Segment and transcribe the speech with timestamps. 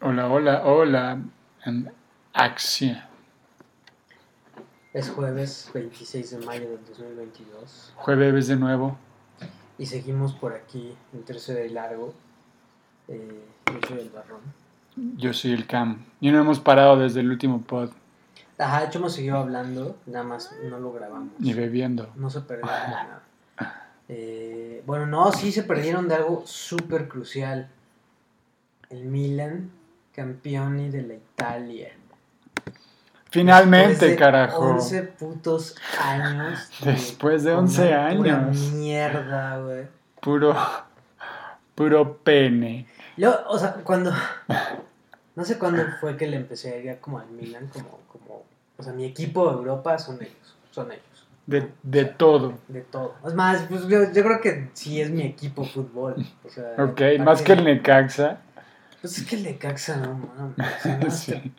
[0.00, 1.18] Hola, hola, hola.
[1.64, 1.90] En
[2.32, 2.98] acción.
[4.92, 8.96] Es jueves 26 de mayo del 2022 Jueves de nuevo.
[9.78, 12.14] y seguimos por aquí en tercero y largo.
[13.08, 14.40] Eh, yo soy el barrón.
[15.18, 16.04] Yo soy el Cam.
[16.20, 17.90] Y no hemos parado desde el último pod,
[18.58, 21.28] Ajá, de hecho hemos seguido hablando, nada más no lo grabamos.
[21.38, 22.10] ni bebiendo.
[22.16, 23.22] No se perdieron de nada.
[24.08, 27.68] Eh, bueno, no, sí se perdieron de algo súper crucial.
[28.88, 29.70] El Milan,
[30.16, 31.90] campeón de la Italia.
[33.30, 34.60] Finalmente, Después de carajo.
[34.60, 36.70] 11 putos años.
[36.82, 38.58] Después de comer 11 pura años.
[38.72, 39.84] Mierda, güey.
[40.20, 40.56] Puro,
[41.74, 42.86] puro pene.
[43.18, 44.12] Luego, o sea, cuando.
[45.34, 48.44] No sé cuándo fue que le empecé a ir como al Milan, como, como.
[48.78, 50.56] O sea, mi equipo de Europa son ellos.
[50.70, 51.02] Son ellos.
[51.46, 52.54] De, de todo.
[52.68, 53.16] De todo.
[53.26, 56.14] Es más, pues yo, yo creo que sí es mi equipo fútbol.
[56.42, 58.38] O sea, Ok, ¿para más que el Necaxa.
[59.06, 60.14] Pues es que el Necaxa, no,
[60.84, 61.32] mames, Sí.
[61.32, 61.52] te,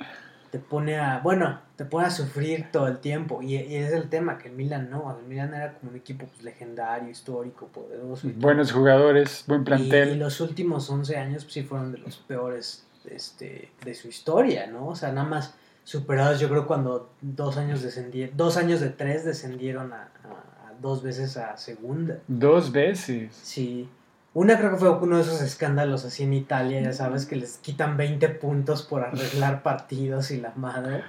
[0.51, 1.19] te pone a.
[1.19, 3.41] Bueno, te pone a sufrir todo el tiempo.
[3.41, 5.17] Y, es el tema, que el Milan no.
[5.19, 8.27] El Milan era como un equipo pues, legendario, histórico, poderoso.
[8.35, 10.19] Buenos jugadores, buen Y, y plantel.
[10.19, 14.87] los últimos 11 años pues, sí fueron de los peores este, de su historia, ¿no?
[14.87, 19.23] O sea, nada más superados yo creo cuando dos años descendieron, dos años de tres
[19.23, 22.19] descendieron a, a- a dos veces a segunda.
[22.27, 23.33] Dos veces.
[23.41, 23.89] Sí.
[24.37, 27.57] Una creo que fue uno de esos escándalos así en Italia, ya sabes, que les
[27.57, 31.01] quitan 20 puntos por arreglar partidos y la madre,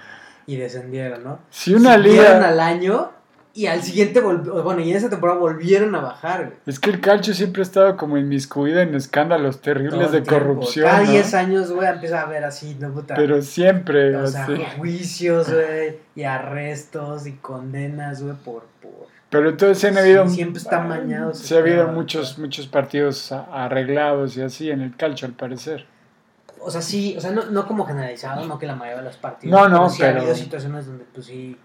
[0.47, 1.39] y descendieron, ¿no?
[1.51, 2.43] Si una liga.
[2.43, 3.11] al año
[3.53, 6.57] y al siguiente, bueno, y en esa temporada volvieron a bajar, güey.
[6.65, 10.39] Es que el calcio siempre ha estado como inmiscuido en escándalos terribles de tiempo.
[10.39, 10.87] corrupción.
[10.87, 11.11] Cada ¿no?
[11.11, 12.91] 10 años, güey, empieza a ver así, ¿no?
[12.91, 13.13] Puta.
[13.13, 19.18] Pero siempre, o sea, juicios, güey, y arrestos y condenas, güey, por, por...
[19.29, 20.27] Pero entonces han Sí, habido.
[20.27, 24.95] siempre está mañado ese Sí, ha habido muchos, muchos partidos arreglados y así en el
[24.95, 25.85] calcio, al parecer.
[26.61, 29.17] O sea, sí, o sea, no, no como generalizado, no que la mayoría de los
[29.17, 29.57] partidos.
[29.59, 31.57] No, no, sí ha pero- habido situaciones donde, pues sí,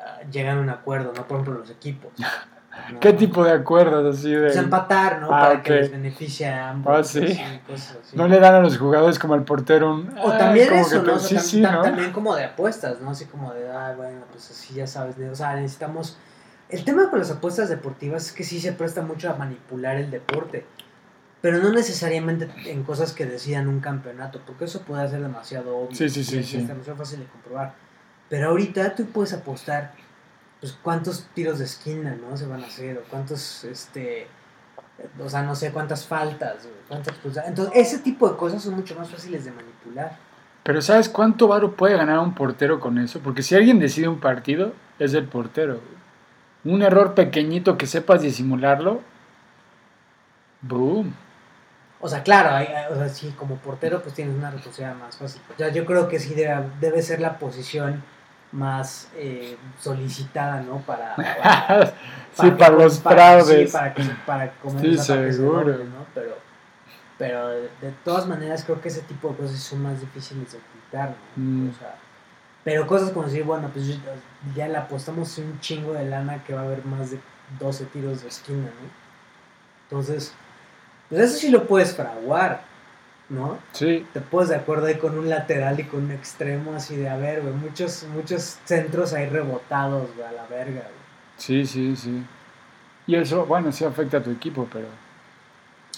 [0.00, 1.26] ah, llegan a un acuerdo, ¿no?
[1.28, 2.10] Por ejemplo, los equipos.
[2.92, 3.00] ¿no?
[3.00, 4.46] ¿Qué tipo de acuerdos así de.?
[4.46, 5.26] Pues empatar, ¿no?
[5.28, 5.62] Ah, Para ok.
[5.62, 6.92] que les beneficie a ambos.
[6.94, 7.20] Ah, ¿sí?
[7.66, 8.16] cosas así.
[8.16, 10.10] No le dan a los jugadores como al portero un.
[10.18, 11.14] O ah, también como eso, ¿no?
[11.14, 11.82] O sea, sí, tam- sí, tam- ¿no?
[11.82, 13.10] También como de apuestas, ¿no?
[13.10, 15.16] Así como de, ah, bueno, pues así ya sabes.
[15.30, 16.18] O sea, necesitamos...
[16.68, 20.10] El tema con las apuestas deportivas es que sí se presta mucho a manipular el
[20.10, 20.66] deporte.
[21.40, 25.94] Pero no necesariamente en cosas que decidan un campeonato, porque eso puede ser demasiado obvio.
[25.94, 26.38] Sí, sí, sí.
[26.38, 27.74] Es demasiado fácil de comprobar.
[28.28, 29.92] Pero ahorita tú puedes apostar,
[30.58, 32.36] pues, cuántos tiros de esquina, ¿no?
[32.36, 34.26] Se van a hacer, o cuántos, este...
[35.22, 37.50] O sea, no sé cuántas faltas, cuántas expulsadas.
[37.50, 40.16] Entonces, ese tipo de cosas son mucho más fáciles de manipular.
[40.62, 43.20] Pero ¿sabes cuánto varo puede ganar un portero con eso?
[43.20, 45.80] Porque si alguien decide un partido, es el portero.
[46.66, 49.00] Un error pequeñito que sepas disimularlo.
[50.62, 51.14] Boom.
[52.00, 55.16] O sea, claro, hay- hay- o sea, sí, como portero pues tienes una responsabilidad más
[55.16, 55.40] fácil.
[55.54, 58.02] O sea, yo creo que sí debe, debe ser la posición
[58.52, 60.78] más eh, solicitada, ¿no?
[60.78, 61.86] Para, para,
[62.32, 63.70] sí, para, que- los para- fraudes.
[63.70, 65.60] Sí, para, que, para comer Sí, seguro.
[65.60, 66.06] doble, ¿no?
[66.14, 66.36] Pero,
[67.18, 70.58] pero de, de todas maneras creo que ese tipo de cosas son más difíciles de
[70.58, 71.42] ocultar, ¿no?
[71.66, 71.70] Mm.
[71.70, 71.94] O sea,
[72.66, 73.86] pero cosas como decir, bueno, pues
[74.56, 77.20] ya- le apostamos un chingo de lana que va a haber más de
[77.60, 78.90] 12 tiros de esquina, ¿no?
[79.84, 80.32] Entonces,
[81.08, 82.62] pues eso sí lo puedes fraguar,
[83.28, 83.56] ¿no?
[83.70, 87.08] Sí, Te puedes de acuerdo ahí con un lateral y con un extremo así de,
[87.08, 91.06] a ver, güey, muchos, muchos centros ahí rebotados, güey, a la verga, güey.
[91.36, 92.20] sí, sí, sí.
[93.06, 94.88] Y eso, bueno, sí afecta a tu equipo, pero...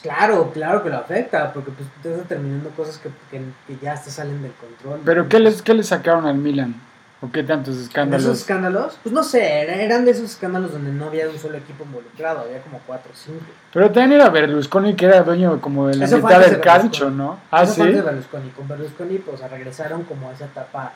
[0.02, 3.94] Claro, claro que lo afecta, porque pues te estás terminando cosas que, que, que ya
[4.00, 5.00] te salen del control.
[5.04, 5.28] ¿Pero ¿no?
[5.28, 6.74] qué les, qué le sacaron al Milan?
[7.20, 8.24] ¿O qué tantos ¿En escándalos?
[8.26, 8.96] esos escándalos?
[9.02, 12.42] Pues no sé, era- eran de esos escándalos donde no había un solo equipo involucrado,
[12.42, 13.44] había como cuatro o cinco.
[13.72, 17.16] Pero también era Berlusconi que era dueño como de la Eso mitad del Berlusconi.
[17.16, 17.40] ¿no?
[17.50, 17.80] Ah, Eso sí.
[17.80, 18.50] fue antes de Berlusconi.
[18.50, 20.92] Con Berlusconi, pues regresaron como a esa etapa,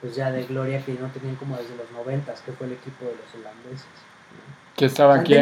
[0.00, 3.04] pues ya de gloria que no tenían como desde los noventas, que fue el equipo
[3.04, 3.84] de los holandeses.
[4.80, 5.34] Que estaba han aquí.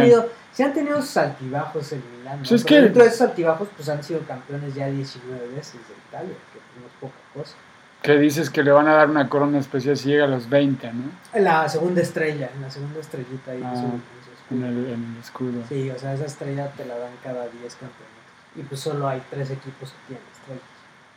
[0.52, 2.36] se han tenido sus altibajos en Milán.
[2.36, 2.42] ¿no?
[2.42, 5.74] Pues es Pero que- dentro de esos altibajos, pues han sido campeones ya 19 veces
[5.74, 7.56] de Italia, que no es poca cosa.
[8.02, 10.92] Que dices que le van a dar una corona especial si llega a los 20,
[10.92, 11.04] ¿no?
[11.40, 14.66] La segunda estrella, la segunda estrellita ahí en Ah, su- en su En escudo.
[14.68, 15.62] el, en el escudo.
[15.68, 18.08] Sí, o sea, esa estrella te la dan cada 10 campeonatos.
[18.56, 20.62] Y pues solo hay tres equipos que tienen estrellas.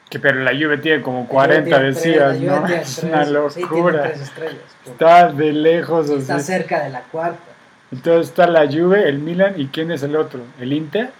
[0.10, 2.68] Que, pero la Juve tiene como La 40, Juve tiene decías, ¿no?
[2.68, 4.04] Es una Sí, tiene locura.
[4.04, 4.62] tres estrellas.
[4.86, 6.46] Está de lejos, está así.
[6.46, 7.51] cerca de la cuarta.
[7.92, 10.42] Entonces está la Juve, el Milan, ¿y quién es el otro?
[10.60, 11.12] ¿El Inter?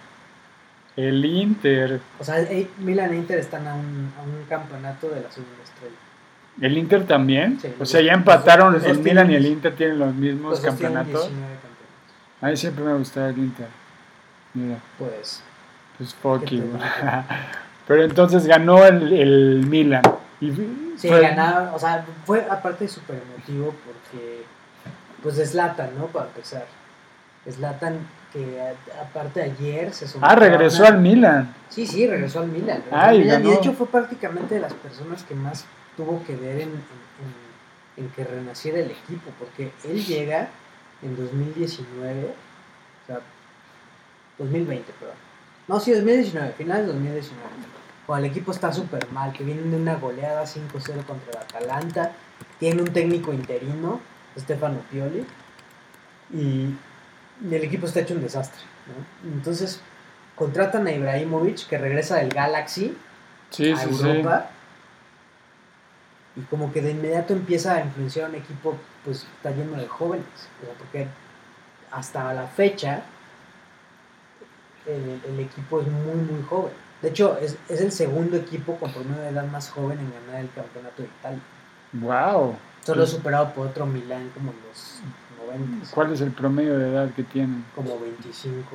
[0.96, 2.00] El Inter.
[2.18, 5.62] O sea, eh, Milan e Inter están a un, a un campeonato de la segunda
[5.64, 5.94] estrella.
[6.60, 7.58] ¿El Inter también?
[7.60, 11.28] Sí, o sea, ya empataron, los el Milan y el Inter tienen los mismos campeonatos.
[11.28, 12.40] 19 campeonatos.
[12.42, 13.68] A mí siempre me gustaba el Inter.
[14.54, 15.42] Mira, Pues,
[15.96, 16.44] pues fuck.
[17.86, 20.02] Pero entonces ganó el, el Milan.
[20.40, 20.50] Y
[20.96, 24.44] Sí, fue- ganaba, o sea, fue aparte súper emotivo porque,
[25.22, 26.06] pues, Zlatan, ¿no?
[26.06, 26.66] Para empezar.
[27.50, 27.98] Zlatan,
[28.32, 31.54] que a- aparte ayer se sometió Ah, regresó una- al Milan.
[31.68, 32.82] Sí, sí, regresó al Milan.
[32.90, 35.64] al y Milan, y de hecho fue prácticamente de las personas que más
[35.96, 36.68] tuvo que ver en, en-
[37.98, 40.48] en- en que renaciera el equipo, porque él llega
[41.02, 43.20] en 2019, o sea,
[44.38, 45.16] 2020, perdón.
[45.68, 47.42] No, sí, 2019, finales de 2019.
[48.06, 52.12] Cuando el equipo está súper mal, que vienen de una goleada 5-0 contra el Atalanta,
[52.58, 54.00] tiene un técnico interino,
[54.38, 55.24] Stefano Pioli,
[56.32, 56.74] y
[57.50, 58.60] y el equipo está hecho un desastre.
[58.86, 59.32] ¿no?
[59.32, 59.80] Entonces,
[60.36, 62.96] contratan a Ibrahimovic, que regresa del Galaxy
[63.50, 64.08] Sí, a sí, sí.
[64.08, 64.46] Europa.
[66.36, 70.24] Y como que de inmediato empieza a influenciar un equipo, pues está lleno de jóvenes.
[70.78, 71.06] porque
[71.90, 73.02] hasta la fecha
[74.86, 76.72] el, el equipo es muy, muy joven.
[77.02, 80.42] De hecho, es, es el segundo equipo con promedio de edad más joven en ganar
[80.42, 81.40] el campeonato de Italia.
[81.94, 82.56] Wow.
[82.84, 85.00] Solo superado por otro Milán como en los
[85.46, 85.90] 90.
[85.94, 87.64] ¿Cuál es el promedio de edad que tienen?
[87.74, 88.68] Como 25.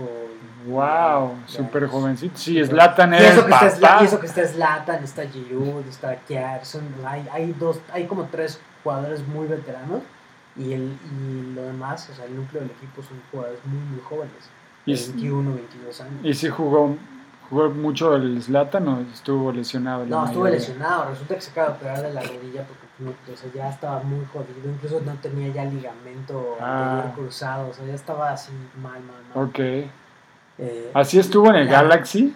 [0.67, 2.37] Wow, súper jovencito.
[2.37, 3.99] Sí, Zlatan era eso, papá.
[4.01, 6.17] y eso que está Zlatan, está Giroud, está
[6.63, 10.01] son- hay, hay, dos, hay como tres jugadores muy veteranos
[10.55, 14.01] y, el, y lo demás, o sea, el núcleo del equipo son jugadores muy, muy
[14.01, 14.33] jóvenes,
[14.85, 16.13] Y, de 21, 22 años.
[16.23, 16.95] y sí jugó,
[17.49, 20.05] jugó mucho el Zlatan o estuvo lesionado.
[20.05, 23.51] No, estuvo lesionado, resulta que se acaba de operar de la rodilla porque o sea,
[23.53, 27.11] ya estaba muy jodido, incluso no tenía ya ligamento Ah.
[27.15, 28.51] cruzado, o sea, ya estaba así
[28.81, 29.45] mal, mal, mal.
[29.49, 29.59] Ok.
[30.59, 31.67] Eh, ¿Así estuvo en el.
[31.67, 32.35] Galaxy?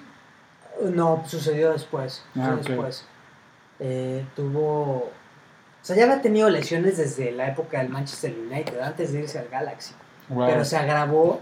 [0.84, 2.24] No, sucedió después.
[2.30, 2.68] Ah, sucedió ok.
[2.68, 3.06] después.
[3.80, 5.06] Eh, tuvo.
[5.06, 9.40] O sea, ya había tenido lesiones desde la época del Manchester United, antes de irse
[9.40, 9.96] al Galaxy.
[10.30, 10.48] Wow.
[10.48, 11.42] Pero se agravó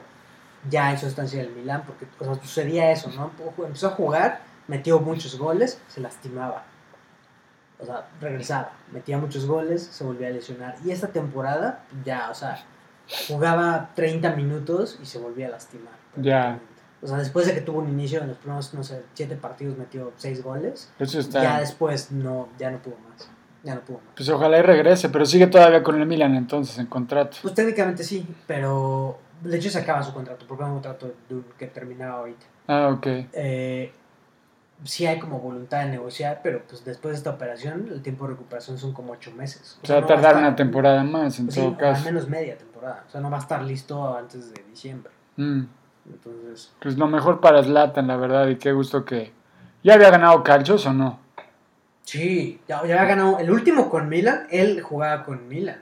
[0.70, 3.32] ya en su estancia del Milán, porque o sea, sucedía eso, ¿no?
[3.66, 6.64] Empezó a jugar, metió muchos goles, se lastimaba.
[7.80, 10.76] O sea, regresaba, metía muchos goles, se volvía a lesionar.
[10.84, 12.62] Y esta temporada, ya, o sea,
[13.28, 15.94] jugaba 30 minutos y se volvía a lastimar.
[16.18, 16.60] Ya.
[17.02, 19.78] O sea, después de que tuvo un inicio en los primeros, no sé, 7 partidos,
[19.78, 20.92] metió 6 goles.
[21.00, 21.42] Eso está.
[21.42, 23.30] Ya después no, ya no pudo más.
[23.64, 24.08] Ya no pudo más.
[24.16, 27.38] Pues ojalá y regrese, pero sigue todavía con el Milan entonces en contrato.
[27.42, 31.14] Pues técnicamente sí, pero de hecho se acaba su contrato, porque era un contrato
[31.58, 32.46] que terminaba ahorita.
[32.68, 33.08] Ah, ok.
[33.34, 33.94] Eh,
[34.84, 38.32] sí hay como voluntad de negociar, pero pues después de esta operación el tiempo de
[38.32, 39.78] recuperación son como 8 meses.
[39.84, 41.74] O sea, va a no tardar estar- una temporada más en pues sí, todo o
[41.74, 42.06] al caso.
[42.06, 43.04] menos media temporada.
[43.08, 45.12] O sea, no va a estar listo antes de diciembre.
[45.38, 45.64] Mm.
[46.12, 49.32] Entonces, Pues lo mejor para Zlatan, la verdad, y qué gusto que...
[49.84, 51.20] ¿Ya había ganado calchos o no?
[52.04, 55.78] sí, ya, ya había ganado el último con Milan, él jugaba con Milan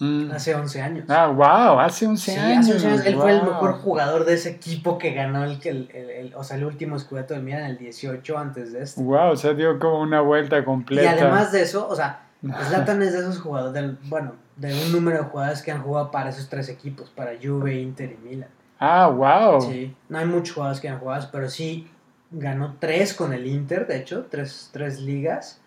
[0.00, 0.32] Mm.
[0.32, 1.04] hace 11 años.
[1.08, 2.64] Ah, wow, hace 11 Sí, años.
[2.66, 5.68] hace 11 años él fue el mejor jugador de ese equipo que ganó el, que
[5.70, 9.00] el, el- el- o sea, el último escudeto del Milan, el 18 antes de este.
[9.02, 11.12] Wow, o sea, dio como una vuelta Y completa.
[11.12, 12.26] además de eso, o sea,
[12.68, 16.10] Zlatan es de esos jugadores, del, bueno, de un número de jugadores que han jugado
[16.10, 18.48] para esos tres equipos, para Juve, Inter y Milan.
[18.80, 19.60] Ah, wow.
[19.62, 21.88] Sí, no hay muchos jugadores que han jugado, pero sí
[22.32, 25.60] ganó tres con el Inter, de hecho, tres, tres ligas,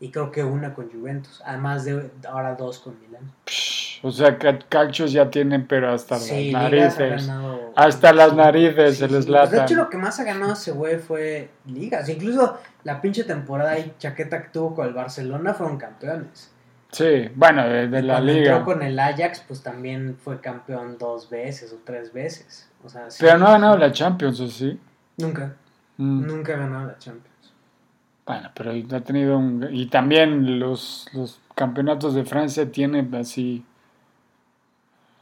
[0.00, 3.22] y creo que una con Juventus, además de ahora dos con Milan.
[3.46, 7.26] Psh, o sea, que calchos ya tienen, pero hasta Sí, las narices.
[7.26, 9.22] ganado- Hasta las narices sí, el sí.
[9.22, 9.48] Zlatan.
[9.48, 12.08] Pues de hecho, lo que más ha ganado ese güey fue ligas.
[12.08, 16.52] Incluso la pinche temporada y chaqueta que tuvo con el Barcelona fueron campeones.
[16.92, 18.52] Sí, bueno, de, la liga.
[18.56, 22.68] entró con el Ajax, pues también fue campeón dos veces o tres veces.
[22.84, 23.18] O sea, sí.
[23.20, 24.78] Pero no ha ganado la Champions, ¿o sí?
[25.16, 25.54] Nunca,
[25.96, 26.26] Mm.
[26.26, 27.35] nunca ha ganado la Champions.
[28.26, 29.68] Bueno, pero ha tenido un...
[29.70, 33.64] Y también los, los campeonatos de Francia tienen así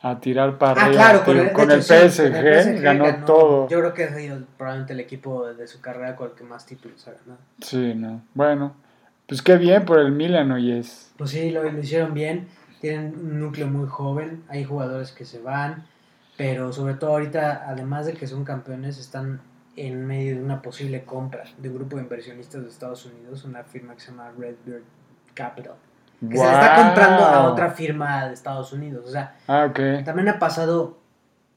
[0.00, 1.02] a tirar para Ah, arriba.
[1.02, 3.68] claro, con el, hecho, sí, PSG, con el PSG ganó, todo.
[3.68, 6.66] Yo creo que ha sido probablemente el equipo de su carrera con el que más
[6.66, 7.38] títulos ha ganado.
[7.60, 8.22] Sí, no.
[8.34, 8.74] Bueno,
[9.26, 11.12] pues qué bien por el Milan, oyes.
[11.16, 12.48] Pues sí, lo, lo hicieron bien.
[12.80, 14.42] Tienen un núcleo muy joven.
[14.48, 15.86] Hay jugadores que se van.
[16.36, 19.40] Pero sobre todo ahorita, además de que son campeones, están
[19.76, 23.64] en medio de una posible compra de un grupo de inversionistas de Estados Unidos, una
[23.64, 24.82] firma que se llama Redbird
[25.34, 25.74] Capital.
[26.20, 29.04] Que se le está comprando a otra firma de Estados Unidos.
[29.06, 30.04] O sea, Ah, ok.
[30.04, 30.96] también ha pasado,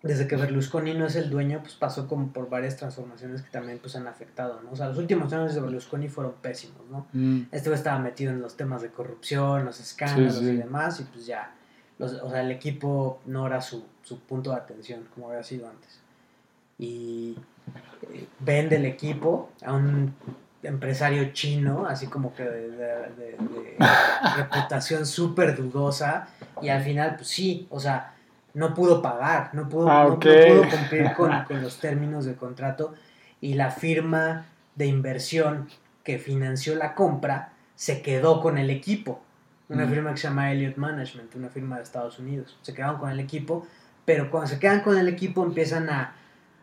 [0.02, 3.78] desde que Berlusconi no es el dueño, pues pasó como por varias transformaciones que también
[3.80, 4.72] pues han afectado, ¿no?
[4.72, 7.06] O sea, los últimos años de Berlusconi fueron pésimos, ¿no?
[7.14, 10.50] Mm, Este estaba metido en los temas de corrupción, los escándalos Sí, sí.
[10.52, 11.54] y demás, y pues ya,
[12.00, 15.70] los- o sea, el equipo no era su, su punto de atención como había sido
[15.70, 16.00] antes.
[16.80, 17.38] Y
[18.40, 20.14] vende el equipo a un
[20.64, 23.78] empresario chino, así como que de, de- de- de
[24.38, 26.28] reputación súper dudosa,
[26.62, 28.14] y al final, pues sí, o sea,
[28.54, 30.24] no pudo pagar, no pudo, Ah, no- no ok.
[30.26, 32.94] pudo cumplir con, con los términos del contrato,
[33.40, 34.46] y la firma
[34.76, 35.68] de inversión
[36.04, 39.22] que financió la compra se quedó con el equipo.
[39.70, 39.90] Una Mm.
[39.90, 42.58] firma que se llama Elliott Management, una firma de Estados Unidos.
[42.62, 43.68] Se quedaron con el equipo,
[44.06, 46.16] pero cuando se quedan con el equipo empiezan a,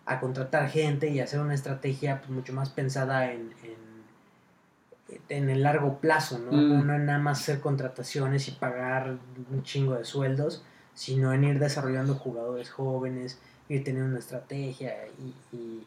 [0.06, 5.62] a contratar gente y hacer una estrategia pues, mucho más pensada en, en, en el
[5.62, 6.52] largo plazo, ¿no?
[6.52, 6.86] Mm.
[6.86, 9.16] No, en nada más hacer contrataciones y pagar
[9.50, 10.62] un chingo de sueldos,
[10.94, 15.86] sino en ir desarrollando jugadores jóvenes, ir teniendo una estrategia y, y-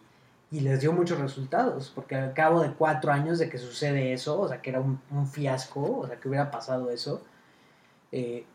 [0.50, 4.40] y les dio muchos resultados, porque al cabo de cuatro años de que sucede eso,
[4.40, 7.22] o sea, que era un, un fiasco, o sea, que hubiera pasado eso,
[8.14, 8.46] eh,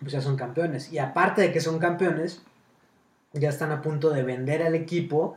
[0.00, 0.92] pues ya son campeones.
[0.92, 2.42] Y aparte de que son campeones,
[3.32, 5.36] ya están a punto de vender al equipo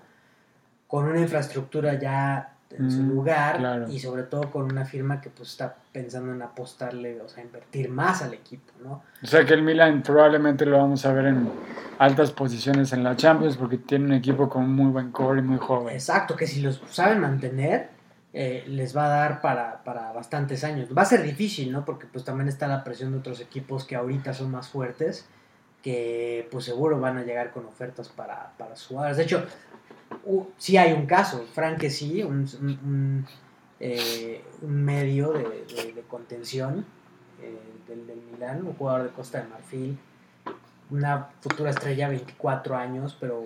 [0.88, 3.88] con una infraestructura ya en su Mm, lugar claro.
[3.90, 7.90] y sobre todo con una firma que pues está pensando en apostarle, o sea, invertir
[7.90, 9.04] más al equipo, ¿no?
[9.22, 11.50] O sea que el Milan probablemente lo vamos a ver en
[12.00, 15.58] altas posiciones en la Champions porque tiene un equipo con muy buen core y muy
[15.58, 15.94] joven.
[15.94, 17.90] Exacto, que si los saben mantener,
[18.34, 20.90] eh, les va a dar para, para bastantes años.
[20.98, 21.86] Va a ser difícil, ¿no?
[21.86, 25.28] Porque pues también está la presión de otros equipos que ahorita son más fuertes,
[25.84, 29.18] que pues seguro van a llegar con ofertas para, para sus jugadores.
[29.18, 29.46] De hecho,
[30.26, 33.28] u- sí hay un caso, Frank que sí, un, un, un,
[33.80, 36.86] eh, un medio de, de- de contención
[37.42, 40.00] eh, del, del Milán, un jugador de Costa de Marfil,
[40.90, 43.44] una futura estrella, 24 años, pero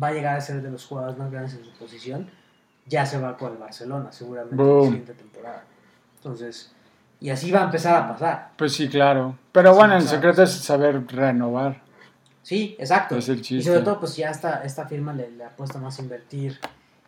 [0.00, 2.28] va a llegar a ser de los jugadores más grandes en su posición,
[2.86, 4.84] ya se va con el Barcelona, seguramente en la Boom.
[4.86, 5.64] siguiente temporada.
[6.16, 6.74] Entonces,
[7.20, 8.50] y así va a empezar a pasar.
[8.56, 9.36] Pues sí, claro.
[9.52, 11.80] Pero bueno, el secreto es saber renovar.
[12.42, 13.16] Sí, exacto.
[13.18, 13.70] Es el Y chiste.
[13.70, 16.58] sobre todo, pues ya esta, esta firma le, le apuesta más a invertir.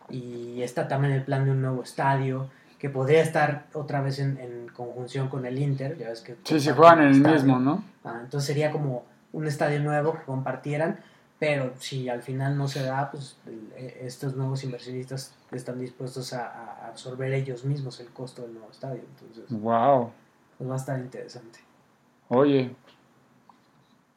[0.09, 4.37] Y está también el plan de un nuevo estadio, que podría estar otra vez en,
[4.39, 5.97] en conjunción con el Inter.
[5.97, 7.35] Ya ves que Sí, si comparten juegan en el estadio.
[7.37, 7.83] mismo, ¿no?
[8.03, 10.99] Ah, entonces sería como un estadio nuevo que compartieran.
[11.41, 16.45] Pero si al final no se da, pues eh, estos nuevos inversionistas están dispuestos a,
[16.45, 19.01] a absorber ellos mismos el costo del nuevo estadio.
[19.19, 20.11] Entonces, Wow.
[20.59, 21.57] pues va a estar interesante.
[22.29, 22.75] Oye,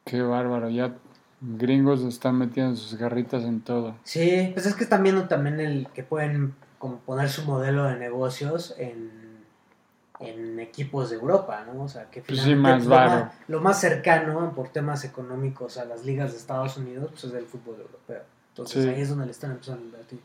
[0.03, 0.69] qué bárbaro.
[0.69, 0.93] Ya
[1.41, 3.95] gringos están metiendo sus garritas en todo.
[4.03, 7.95] Sí, pues es que están viendo también el que pueden como poner su modelo de
[7.97, 9.24] negocios en,
[10.27, 11.83] en equipos de Europa, ¿no?
[11.83, 15.77] O sea, que Pues sí, finalmente más lo, más, lo más cercano por temas económicos
[15.77, 18.21] a las ligas de Estados Unidos pues es el fútbol europeo.
[18.49, 18.89] Entonces Sí.
[18.89, 20.19] ahí es donde le están empezando a invertir.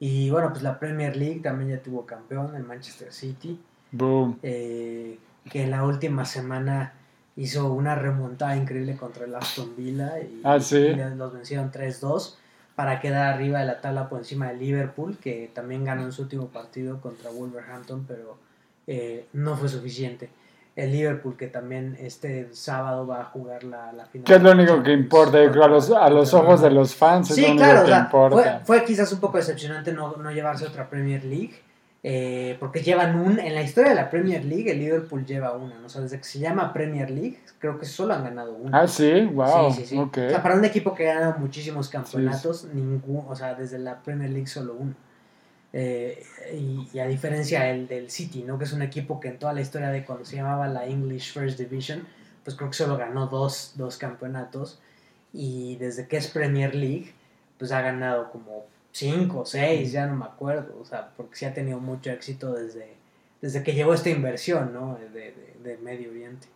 [0.00, 3.60] Y bueno, pues la Premier League también ya tuvo campeón, el Manchester City,
[3.92, 4.38] Boom.
[4.42, 5.18] eh,
[5.50, 6.94] que en la última semana
[7.36, 10.76] hizo una remontada increíble contra el Aston Villa y, Ah, sí.
[10.76, 12.36] y los vencieron 3-2
[12.74, 16.22] para quedar arriba de la tabla por encima de Liverpool, que también ganó en su
[16.22, 18.36] último partido contra Wolverhampton, pero
[18.86, 20.30] eh, no fue suficiente.
[20.74, 24.24] El Liverpool, que también este sábado va a jugar la, la final.
[24.24, 27.36] Que es lo único que importa, a los, a los ojos de los fans es
[27.36, 28.60] lo Sí, único claro, o sea, fue, importa.
[28.64, 31.52] fue quizás un poco decepcionante no, no llevarse otra Premier League,
[32.02, 35.78] eh, porque llevan un, en la historia de la Premier League, el Liverpool lleva una,
[35.78, 35.86] ¿no?
[35.86, 38.80] O sea, desde que se llama Premier League, creo que solo han ganado una.
[38.80, 39.70] Ah, sí, wow.
[39.74, 39.98] Sí, sí, sí.
[39.98, 40.18] ok.
[40.26, 44.00] O sea, para un equipo que ha ganado muchísimos campeonatos, ningún, o sea, desde la
[44.02, 44.94] Premier League solo uno.
[45.74, 48.58] Eh, y, y a diferencia del, del City, ¿no?
[48.58, 51.32] Que es un equipo que en toda la historia de cuando se llamaba la English
[51.32, 52.06] First Division,
[52.44, 54.80] pues creo que solo ganó dos, dos campeonatos.
[55.32, 57.12] Y desde que es Premier League,
[57.58, 60.78] pues ha ganado como cinco o seis, ya no me acuerdo.
[60.80, 62.92] O sea, porque sí ha tenido mucho éxito desde,
[63.40, 64.96] desde que llegó esta inversión, ¿no?
[64.96, 66.48] De, de- de Medio Oriente.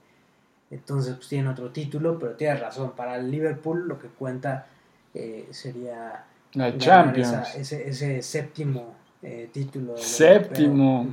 [0.70, 2.92] Entonces, pues tiene otro título, pero tienes razón.
[2.96, 4.66] Para el Liverpool lo que cuenta
[5.14, 7.28] eh, sería La Champions.
[7.30, 9.96] esa- ese, ese séptimo eh, título.
[9.96, 11.08] Séptimo.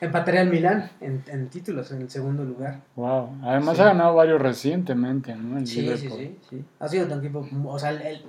[0.00, 2.80] Empataría al Milán en, en títulos, en el segundo lugar.
[2.96, 3.38] Wow.
[3.42, 3.82] Además Sí.
[3.82, 5.58] ha ganado varios recientemente, ¿no?
[5.58, 6.18] El Sí, sí, Liverpool.
[6.18, 6.64] sí, sí.
[6.78, 8.22] Ha sido un equipo, o sea, el, el-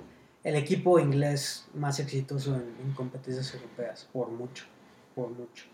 [0.44, 4.64] el equipo inglés más exitoso en, en competencias europeas, por mucho,
[5.14, 5.64] por mucho.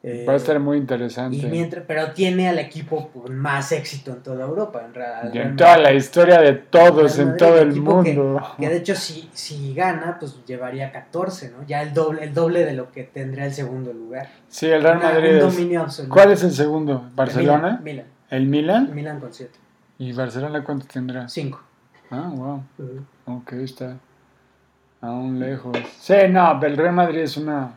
[0.00, 1.44] Eh, Va a estar muy y interesante.
[1.48, 5.34] mientras, pero tiene al equipo con más éxito en toda Europa, en realidad.
[5.34, 8.40] Y en toda la historia de todos, en todo el que- mundo.
[8.60, 11.66] Que de hecho, si, si gana, pues llevaría 14, ¿no?
[11.66, 14.28] Ya el doble, el doble de lo que tendría el segundo lugar.
[14.48, 16.06] Sí, el Real Una- Madrid un es...
[16.08, 17.04] ¿Cuál es el segundo?
[17.16, 17.80] ¿Barcelona?
[17.82, 18.06] Milan.
[18.30, 18.82] ¿El Milan?
[18.82, 19.58] Milan, Milan con 7.
[19.98, 21.28] ¿Y Barcelona cuánto tendrá?
[21.28, 21.60] 5.
[22.12, 22.62] Ah, wow.
[23.26, 23.96] Ok, está
[25.00, 25.76] aún lejos.
[25.98, 27.72] Sí, no, el Real Madrid es una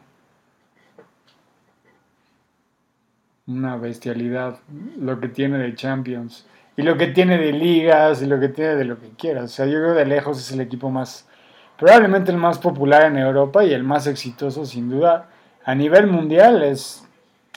[3.48, 4.60] una bestialidad
[5.00, 6.46] lo que tiene de Champions
[6.78, 9.46] y lo que tiene de ligas y lo que tiene de lo que quieras.
[9.46, 11.28] O sea, yo creo de lejos es el equipo más
[11.78, 15.28] probablemente el más popular en Europa y el más exitoso sin duda
[15.66, 17.04] a nivel mundial es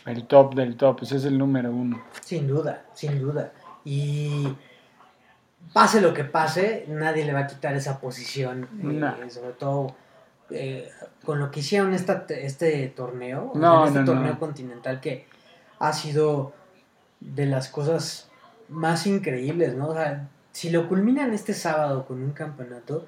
[0.07, 2.03] el top del top, ese es el número uno.
[2.23, 3.53] Sin duda, sin duda.
[3.85, 4.49] Y
[5.73, 8.69] pase lo que pase, nadie le va a quitar esa posición.
[8.83, 9.95] eh, sobre todo
[10.51, 10.91] eh,
[11.25, 15.27] con lo que hicieron esta, este torneo, o No, sea, este no, torneo continental que
[15.89, 16.53] ha sido
[17.21, 18.29] de las cosas
[18.69, 19.89] más increíbles, ¿no?
[19.89, 23.07] O sea, si lo culminan este sábado con un campeonato,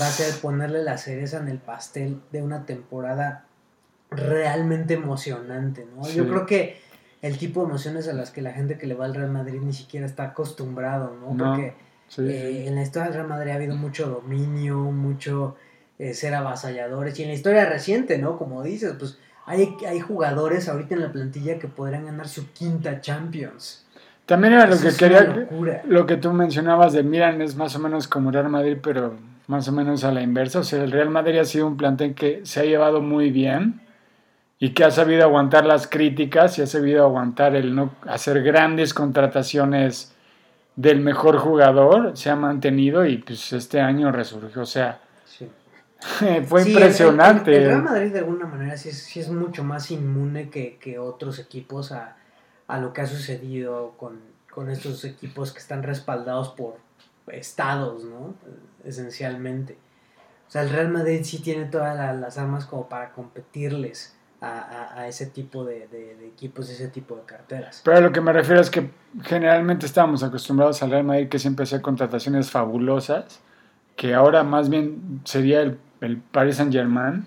[0.00, 3.44] va a ser ponerle la cereza en el pastel de una temporada
[4.10, 6.08] realmente emocionante, ¿no?
[6.08, 6.80] Yo creo que
[7.22, 9.60] el tipo de emociones a las que la gente que le va al Real Madrid
[9.62, 11.34] ni siquiera está acostumbrado, ¿no?
[11.34, 11.74] No, Porque
[12.08, 12.68] Sí, eh, sí.
[12.68, 15.56] en la historia del Real Madrid ha habido mucho dominio, mucho
[15.98, 17.18] eh, ser avasalladores.
[17.18, 18.36] Y en la historia reciente, ¿no?
[18.38, 23.00] Como dices, pues hay, hay jugadores ahorita en la plantilla que podrían ganar su quinta
[23.00, 23.84] Champions.
[24.26, 25.48] También era lo Eso que quería,
[25.86, 29.14] lo que tú mencionabas de Milan es más o menos como Real Madrid, pero
[29.48, 30.60] más o menos a la inversa.
[30.60, 33.82] O sea, el Real Madrid ha sido un plantel que se ha llevado muy bien
[34.58, 38.94] y que ha sabido aguantar las críticas y ha sabido aguantar el no hacer grandes
[38.94, 40.14] contrataciones
[40.74, 44.62] del mejor jugador, se ha mantenido y pues este año resurgió.
[44.62, 45.00] O sea.
[46.46, 47.50] fue Sí, el- impresionante.
[47.56, 50.76] El, el Real Madrid de alguna manera sí es, sí es mucho más inmune que,
[50.78, 52.16] que otros equipos a,
[52.66, 54.20] a lo que ha sucedido con,
[54.50, 56.76] con estos equipos que están respaldados por
[57.28, 58.34] estados, ¿no?
[58.84, 59.76] Esencialmente.
[60.46, 64.58] O sea, el Real Madrid sí tiene todas la- las armas como para competirles a,
[64.58, 67.80] a- a ese tipo de, de- de equipos, ese tipo de carteras.
[67.84, 68.90] Pero a lo que me refiero es que
[69.22, 73.40] generalmente estábamos acostumbrados al Real Madrid que siempre hacía contrataciones fabulosas,
[73.96, 77.26] que ahora más bien sería el, el Paris Saint Germain.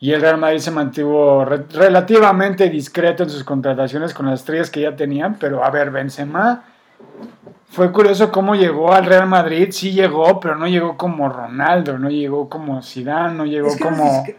[0.00, 4.70] Y el Real Madrid se mantuvo re- relativamente discreto en sus contrataciones con las estrellas
[4.70, 6.62] que ya tenían, pero a ver, Benzema
[7.68, 12.10] fue curioso cómo llegó al Real Madrid, sí llegó, pero no llegó como Ronaldo, no
[12.10, 14.36] llegó como Zidane, no llegó Es que no es como discre-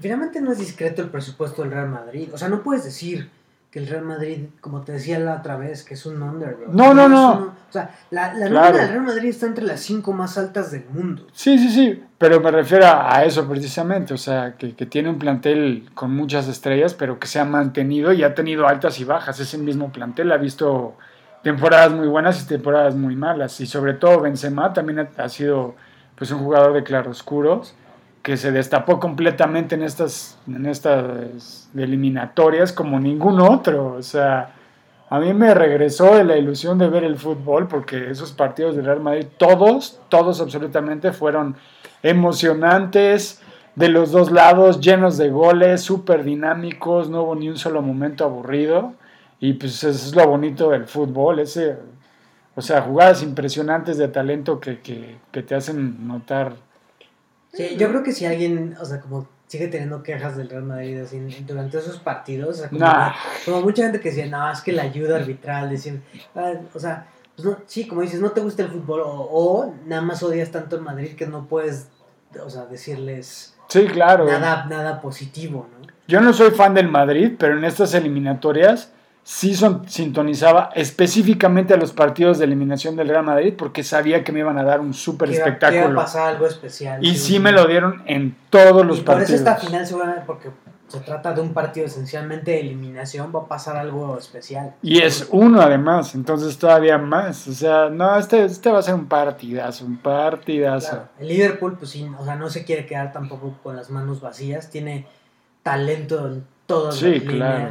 [0.00, 2.30] finalmente no es discreto el presupuesto del Real Madrid.
[2.32, 3.28] O sea, no puedes decir
[3.72, 6.74] que el Real Madrid, como te decía la otra vez, que es un underdog.
[6.74, 7.32] No, no, no.
[7.32, 8.66] o sea, la, la Claro.
[8.66, 11.26] nómina del Real Madrid está entre las cinco más altas del mundo.
[11.32, 15.08] Sí, sí, sí, pero me refiero a a eso precisamente, o sea, que, que tiene
[15.08, 19.04] un plantel con muchas estrellas, pero que se ha mantenido y ha tenido altas y
[19.04, 19.40] bajas.
[19.40, 20.94] Ese mismo plantel ha visto
[21.42, 23.58] temporadas muy buenas y temporadas muy malas.
[23.62, 25.76] Y sobre todo Benzema también ha, ha sido
[26.14, 27.74] pues un jugador de claroscuros
[28.22, 33.94] que se destapó completamente en estas, en estas eliminatorias como ningún otro.
[33.94, 34.54] O sea,
[35.10, 38.86] a mí me regresó de la ilusión de ver el fútbol porque esos partidos del
[38.86, 41.56] Real Madrid, todos, todos absolutamente fueron
[42.02, 43.42] emocionantes
[43.74, 48.24] de los dos lados, llenos de goles, súper dinámicos, no hubo ni un solo momento
[48.24, 48.94] aburrido.
[49.40, 51.76] Y pues eso es lo bonito del fútbol, ese,
[52.54, 56.54] o sea, jugadas impresionantes de talento que, que, que te hacen notar.
[57.52, 60.98] Sí, yo creo que si alguien, o sea, como sigue teniendo quejas del Real Madrid
[61.02, 63.12] así, durante esos partidos, o sea, como, Nah.
[63.44, 66.02] como mucha gente que decía, no, es que la ayuda arbitral, decían,
[66.34, 69.74] ah, o sea, pues no, sí, como dices, no te gusta el fútbol o, o
[69.86, 71.88] nada más odias tanto el Madrid que no puedes,
[72.42, 74.24] o sea, decirles Sí, claro.
[74.26, 75.86] nada, nada positivo, ¿no?
[76.08, 78.92] Yo no soy fan del Madrid, pero en estas eliminatorias
[79.24, 84.32] sí son, sintonizaba específicamente a los partidos de eliminación del Real Madrid porque sabía que
[84.32, 85.94] me iban a dar un súper iba- que espectáculo.
[85.94, 87.04] pasar algo especial.
[87.04, 89.30] Y sí me lo dieron en todos los y por partidos.
[89.40, 90.50] eso esta final seguramente, porque
[90.88, 94.74] se trata de un partido esencialmente de eliminación, va a pasar algo especial.
[94.82, 97.48] Y es uno además, entonces todavía más.
[97.48, 100.90] O sea, no, este, este va a ser un partidazo, un partidazo.
[100.90, 104.20] Claro, el Liverpool, pues sí, o sea, no se quiere quedar tampoco con las manos
[104.20, 105.06] vacías, tiene
[105.62, 107.68] talento en todas Sí, las claro.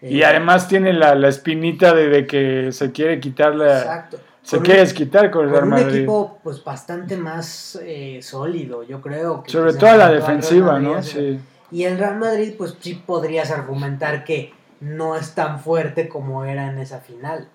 [0.00, 3.78] Y Eh, además tiene la, la espinita de, de que se quiere quitar la...
[3.78, 4.18] exacto.
[4.42, 5.96] Se Con quiere un- desquitar con el Real Con un Madrid.
[5.96, 9.42] equipo pues bastante más eh, sólido, yo creo.
[9.42, 11.02] que Sobre se todo la al Real defensiva, Madrid ¿no?
[11.02, 11.40] Sí.
[11.70, 16.68] Y el Real Madrid, pues sí podrías argumentar que no es tan fuerte como era
[16.70, 17.48] en esa final.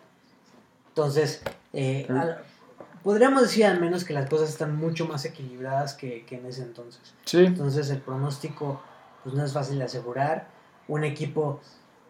[0.89, 1.41] Entonces,
[1.73, 2.37] eh, al-
[3.03, 6.61] podríamos decir al menos que las cosas están mucho más equilibradas que, que en ese
[6.61, 7.01] entonces.
[7.25, 7.39] Sí.
[7.45, 8.81] Entonces el pronóstico
[9.23, 10.47] pues no es fácil de asegurar.
[10.87, 11.59] Un equipo,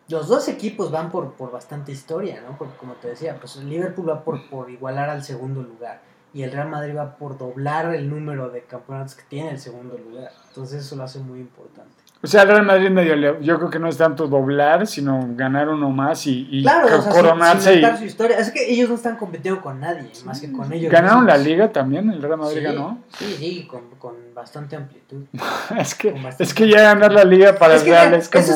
[0.09, 2.57] los dos equipos van por, por bastante historia, ¿no?
[2.57, 6.01] Porque como te decía, pues el Liverpool va por, por igualar al segundo lugar
[6.33, 9.97] y el Real Madrid va por doblar el número de campeonatos que tiene el segundo
[9.97, 10.31] lugar.
[10.47, 12.02] Entonces eso lo hace muy importante.
[12.23, 15.27] O sea, el Real Madrid medio, le- yo creo que no es tanto doblar, sino
[15.35, 17.61] ganar uno más y, y Claro, co- o sea, sin- coronarse.
[17.63, 18.37] sin y- inventar su historia.
[18.37, 20.89] Es que ellos no están compitiendo con nadie, más que con ellos.
[20.89, 22.09] ¿Ganaron la liga también?
[22.09, 23.03] ¿El Real Madrid Sí, ganó?
[23.17, 25.25] Sí, sí, con, con bastante amplitud.
[25.77, 28.41] Es que, bastante- es que ya ganar la liga para Es el Real es como...
[28.41, 28.53] esto,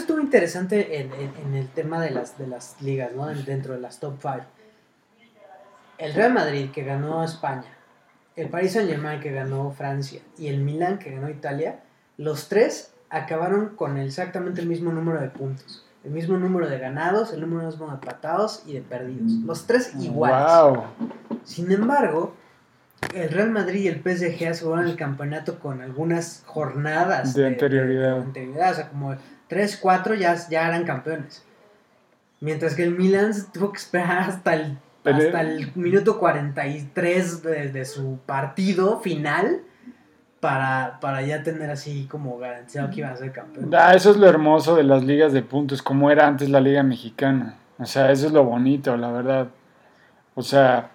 [0.00, 3.28] estuvo, me- interesante en, en- en el tema de las, de las ligas, ¿no?
[3.30, 4.36] En- Dentro de las top 5.
[5.98, 7.64] El Real Madrid que ganó a España,
[8.36, 11.80] el Paris Saint Germain que ganó Francia y el Milan que ganó Italia,
[12.16, 15.84] los tres acabaron con exactamente el mismo número de puntos.
[16.02, 19.30] El mismo número de ganados, el número mismo de empatados y de perdidos.
[19.44, 20.74] Los tres iguales.
[20.74, 20.84] Wow.
[21.44, 22.34] Sin embargo,
[23.14, 28.16] el Real Madrid y el PSG aseguraron el campeonato con algunas jornadas De anterioridad.
[28.16, 29.14] de anterioridad, o sea, como
[29.48, 31.44] 3, 4 ya, ya eran campeones.
[32.40, 37.68] Mientras que el Milan se tuvo que esperar hasta el, hasta el minuto 43 de,
[37.68, 39.62] de su partido final
[40.42, 43.70] para, para ya tener así como garantizado que iban a ser campeones.
[43.72, 46.82] Ah, eso es lo hermoso de las ligas de puntos, como era antes la liga
[46.82, 47.54] mexicana.
[47.78, 49.46] O sea, eso es lo bonito, la verdad.
[50.34, 50.90] O sea,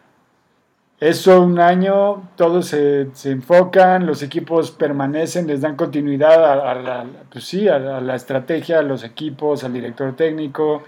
[1.00, 7.06] eso un año, todos se, se enfocan, los equipos permanecen, les dan continuidad a, la,
[7.32, 10.84] pues sí, a, la estrategia, a los equipos, al director técnico.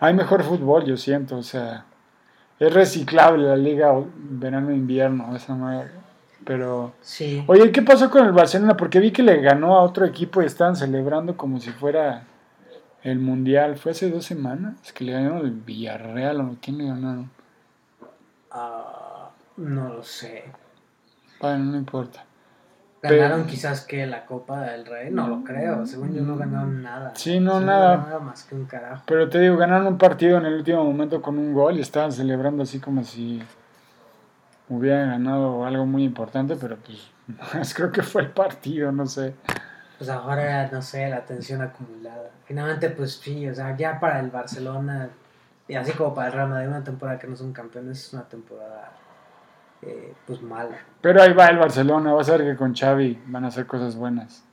[0.00, 1.86] Hay mejor fútbol, yo siento, o sea,
[2.60, 6.01] es reciclable la liga verano-invierno, esa madre.
[6.44, 7.44] Pero, Sí.
[7.46, 8.76] oye, ¿qué pasó con el Barcelona?
[8.76, 12.24] Porque vi que le ganó a otro equipo y estaban celebrando como si fuera
[13.02, 13.76] el Mundial.
[13.76, 14.74] ¿Fue hace dos semanas?
[14.84, 17.30] Es que le ganaron el Villarreal o quién le ganaron.
[18.50, 20.44] Ah, no lo sé.
[21.40, 22.24] Bueno, no importa.
[23.02, 25.10] ¿Ganaron Pero- quizás que la Copa del Rey?
[25.10, 25.84] No lo creo.
[25.86, 27.12] Según yo no ganaron nada.
[27.16, 27.96] Sí, no, Según nada.
[27.96, 29.02] nada más que un carajo.
[29.06, 32.12] Pero te digo, ganaron un partido en el último momento con un gol y estaban
[32.12, 33.42] celebrando así como si
[34.68, 39.34] hubieran ganado algo muy importante, pero pues creo que fue el partido, no sé.
[39.98, 42.30] Pues ahora era, no sé, la tensión acumulada.
[42.44, 45.10] Finalmente, pues sí, o sea, ya para el Barcelona,
[45.68, 48.24] y así como para el Real Madrid, una temporada que no son campeones es una
[48.24, 48.92] temporada,
[49.82, 50.78] eh, pues mala.
[51.00, 53.94] Pero ahí va el Barcelona, vas a ver que con Xavi van a hacer cosas
[53.94, 54.44] buenas.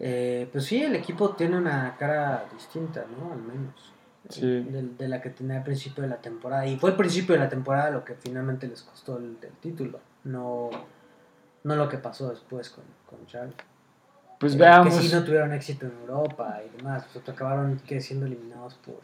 [0.00, 3.32] Eh, pues sí, el equipo tiene una cara distinta, ¿no?
[3.32, 3.93] Al menos.
[4.28, 4.40] Sí.
[4.62, 6.66] De, de la que tenía al principio de la temporada.
[6.66, 10.00] Y fue el principio de la temporada lo que finalmente les costó el, el título.
[10.24, 10.70] No,
[11.62, 13.52] no lo que pasó después con, con Xavi.
[14.40, 14.94] Pues Eh, veamos.
[14.94, 17.06] Que sí no tuvieron éxito en Europa y demás.
[17.12, 18.96] Pues acabaron que siendo eliminados por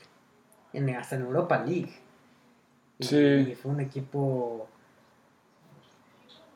[0.73, 1.93] en, hasta en Europa League.
[2.99, 3.17] Y, Sí.
[3.17, 4.69] y fue un equipo.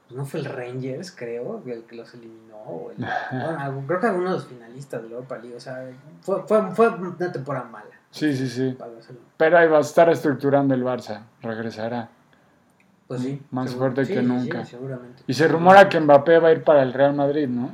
[0.08, 2.56] pues, No fue el Rangers, creo, el que los eliminó.
[2.56, 2.96] o el-
[3.30, 5.56] bueno, creo que alguno de los finalistas de la Europa League.
[5.56, 5.86] O sea,
[6.22, 8.76] fue, fue, fue una temporada mala Sí, sí, sí.
[9.36, 12.08] Pero ahí va a estar estructurando el Barça, regresará.
[13.08, 13.42] Pues sí.
[13.50, 14.64] Más seguro- fuerte sí, que nunca.
[14.64, 15.24] sí, seguramente.
[15.26, 17.70] Y se rumora que Mbappé va a ir para el Real Madrid, ¿no?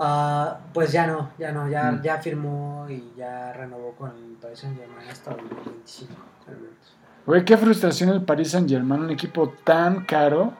[0.00, 2.02] Ah, pues ya no, ya no, ya, Mm.
[2.02, 6.12] ya firmó y ya renovó con el Paris Saint Germain hasta el 2025,
[6.48, 6.74] al menos.
[7.26, 10.54] Güey, qué frustración el Paris Saint Germain, un equipo tan caro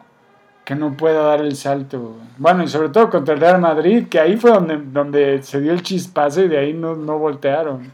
[0.64, 2.18] que no pueda dar el salto.
[2.36, 5.72] Bueno, y sobre todo contra el Real Madrid, que ahí fue donde, donde se dio
[5.72, 7.90] el chispazo y de ahí no, no voltearon.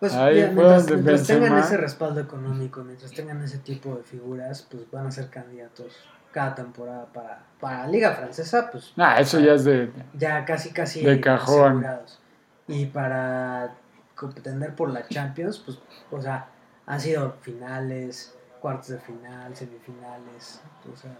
[0.00, 0.86] Pues Ahí mientras,
[1.26, 5.92] tengan ese respaldo económico, mientras tengan ese tipo de figuras, pues van a ser candidatos
[6.30, 9.90] cada temporada para, para la Liga Francesa, pues Ah, eso ya es de...
[10.14, 11.78] ya casi casi De cajón.
[11.78, 12.20] asegurados.
[12.68, 13.74] Y para
[14.14, 15.78] contender por la Champions, pues,
[16.10, 16.46] o sea,
[16.86, 20.60] han sido finales, cuartos de final, semifinales,
[20.92, 21.16] o sea,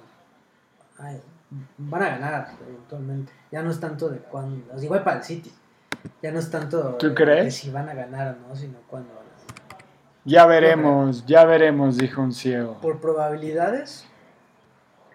[0.98, 1.20] ay,
[1.78, 3.32] van a ganar eventualmente.
[3.50, 5.52] Ya no es tanto de cuándo, o sea, igual para el City,
[6.22, 7.44] ya no es tanto ¿Tú crees?
[7.44, 9.84] de si van a ganar o no, sino cuándo van a ganar.
[10.24, 12.78] Ya veremos, ya veremos, dijo un ciego.
[12.80, 14.06] Por probabilidades,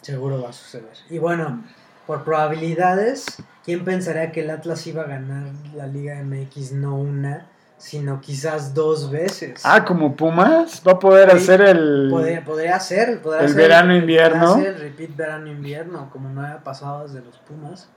[0.02, 0.94] seguro va a suceder.
[1.10, 1.64] Y bueno,
[2.08, 3.26] por probabilidades,
[3.64, 8.74] ¿quién pensaría que el Atlas iba a ganar la Liga MX no una, sino quizás
[8.74, 9.62] dos veces?
[9.64, 12.08] Ah, como Pumas, va a poder Sí, hacer el...
[12.10, 12.80] Podría, podría
[13.22, 14.58] podría el verano-invierno.
[14.58, 17.90] el repeat verano-invierno, como no había pasado desde los Pumas,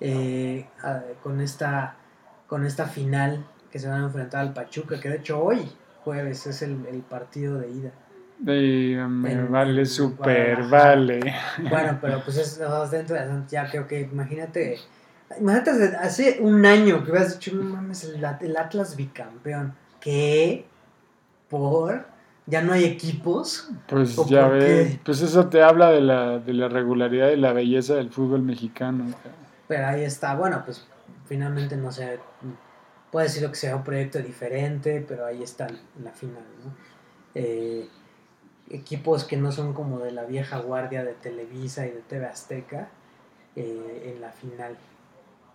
[0.00, 0.66] eh,
[1.22, 1.96] con, esta,
[2.52, 5.72] con esta final que se van a enfrentar al Pachuca, que de hecho hoy,
[6.04, 7.90] jueves, es el, el partido de ida.
[8.38, 11.20] de- me En- vale super, vale.
[11.70, 13.46] Bueno, pero pues es bastante interesante.
[13.52, 14.78] Ya creo que imagínate.
[15.40, 19.72] Imagínate hace- un año que hubieras dicho, no mames, el, el Atlas bicampeón.
[19.98, 20.66] ¿Qué?
[21.48, 22.04] ¿Por?
[22.44, 23.70] ¿Ya no hay equipos?
[23.86, 27.54] Pues ¿O ya ves, pues eso te habla de la, de la regularidad y la
[27.54, 29.06] belleza del fútbol mexicano.
[29.68, 30.34] Pero ahí está.
[30.34, 30.86] Bueno, pues
[31.32, 32.18] finalmente no sé.
[33.10, 36.74] Puede decir que sea un proyecto diferente, pero ahí están en la final, ¿no?
[37.34, 37.88] Eh,
[38.68, 42.90] equipos que no son como de la vieja guardia de Televisa y de TV Azteca
[43.56, 44.76] eh, en la final.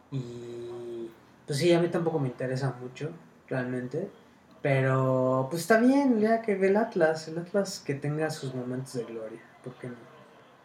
[0.09, 1.11] Y
[1.45, 3.11] pues sí, a mí tampoco me interesa mucho,
[3.47, 4.09] realmente.
[4.63, 9.03] Pero pues está bien, ya que el Atlas, el Atlas que tenga sus momentos de
[9.03, 10.07] gloria, ¿por qué no?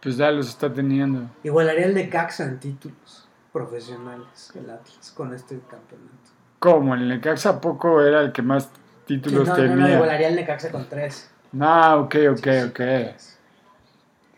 [0.00, 1.28] Pues ya los está teniendo.
[1.42, 3.21] Igualaría el Necaxa en títulos
[3.52, 6.30] profesionales, el Atlas, con este campeonato.
[6.58, 6.94] ¿Cómo?
[6.94, 9.94] ¿El Necaxa poco era el que más Sí, títulos no, no, no, tenía?
[9.94, 11.30] igualaría el Necaxa con tres.
[11.60, 12.74] Ah, ok, ok, Sí, sí, ok.
[12.74, 13.38] tres.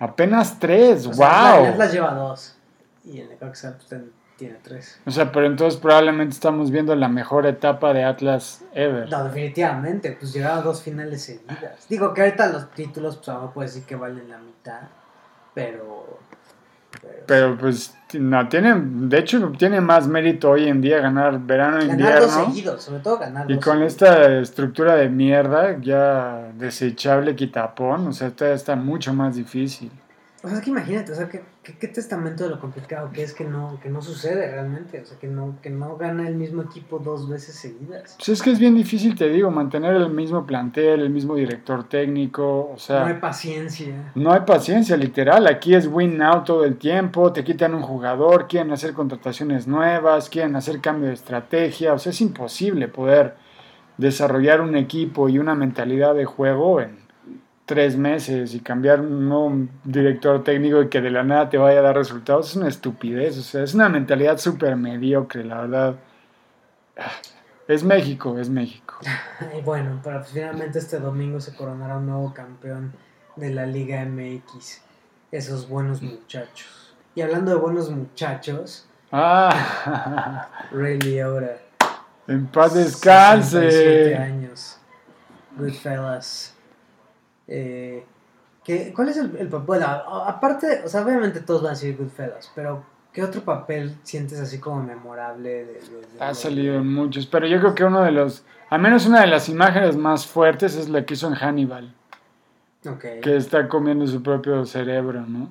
[0.01, 1.65] Apenas tres, O sea, wow.
[1.67, 2.57] El Atlas lleva dos
[3.05, 4.03] y el Necaxa pues,
[4.37, 4.99] tiene tres.
[5.07, 9.09] O sea, pero entonces probablemente estamos viendo la mejor etapa de Atlas ever.
[9.09, 11.87] No, definitivamente, pues llegaron a dos finales seguidas.
[11.89, 14.81] Digo que ahorita los títulos, pues a lo mejor puedes decir que valen la mitad.
[15.55, 16.19] pero...
[17.27, 21.87] Pero, pues no tiene, de hecho tiene más mérito hoy en día ganar verano e
[21.87, 22.47] ganar dos invierno.
[22.47, 23.93] seguidos, sobre todo ganar Y con seguidos.
[23.93, 29.91] esta estructura de mierda ya desechable quitapón, o sea, todavía está mucho más difícil.
[30.45, 33.23] O sea, es que imagínate, o sea, ¿qué, qué, qué testamento de lo complicado que
[33.23, 36.35] es que no, que no sucede realmente, o sea, que no, que no gana el
[36.35, 38.17] mismo equipo dos veces seguidas.
[38.19, 41.85] Pues es que es bien difícil, te digo, mantener el mismo plantel, el mismo director
[41.85, 43.01] técnico, o sea...
[43.01, 44.13] no hay paciencia.
[44.15, 45.47] No hay paciencia, literal.
[45.47, 47.33] Aquí es win now todo el tiempo.
[47.33, 51.95] Te quitan un jugador, quieren hacer contrataciones nuevas, quieren hacer cambio de estrategia.
[51.95, 53.37] O sea, es imposible poder
[53.97, 57.04] desarrollar un equipo y una mentalidad de juego en
[57.67, 61.79] tres meses y cambiar un nuevo director técnico y que de la nada te vaya
[61.79, 62.51] a dar resultados.
[62.51, 63.39] Es una estupidez.
[63.39, 65.95] O sea, es una mentalidad súper mediocre, la verdad.
[67.67, 68.95] Es México, es México.
[69.59, 72.93] Y bueno, pero finalmente este domingo se coronará un nuevo campeón
[73.37, 74.81] de la Liga MX.
[75.33, 76.95] Esos buenos muchachos.
[77.15, 81.59] Y hablando de buenos muchachos, Ah, Ray Liotta.
[82.27, 84.17] en paz 67 descanse.
[84.17, 84.79] años.
[85.57, 86.54] Goodfellas.
[87.49, 88.05] Eh,
[88.65, 89.67] ¿qué- ¿Cuál es el, el papel?
[89.67, 94.41] Bueno, aparte, o sea, obviamente todos van a decir Goodfellas, pero ¿qué otro papel sientes
[94.41, 95.49] así como memorable?
[95.51, 98.81] De, de- de- Ha salido en muchos, pero yo creo que uno de los, al
[98.81, 101.95] menos una de las imágenes más fuertes es la que hizo en Hannibal,
[102.89, 103.05] Ok.
[103.23, 105.51] que está comiendo su propio cerebro, ¿no?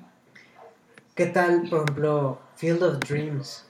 [1.16, 3.68] ¿Qué tal, por ejemplo, Field of Dreams?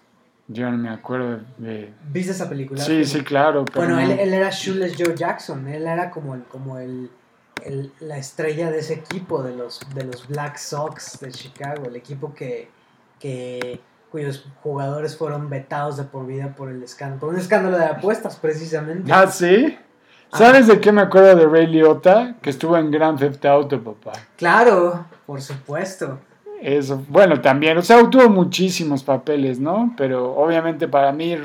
[0.47, 1.93] Yo no me acuerdo de...
[2.12, 2.79] ¿Viste esa película?
[2.81, 4.01] Sí, sí, claro, pero Bueno, no.
[4.01, 7.09] él, él era Shoeless Joe Jackson, él era como el, como el,
[7.65, 11.95] el- la estrella de ese equipo, de los, de los Black Sox de Chicago, el
[11.95, 12.69] equipo que,
[13.19, 13.80] que
[14.12, 18.36] cuyos jugadores fueron vetados de por vida por el escándalo, por un escándalo de apuestas
[18.36, 19.12] precisamente.
[19.12, 19.78] ¿Ah, sí?
[20.32, 22.36] ¿Sabes de qué me acuerdo de Ray Liotta?
[22.41, 24.13] Que estuvo en Grand Theft Auto, papá.
[24.36, 26.19] Claro, por supuesto.
[26.62, 29.93] Eso, bueno, también, o sea, tuvo muchísimos papeles, ¿no?
[29.97, 31.36] Pero obviamente para mí,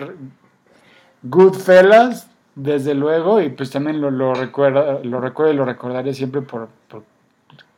[1.23, 6.43] Goodfellas, desde luego, y pues también lo, lo recuerda, lo recuerdo y lo recordaré siempre
[6.43, 7.05] por, por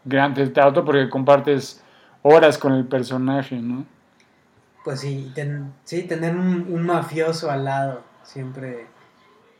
[0.06, 1.82] Grand Theft porque compartes
[2.22, 3.84] horas con el personaje, ¿no?
[4.82, 8.86] Pues sí, ten- sí tener un, mafioso al lado siempre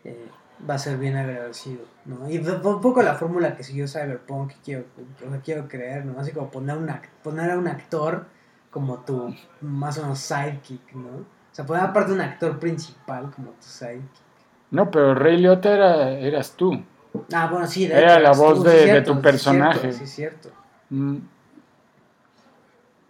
[0.05, 0.27] eh,
[0.69, 2.31] va a ser bien agradecido, ¿no?
[2.31, 4.85] Y un poco la fórmula que siguió Cyberpunk, quiero,
[5.27, 6.19] o sea, quiero creer, ¿no?
[6.19, 8.25] Así como poner, un ac- poner a un actor
[8.71, 11.09] como tu más o menos sidekick, ¿no?
[11.19, 14.30] O sea, poner aparte un actor principal como tu sidekick.
[14.71, 16.83] No, pero Ray Liotta era, eras tú.
[17.33, 19.17] Ah, bueno, sí, de Era hecho, la voz tú, de- sí es de cierto, tu
[19.19, 19.81] sí personaje.
[19.81, 20.51] cierto, Sí, cierto.
[20.91, 21.17] Mm,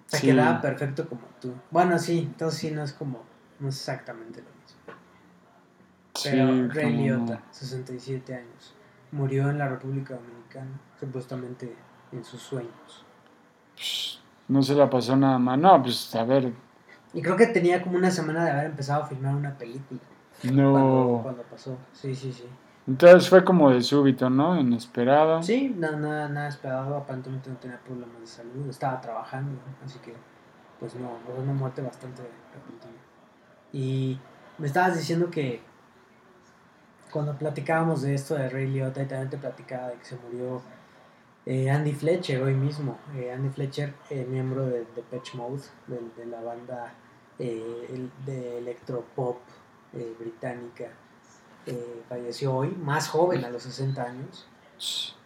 [0.06, 0.26] Sí.
[0.26, 1.54] quedaba perfecto como tú.
[1.70, 3.22] Bueno, sí, entonces sí, no es como,
[3.60, 5.00] no es exactamente lo mismo.
[6.24, 8.74] Pero sí, Ray como- Liotta, 67 años,
[9.12, 11.76] murió en la República Dominicana, supuestamente
[12.12, 13.04] en sus sueños.
[14.48, 15.58] No se la pasó nada más.
[15.58, 16.52] No, pues a ver,
[17.12, 20.00] Y creo que tenía como una semana de haber empezado a filmar una película
[20.44, 20.72] no.
[20.72, 21.76] cuando, cuando pasó.
[21.92, 22.44] Sí, sí, sí.
[22.87, 24.59] Entonces fue como de súbito, ¿no?
[24.59, 25.42] Inesperado.
[25.42, 29.53] Sí, nada, nada, nada esperado, aparentemente no tenía problemas de salud, estaba trabajando,
[29.85, 30.14] así que
[30.81, 32.94] pues no, fue una muerte bastante repentina.
[33.72, 34.18] Y
[34.59, 35.61] me estabas diciendo que
[37.12, 40.62] cuando platicábamos de esto de Ray Liotta y también te platicaba de que se murió
[41.46, 46.00] eh, Andy Fletcher hoy mismo, Eh, Andy Fletcher, eh, miembro de, de Patch Mode, de,
[46.16, 46.92] de la banda
[47.38, 49.38] el- de electropop
[49.94, 50.87] eh, británica,
[51.66, 54.46] eh, falleció hoy, más joven, a los 60 años.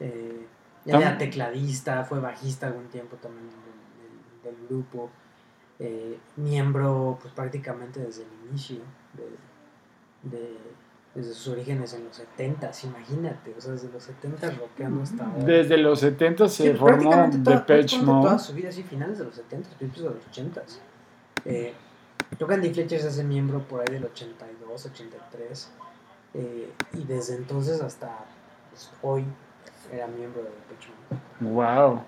[0.01, 0.47] Eh,
[0.87, 5.11] Tam- era tecladista, fue bajista algún tiempo también del, del- del grupo,
[5.79, 8.79] eh, miembro pues prácticamente desde el inicio,
[9.15, 10.59] de, de-
[11.15, 15.45] desde sus orígenes en los 70 imagínate, o sea, desde los 70 rockeando hasta ahora.
[15.45, 18.39] Desde los 70 se Sí, formó Depeche prácticamente Toda Mode.
[18.41, 20.63] su vida, sí, finales de los 70, principios de los 80.
[22.31, 25.71] Eh, creo que Andy Fletcher se hace miembro por ahí del 82, 83.
[26.35, 28.25] eh, y desde entonces hasta
[28.71, 29.25] pues, hoy
[29.93, 30.91] era miembro de Depeche.
[31.41, 32.03] Wow.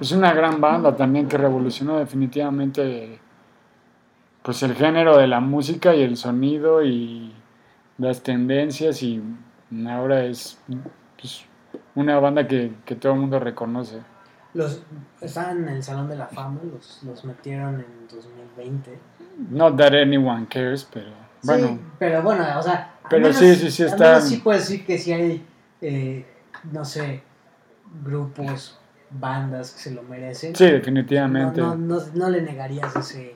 [0.00, 3.18] Es una gran banda también que revolucionó definitivamente
[4.42, 7.34] pues el género de la música y el sonido y
[7.98, 9.22] las tendencias y
[9.88, 10.58] ahora es
[11.18, 11.44] pues,
[11.94, 14.00] una banda que, que todo el mundo reconoce.
[14.54, 14.82] Los,
[15.20, 18.98] estaban en el Salón de la Fama, los, los metieron en 2020.
[19.50, 21.10] Not that anyone cares, pero
[21.42, 21.68] bueno.
[21.68, 22.94] Sí, pero bueno, o sea.
[23.08, 25.46] Pero menos- sí, sí, sí al menos sí puedes decir que sí hay,
[25.80, 26.26] eh,
[26.72, 27.22] no sé,
[28.04, 28.78] grupos,
[29.10, 30.54] bandas que se lo merecen.
[30.54, 31.60] Sí, definitivamente.
[31.60, 33.34] No, no, no, no le negarías ese,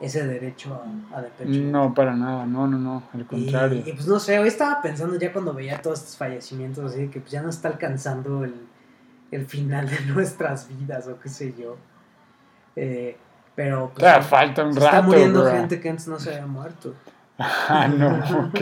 [0.00, 1.60] ese derecho a, a Depeche.
[1.60, 3.82] No, para nada, no, no, no, al Y, contrario.
[3.86, 7.20] y, pues no sé, hoy estaba pensando ya cuando veía todos estos fallecimientos, así que
[7.20, 8.54] pues ya no está alcanzando el,
[9.30, 11.76] el final de nuestras vidas o qué sé yo.
[12.76, 13.16] Eh,
[13.54, 15.50] pero pues, Todavía falta un se rato, está muriendo bro.
[15.52, 16.94] gente que antes no se había muerto.
[17.38, 18.08] Ah, no,
[18.48, 18.60] ok.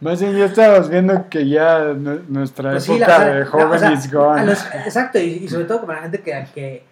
[0.00, 3.46] Más bien, ya estábamos viendo que ya nu- nuestra Pues sí, época la- de la-
[3.46, 4.44] joven o sea, is gone.
[4.46, 6.84] los- exacto, y, y sobre todo con la gente que,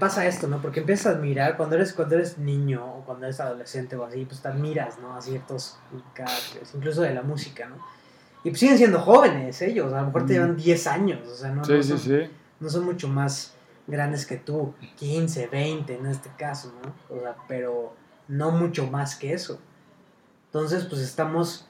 [0.00, 0.58] pasa esto, ¿no?
[0.60, 4.24] Porque empiezas a admirar cuando eres, cuando eres niño o cuando eres adolescente o así,
[4.24, 5.14] pues te admiras, ¿no?
[5.16, 5.76] A ciertos
[6.14, 7.76] caracteres, incluso de la música, ¿no?
[8.44, 10.36] Y pues siguen siendo jóvenes ellos, a lo mejor te Mm.
[10.36, 12.30] llevan 10 años, o sea, no, sí, no sí, son, sí.
[12.60, 13.51] no son mucho más
[13.86, 17.16] grandes que tú, 15, 20 en este caso, ¿no?
[17.16, 17.94] O sea, pero
[18.28, 19.58] no mucho más que eso.
[20.46, 21.66] Entonces, pues estamos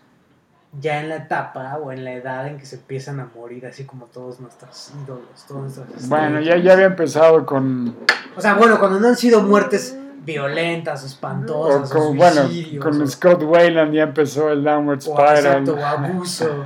[0.81, 3.85] ya en la etapa o en la edad en que se empiezan a morir así
[3.85, 6.64] como todos nuestros ídolos, todos nuestros Bueno, ya, estrellas.
[6.64, 7.94] ya había empezado con,
[8.37, 13.03] O sea, bueno, cuando no han sido muertes violentas, espantosas, o, con bueno, suicidios, con
[13.03, 15.37] o- Scott Wayland ya empezó el Downward o, Spiral.
[15.38, 16.64] exacto, o abuso.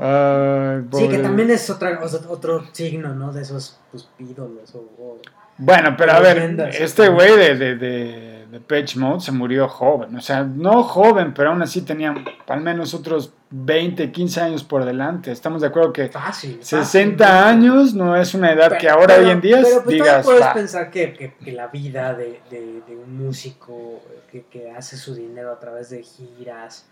[0.00, 3.32] Ay, sí, que también es otra, otro signo, ¿no?
[3.32, 5.18] De esos pues, ídolos o- o
[5.58, 6.74] Bueno, pero a ver, leyendas.
[6.80, 10.14] este güey de, de, de, de Mode se murió joven.
[10.16, 12.14] O sea, no joven, pero aún así tenía
[12.46, 15.30] al menos otros 20, 15 años por delante.
[15.30, 16.58] Estamos de acuerdo que fácil.
[16.62, 17.44] 60 fácil.
[17.48, 20.24] años no es una edad Pero- que ahora pero- hoy en día pero, pues, digas.
[20.24, 20.52] puedes "Va".
[20.54, 25.14] pensar que, que- que la vida de, de- de un músico que, que hace su
[25.14, 26.86] dinero a través de giras,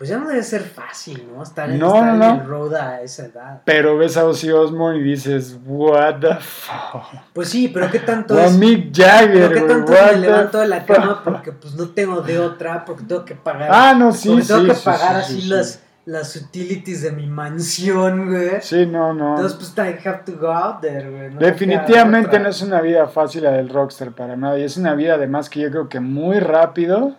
[0.00, 1.42] pues ya no debe ser fácil, ¿no?
[1.42, 2.42] Estar, en- No, estar no, en no.
[2.42, 3.60] el road a esa edad.
[3.66, 7.02] Pero ves a Ozzy Osbourne y dices, what the fuck.
[7.34, 8.56] Pues sí, pero qué tanto O es...
[8.56, 12.22] Mick Pero Jagger, qué güey, tanto me levanto de la cama porque pues no tengo
[12.22, 13.68] de otra, porque tengo que pagar.
[13.70, 17.02] Ah, no, sí, porque tengo sí, que sí, pagar sí, así sí, las, las utilities
[17.02, 18.62] de mi mansión, güey.
[18.62, 19.36] Sí, no, no.
[19.36, 21.28] Entonces pues I have to go out there, güey.
[21.34, 24.58] no Definitivamente no es una vida fácil la del rockstar para nada.
[24.58, 27.16] Y es una vida además que yo creo que muy rápido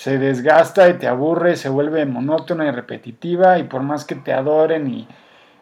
[0.00, 3.58] se desgasta y te aburre, se vuelve monótona y repetitiva.
[3.58, 5.06] Y por más que te adoren y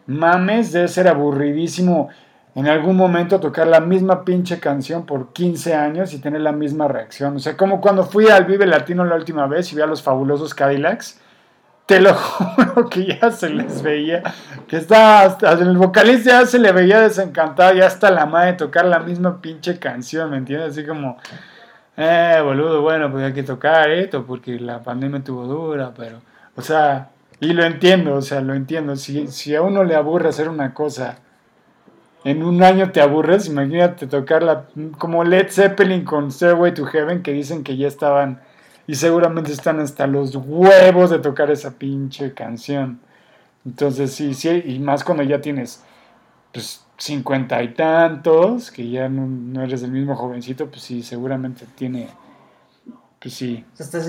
[0.07, 2.09] mames, debe ser aburridísimo
[2.55, 6.87] en algún momento tocar la misma pinche canción por 15 años y tener la misma
[6.87, 7.35] reacción.
[7.35, 10.05] O sea, como cuando fui al Vive Latino la última vez y vi a los
[10.05, 11.20] fabulosos Cadillacs.
[11.87, 14.22] Te lo juro que ya se les veía,
[14.68, 18.85] que estaba hasta el vocalista ya se le veía desencantado, ya hasta la madre tocar
[18.85, 20.79] la misma pinche canción, ¿me entiendes?
[20.79, 21.16] Así como,
[21.98, 26.20] eh, boludo, bueno, pues hay que tocar esto porque la pandemia estuvo dura, pero,
[26.56, 28.96] o sea, y lo entiendo, o sea, lo entiendo.
[28.96, 31.18] Si, si a uno le aburre hacer una cosa,
[32.24, 34.66] en un año te aburres, imagínate tocarla
[34.98, 38.40] como Led Zeppelin con Stairway to Heaven, que dicen que ya estaban
[38.87, 43.00] y seguramente están hasta los huevos de tocar esa pinche canción.
[43.66, 45.84] Entonces sí, sí, y más cuando ya tienes
[46.52, 51.64] pues cincuenta y tantos, que ya no, no eres el mismo jovencito, pues sí, seguramente
[51.76, 52.08] tiene,
[53.20, 53.64] pues sí,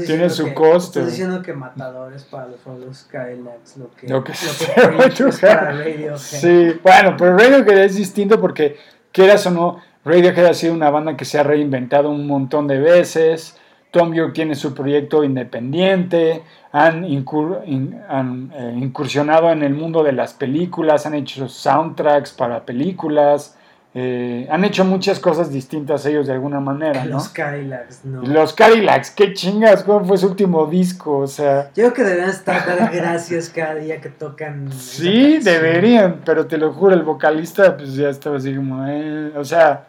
[0.06, 1.00] Tiene su que- costo.
[1.00, 5.40] Estás diciendo que Matadores para los famosos Cadillacs, lo que, Lo que lo que es
[5.40, 5.72] para.
[5.72, 6.18] Radiohead.
[6.18, 8.78] Sí, bueno, pero Radiohead es distinto porque,
[9.12, 12.80] quieras o no, Radiohead ha sido una banda que se ha reinventado un montón de
[12.80, 13.56] veces.
[13.92, 20.04] Tom York tiene su proyecto independiente, han, incur- in- han, eh, incursionado en el mundo
[20.04, 23.56] de las películas, han hecho soundtracks para películas,
[23.96, 27.14] eh, han hecho muchas cosas distintas ellos de alguna manera, ¿no?
[27.16, 28.22] Los Cadillacs, no.
[28.22, 31.18] Los Cadillacs, qué chingas, ¿cómo fue su último disco?
[31.18, 34.72] O sea, Yo creo que deberían estar dar gracias cada día que tocan.
[34.72, 39.44] Sí, deberían, pero te lo juro, el vocalista pues ya estaba así como, eh, o
[39.44, 39.88] sea,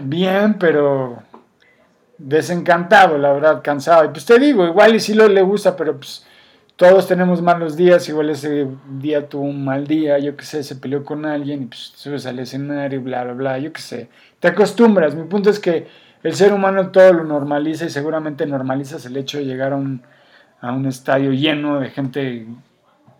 [0.00, 1.16] bien, pero
[2.20, 4.04] desencantado, la verdad, cansado.
[4.04, 6.24] Y pues te digo, igual y sí lo le gusta, pero pues
[6.76, 8.66] todos tenemos malos días, igual ese
[8.98, 12.26] día tuvo un mal día, yo qué sé, se peleó con alguien y pues subes
[12.26, 14.08] al escenario, bla, bla, bla, yo qué sé.
[14.38, 15.86] Te acostumbras, mi punto es que
[16.22, 20.02] el ser humano todo lo normaliza y seguramente normalizas el hecho de llegar a un,
[20.60, 22.46] a un estadio lleno de gente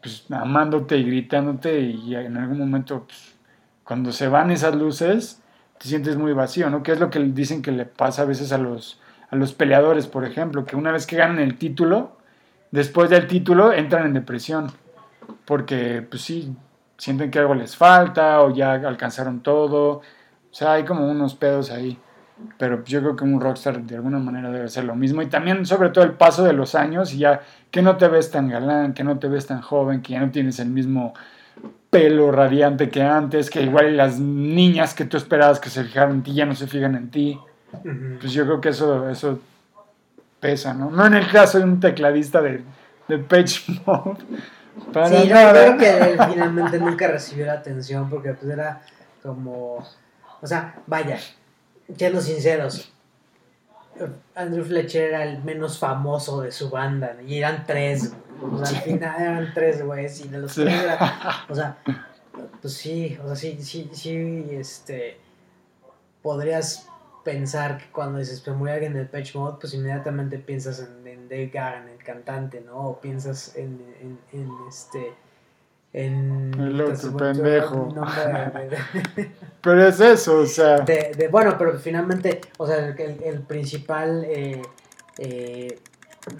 [0.03, 3.35] pues, amándote y gritándote y en algún momento pues,
[3.85, 5.40] cuando se van esas luces
[5.81, 6.83] te sientes muy vacío, ¿no?
[6.83, 10.07] Que es lo que dicen que le pasa a veces a los, a los peleadores,
[10.07, 12.19] por ejemplo, que una vez que ganan el título,
[12.71, 14.71] después del título entran en depresión,
[15.47, 16.55] porque pues sí,
[16.99, 20.03] sienten que algo les falta o ya alcanzaron todo, o
[20.51, 21.99] sea, hay como unos pedos ahí.
[22.59, 25.23] Pero yo creo que un rockstar de alguna manera debe ser lo mismo.
[25.23, 27.41] Y también, sobre todo, el paso de los años y ya
[27.71, 30.31] que no te ves tan galán, que no te ves tan joven, que ya no
[30.31, 31.15] tienes el mismo
[31.91, 36.23] pelo radiante que antes, que igual las niñas que tú esperabas que se fijaran en
[36.23, 37.39] ti ya no se fijan en ti.
[38.21, 39.41] Pues yo creo que eso, eso
[40.41, 40.91] pesa, ¿no?
[40.91, 42.63] No en el caso de un tecladista de,
[43.09, 44.19] de Page Mode.
[44.93, 45.53] Para Sí, yo nada.
[45.53, 48.81] creo que él finalmente nunca recibió la atención porque pues era
[49.23, 49.85] como,
[50.41, 51.19] o sea, vaya,
[51.97, 52.93] siendo sinceros,
[54.35, 58.85] Andrew Fletcher era el menos famoso de su banda y eran tres, o sea, al
[58.85, 60.63] final eran tres güeyes y de los Sí.
[60.65, 61.77] tres era, o sea,
[62.61, 65.19] pues sí, o sea, sí, sí, sí, este,
[66.23, 66.87] podrías
[67.25, 71.29] pensar que cuando dices se murió alguien del Patch Mode, pues inmediatamente piensas en, en
[71.29, 72.77] Dave Gahan, el cantante, ¿no?
[72.89, 75.13] O piensas en, en, en este.
[75.93, 76.55] En.
[76.59, 77.93] El otro pendejo.
[79.63, 80.79] Pero es eso, o sea.
[80.81, 84.25] de, de- bueno, pero finalmente, o sea, el, el- principal.
[84.27, 84.63] eh,
[85.19, 85.79] eh,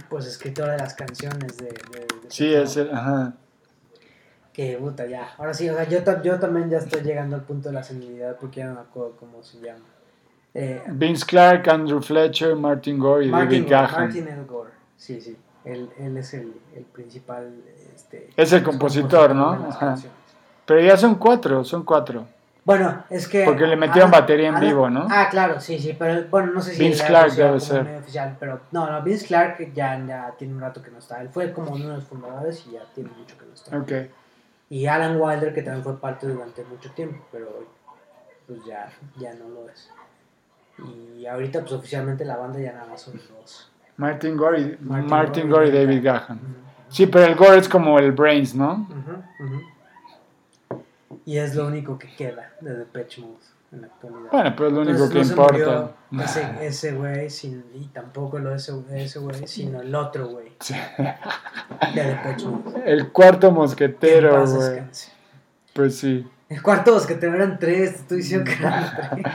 [0.09, 1.75] pues escritor de las canciones de.
[2.29, 2.91] Sí, es el.
[2.95, 3.35] Ajá.
[4.53, 5.33] Que puta, ya.
[5.39, 8.37] Ahora sí, o sea, yo, yo también ya estoy llegando al punto de la senilidad
[8.41, 9.85] porque ya no me acuerdo cómo se llama.
[10.55, 14.05] Eh, Vince Clark, Andrew Fletcher, Martin Gore y Martin, David Gahan.
[14.07, 14.45] Martin L.
[14.45, 14.71] Gore.
[14.97, 15.37] Sí, sí.
[15.65, 17.53] Él, él es el, el principal.
[18.01, 19.51] Este, Es el compositor, ¿no?
[19.69, 19.97] Ajá.
[20.65, 22.27] Pero ya son cuatro, son cuatro.
[22.65, 23.45] Bueno, es que.
[23.45, 25.07] Porque le metieron batería en Alan- vivo, ¿no?
[25.11, 25.97] Ah, claro, sí, sí.
[25.99, 26.83] Pero bueno, no sé si.
[26.83, 27.99] Vince la Clark debe ser.
[27.99, 31.21] oficial, pero no, no, Vince Clark ya, ya tiene un rato que no está.
[31.21, 33.77] Él fue como uno de los fundadores y ya tiene mucho que no está.
[33.77, 34.11] Ok.
[34.69, 37.65] Y Alan Wilder, que también fue parte durante mucho tiempo, pero
[38.47, 39.91] pues ya, ya no lo es.
[41.19, 43.71] Y ahorita, pues oficialmente la banda ya nada más son dos.
[43.97, 46.21] Martin Gore y, Martin Martin, y David Gahan.
[46.29, 46.41] Gahan.
[46.91, 48.87] Sí, pero el Gore es como el Brains, ¿no?
[51.25, 53.35] Y es lo único que queda de Depeche Mode
[53.73, 54.31] en la actualidad.
[54.33, 55.93] Bueno, pero es lo único Entonces, que no importa.
[56.61, 60.75] Ese, güey, sin- y tampoco lo ese, ese güey, sino el otro güey Sí.
[61.95, 62.83] de Depeche Mode.
[62.85, 64.83] El cuarto mosquetero, güey.
[65.75, 66.29] Pues sí.
[66.49, 69.27] El cuarto bosquetero eran tres, te estoy diciendo que eran tres.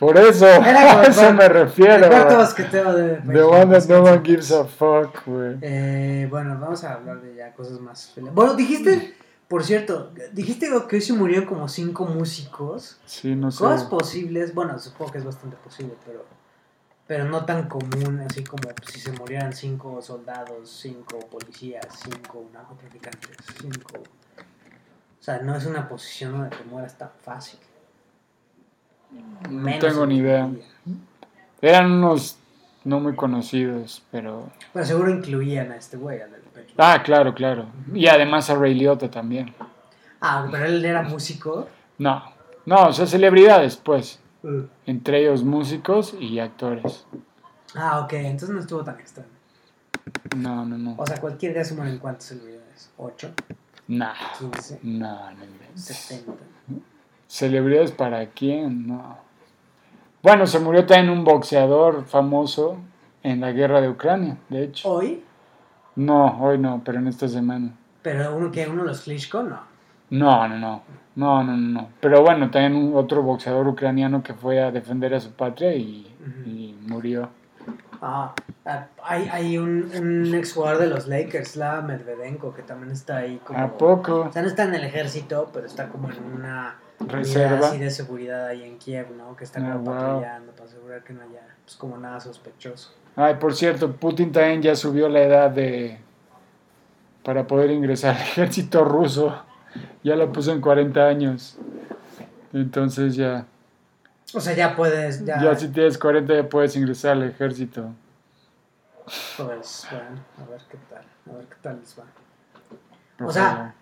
[0.00, 2.08] Por eso, a eso me refiero.
[2.08, 5.58] De The one that no one gives a fuck, güey.
[5.60, 8.14] Eh, bueno, vamos a hablar de ya cosas más.
[8.32, 9.14] Bueno, dijiste,
[9.46, 12.98] por cierto, dijiste que hoy se murieron como cinco músicos.
[13.04, 13.58] Sí, no sé.
[13.58, 16.24] Cosas posibles, bueno, supongo que es bastante posible, pero,
[17.06, 23.36] pero no tan común, así como si se murieran cinco soldados, cinco policías, cinco narcotraficantes,
[23.60, 23.98] cinco...
[23.98, 27.60] O sea, no es una posición donde te mueras tan fácil.
[29.48, 30.50] No tengo en ni idea.
[31.60, 32.38] Eran unos
[32.84, 34.50] no muy conocidos, pero...
[34.72, 36.74] Pero seguro incluían a este güey, al del pecho.
[36.78, 37.66] Ah, claro, claro.
[37.92, 39.54] Y además a Ray Liotta también.
[40.20, 41.68] Ah, pero él era músico.
[41.98, 42.22] No,
[42.66, 44.20] no, o sea, celebridades, pues.
[44.86, 47.04] Entre ellos músicos y actores.
[47.74, 49.28] Ah, ok, entonces no estuvo tan extraño.
[50.36, 50.94] No, no, no.
[50.96, 52.90] O sea, cualquier día se mueren cuántas celebridades.
[52.98, 53.30] ¿8?
[53.88, 54.78] Nah, ¿15?
[54.82, 55.84] no, no inventes.
[55.84, 56.32] 70.
[57.30, 58.88] ¿Celebridades para quién?
[58.88, 59.16] No.
[60.20, 62.76] Bueno, se murió también un boxeador famoso
[63.22, 64.88] en la guerra de Ucrania, de hecho.
[64.90, 65.22] Hoy,
[65.94, 67.70] No, hoy no, pero en esta semana.
[68.02, 69.60] pero uno que uno de los Klitschko, no.
[70.10, 70.82] No, no, no.
[71.14, 71.88] No, no, no.
[72.00, 76.12] Pero bueno, también un otro boxeador ucraniano que fue a defender a su patria y,
[76.46, 77.28] y murió.
[78.02, 78.34] Ah,
[78.66, 83.18] ah, hay, hay un, un ex jugador de los Lakers, la Medvedenko, que también está
[83.18, 83.60] ahí como...
[83.60, 84.22] ¿A poco?
[84.22, 86.74] O sea, no está en el ejército, pero está como en una
[87.06, 87.68] Reserva.
[87.68, 89.36] así de seguridad ahí en Kiev, ¿no?
[89.36, 89.94] Que está Ah, como wow.
[89.94, 92.92] patrullando para asegurar que no haya, pues como nada sospechoso.
[93.16, 95.98] Ay, por cierto, Putin también ya subió la edad de
[97.24, 99.42] para poder ingresar al ejército ruso.
[100.02, 101.56] Ya la puso en 40 años.
[102.52, 103.46] Entonces ya,
[104.34, 107.90] O sea, ya puedes, ya, ya si tienes 40 ya puedes ingresar al ejército.
[109.36, 112.04] pues, bueno, a ver qué tal, a ver qué tal les va.
[113.26, 113.74] O sea,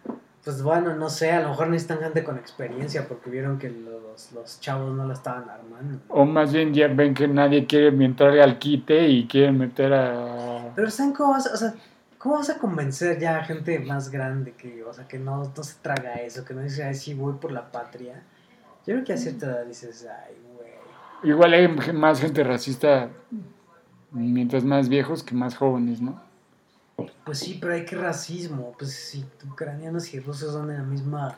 [0.44, 4.32] Pues bueno, no sé, a lo mejor necesitan gente con experiencia porque vieron que los,
[4.32, 6.00] los chavos no la estaban armando.
[6.08, 10.72] o más bien ya ven que nadie quiere entrarle al quite y quieren meter a...
[10.74, 11.74] Pero ¿saben cómo vas, o sea,
[12.18, 15.62] cómo vas a convencer ya a gente más grande que, o sea, que no, no
[15.62, 18.22] se traga eso, que no dice, ay, sí, voy por la patria?
[18.86, 20.70] Yo creo que a cierta edad dices, ay, güey.
[21.30, 23.10] Igual hay más gente racista
[24.12, 26.27] mientras más viejos que más jóvenes, ¿no?
[27.24, 28.74] Pues sí, pero hay que racismo.
[28.78, 31.36] Pues si ucranianos y rusos son de la misma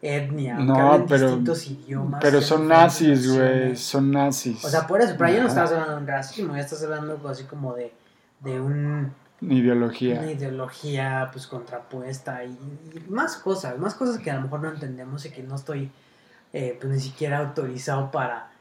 [0.00, 2.20] etnia, No, hablen pero- distintos idiomas.
[2.22, 4.64] Pero son nazis, güey, son nazis.
[4.64, 7.16] O sea, por eso, pero ahí no estás hablando de un racismo, ya estás hablando
[7.16, 7.92] pues, así como de,
[8.40, 10.20] de un, Ideología.
[10.20, 12.50] una ideología pues contrapuesta y,
[12.94, 15.90] y más cosas, más cosas que a lo mejor no entendemos y que no estoy
[16.52, 18.51] eh, pues ni siquiera autorizado para,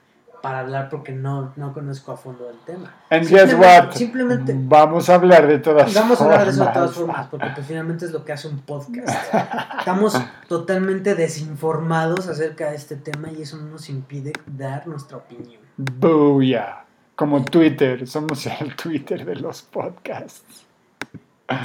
[0.42, 2.94] para hablar porque no, no conozco a fondo el tema.
[3.10, 3.92] And guess what?
[3.94, 7.16] Simplemente Vamos a hablar de todas vamos a hablar de eso de todas formas.
[7.16, 9.34] formas porque pues finalmente es lo que hace un podcast.
[9.80, 15.62] Estamos totalmente desinformados acerca de este tema y eso no nos impide dar nuestra opinión.
[15.78, 16.86] Booyah.
[17.16, 20.66] Como Twitter, somos el Twitter de los podcasts.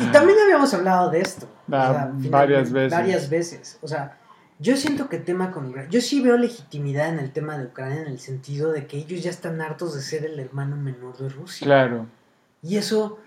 [0.01, 1.47] Y también habíamos hablado de esto.
[1.72, 2.93] Ah, finalmente, varias veces.
[2.93, 3.79] Varias veces.
[3.83, 4.18] O sea,
[4.59, 5.90] yo siento que el tema con Ucrania.
[5.90, 9.22] Yo sí veo legitimidad en el tema de Ucrania en el sentido de que ellos
[9.22, 11.66] ya están hartos de ser el hermano menor de Rusia.
[11.66, 12.07] Claro.
[12.62, 13.18] Y eso,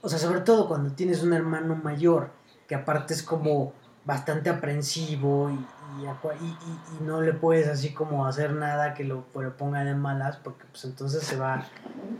[0.00, 2.30] o sea, sobre todo cuando tienes un hermano mayor,
[2.66, 5.54] que aparte es como bastante aprensivo y,
[6.02, 9.94] y, y, y, no le puedes así como hacer nada que lo, lo ponga de
[9.94, 11.66] malas porque pues entonces se va,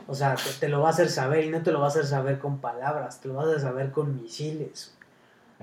[0.07, 2.07] o sea, te, lo va a hacer saber y no te lo va a hacer
[2.07, 4.95] saber con palabras, te lo va a hacer saber con misiles.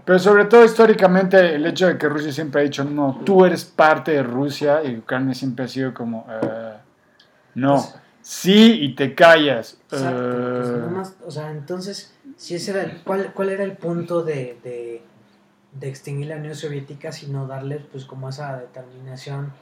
[0.05, 3.65] Pero sobre todo históricamente el hecho de que Rusia siempre ha dicho, no, tú eres
[3.65, 6.77] parte de Rusia y Ucrania siempre ha sido como, uh,
[7.55, 9.77] no, pues, sí y te callas.
[9.91, 14.23] Exacto, pues uh, o sea, entonces, si ese era el, ¿cuál, ¿cuál era el punto
[14.23, 15.03] de, de
[15.73, 19.53] de extinguir la Unión Soviética, sino darles pues como esa determinación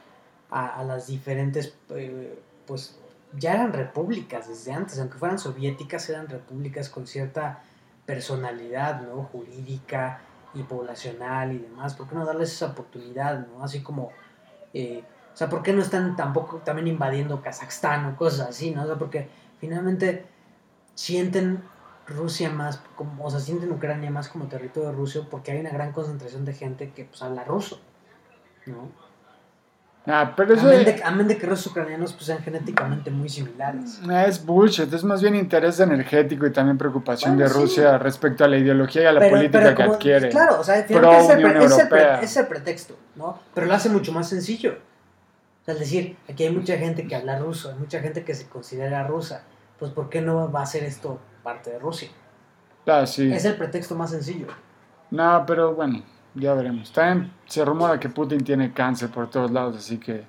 [0.50, 2.98] a, las diferentes, eh, pues
[3.38, 7.62] ya eran repúblicas desde antes, aunque fueran soviéticas, eran repúblicas con cierta
[8.06, 9.24] personalidad, ¿no?
[9.24, 10.20] Jurídica
[10.54, 13.62] y poblacional y demás, ¿por qué no darles esa oportunidad, ¿no?
[13.62, 14.10] Así como,
[14.74, 18.82] eh, o sea, ¿por qué no están tampoco también invadiendo Kazajstán o cosas así, ¿no?
[18.82, 19.28] O sea, porque
[19.58, 20.26] finalmente
[20.94, 21.62] sienten
[22.06, 25.92] Rusia más, como, o sea, sienten Ucrania más como territorio ruso porque hay una gran
[25.92, 27.80] concentración de gente que pues habla ruso,
[28.66, 28.88] ¿no?
[30.06, 34.00] Ah, pero eso amén, de, amén de que rusos ucranianos pues sean genéticamente muy similares.
[34.08, 38.48] Ah, es bullshit, es más bien interés energético y también preocupación de Rusia respecto a
[38.48, 40.28] la ideología y a la política que adquiere.
[40.30, 41.04] Claro, o sea, es, el,
[42.22, 43.38] es el pretexto, ¿no?
[43.54, 44.78] Pero lo hace mucho más sencillo.
[45.62, 48.34] O sea, es decir, aquí hay mucha gente que habla ruso, hay mucha gente que
[48.34, 49.42] se considera rusa.
[49.78, 52.08] Pues, ¿por qué no va a ser esto parte de Rusia.
[52.86, 53.32] Ah, sí.
[53.32, 54.46] Es el pretexto más sencillo.
[55.10, 56.02] No, pero bueno,
[56.34, 56.92] ya veremos.
[56.92, 60.24] También se rumora que Putin tiene cáncer por todos lados, así que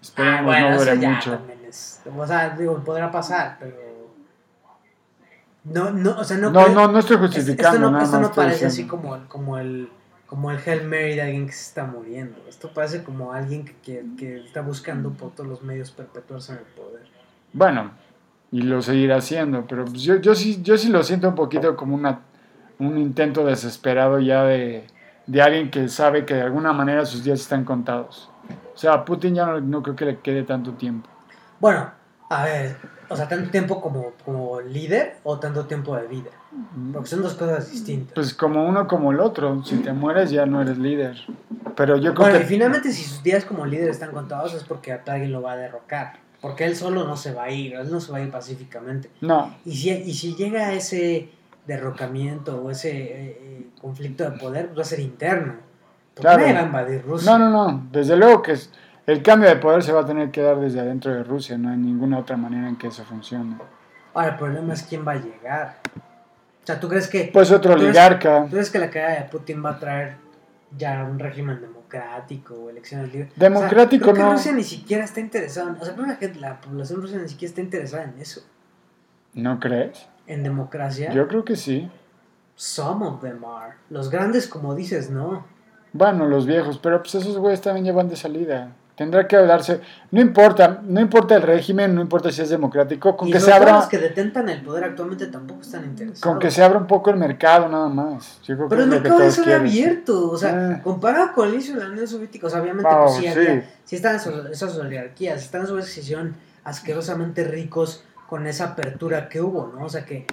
[0.00, 1.40] esperemos ah, no dure mucho.
[2.16, 3.76] o sea, digo, podrá pasar, pero.
[5.64, 6.50] No, no, o sea, no.
[6.50, 7.76] No, no, no estoy justificando.
[7.76, 9.90] Esto no, esto no parece así como, como el
[10.26, 12.38] como el Hail Mary de alguien que se está muriendo.
[12.46, 16.58] Esto parece como alguien que, que, que está buscando por todos los medios perpetuarse en
[16.58, 17.06] el poder.
[17.54, 17.92] Bueno,
[18.52, 21.76] y lo seguirá haciendo, pero pues yo, yo, sí, yo sí lo siento un poquito
[21.76, 22.20] como una,
[22.78, 24.86] un intento desesperado ya de,
[25.28, 28.30] de alguien que sabe que de alguna manera sus días están contados.
[28.74, 31.08] O sea, a Putin ya no, creo que le quede tanto tiempo.
[31.60, 31.90] Bueno,
[32.30, 32.76] a ver,
[33.08, 36.30] o sea, tanto tiempo como, como líder o tanto tiempo de vida.
[36.92, 38.14] Porque son dos cosas distintas.
[38.14, 39.62] Pues como uno como el otro.
[39.64, 41.18] Si te mueres ya no eres líder.
[41.76, 44.92] Pero yo creo bueno, y finalmente si sus días como líder están contados es porque
[44.92, 46.14] alguien lo va a derrocar.
[46.40, 49.10] Porque él solo no se va a ir, él no se va a ir pacíficamente.
[49.20, 49.54] No.
[49.66, 51.28] Y si, y si llega ese
[51.68, 55.54] derrocamiento o ese eh, eh, conflicto de poder, pues va a ser interno.
[56.14, 56.42] claro.
[56.42, 57.30] va a invadir Rusia.
[57.30, 57.86] No, no, no.
[57.92, 58.56] Desde luego que
[59.06, 61.56] el cambio de poder se va a tener que dar desde adentro de Rusia.
[61.56, 63.56] No hay ninguna otra manera en que eso funcione.
[64.14, 65.76] Ahora, el problema es quién va a llegar.
[66.62, 67.30] O sea, ¿tú crees que...
[67.32, 68.44] Pues otro oligarca.
[68.44, 70.16] ¿Tú crees que la caída de Putin va a traer
[70.76, 73.32] ya un régimen de democrático o elecciones libres.
[73.36, 74.32] Democrático o no.
[74.32, 75.76] Rusia ni siquiera está interesada.
[75.80, 75.94] O sea,
[76.40, 78.42] la población rusa ni siquiera está interesada en eso.
[79.34, 80.06] ¿No crees?
[80.28, 81.12] En democracia.
[81.12, 81.90] Yo creo que sí.
[82.54, 83.74] Some of them are.
[83.90, 85.44] Los grandes, como dices, no.
[85.92, 88.70] Bueno, los viejos, pero pues esos güeyes también llevan de salida.
[88.98, 93.30] Tendrá que darse, no importa, no importa el régimen, no importa si es democrático, con
[93.30, 93.74] que se abra...
[93.74, 96.20] los que detentan el poder actualmente tampoco están interesados.
[96.20, 98.40] Con que se abra un poco el mercado nada más.
[98.44, 100.80] Pero el mercado es abierto, o sea, eh.
[100.82, 103.94] comparado con el inicio de la Unión Soviética, o sea, obviamente pues, sí, sí.
[103.94, 109.86] están esas oligarquías, están en su decisión asquerosamente ricos con esa apertura que hubo, ¿no?
[109.86, 110.26] O sea que,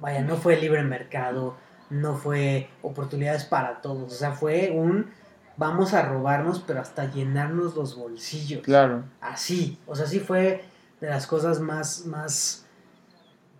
[0.00, 1.56] vaya, no fue libre mercado,
[1.90, 5.10] no fue oportunidades para todos, o sea, fue un
[5.56, 8.62] vamos a robarnos, pero hasta llenarnos los bolsillos.
[8.62, 9.04] Claro.
[9.20, 10.64] Así, o sea, sí fue
[11.00, 12.61] de las cosas más, más,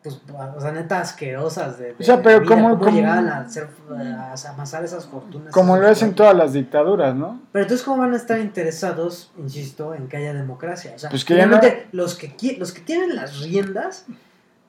[0.02, 0.20] pues,
[0.56, 4.84] o sea, neta asquerosas de, o sea, pero como, cómo, llegaban a, hacer, a amasar
[4.84, 5.52] esas fortunas.
[5.52, 7.40] Como lo hacen todas las dictaduras, ¿no?
[7.52, 10.92] Pero entonces, ¿cómo van a estar interesados, insisto, en que haya democracia?
[10.96, 11.60] O sea, pues que no...
[11.92, 14.06] los, que, los que tienen las riendas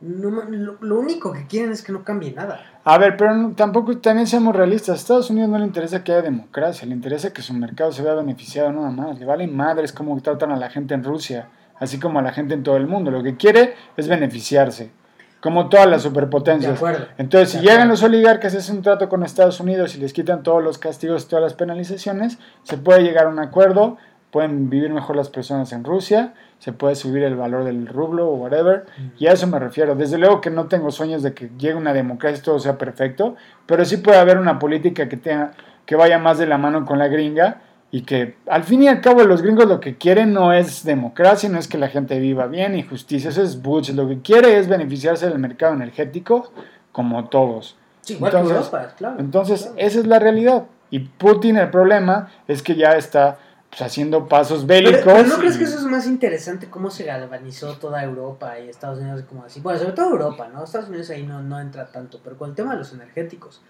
[0.04, 0.44] no,
[0.82, 2.60] lo, único que quieren es que no cambie nada.
[2.84, 4.90] A ver, pero tampoco también seamos realistas.
[4.90, 8.04] A Estados Unidos no le interesa que haya democracia, le interesa que su mercado se
[8.04, 9.18] vea beneficiado nada más.
[9.18, 11.48] Le valen madres cómo tratan a la gente en Rusia,
[11.80, 13.12] así como a la gente en todo el mundo.
[13.12, 14.92] Lo que quiere es beneficiarse,
[15.44, 16.82] como todas las superpotencias.
[17.18, 20.64] Entonces, si llegan los oligarcas, hacen un trato con Estados Unidos y les quitan todos
[20.64, 23.98] los castigos, todas las penalizaciones, se puede llegar a un acuerdo,
[24.32, 26.34] pueden vivir mejor las personas en Rusia
[26.64, 28.86] se puede subir el valor del rublo o whatever,
[29.20, 29.96] y a eso me refiero.
[29.96, 33.36] Desde luego que no tengo sueños de que llegue una democracia y todo sea perfecto,
[33.66, 35.52] pero sí puede haber una política que, tenga,
[35.86, 37.58] que vaya más de la mano con la gringa
[37.94, 41.48] y que al fin y al cabo los gringos lo que quieren no es democracia,
[41.48, 44.58] no es que la gente viva bien y justicia, eso es bullshit, lo que quiere
[44.58, 46.52] es beneficiarse del mercado energético
[46.92, 47.78] como todos.
[48.10, 50.64] entonces, claro, entonces esa es la realidad.
[50.90, 53.38] Y Putin el problema es que ya está
[53.70, 55.04] pues, haciendo pasos bélicos.
[55.06, 56.72] Pero, ¿no crees que eso es más interesante?
[56.72, 59.60] Cómo se galvanizó toda Europa y Estados Unidos, como así.
[59.60, 60.64] Bueno, sobre todo Europa, ¿no?
[60.64, 63.62] Estados Unidos ahí no, no entra tanto, pero con el tema de los energéticos.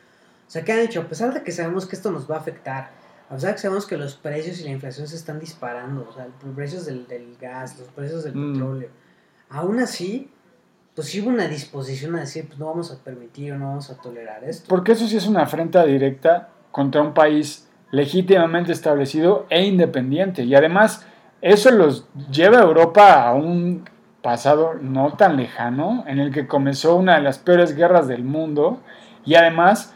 [0.48, 1.02] O sea, ¿qué han hecho?
[1.02, 3.86] A pesar de que sabemos que esto nos va a afectar O sea, que sabemos
[3.86, 6.08] que los precios y la inflación se están disparando.
[6.10, 8.54] O sea, los precios del, del gas, los precios del Mm.
[8.54, 8.90] petróleo.
[9.50, 10.30] Aún así,
[10.96, 13.90] pues sí hubo una disposición a decir, pues no vamos a permitir o no vamos
[13.90, 14.66] a tolerar esto.
[14.70, 20.44] Porque eso sí es una afrenta directa contra un país legítimamente establecido e independiente.
[20.44, 21.06] Y además,
[21.42, 23.88] eso los lleva a Europa a un
[24.22, 28.80] pasado no tan lejano, en el que comenzó una de las peores guerras del mundo.
[29.26, 29.94] Y además,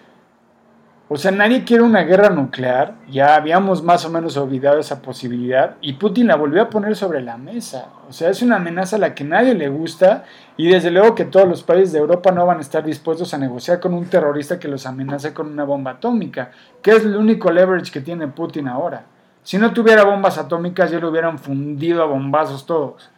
[1.09, 2.95] o sea, nadie quiere una guerra nuclear.
[3.09, 5.77] Ya habíamos más o menos olvidado esa posibilidad.
[5.79, 7.87] Y Putin la volvió a poner sobre la mesa.
[8.09, 10.25] O sea, es una amenaza a la que nadie le gusta.
[10.57, 13.37] Y desde luego que todos los países de Europa no van a estar dispuestos a
[13.37, 16.51] negociar con un terrorista que los amenace con una bomba atómica,
[16.81, 19.05] que es el único leverage que tiene Putin ahora.
[19.43, 23.09] Si no tuviera bombas atómicas, ya lo hubieran fundido a bombazos todos.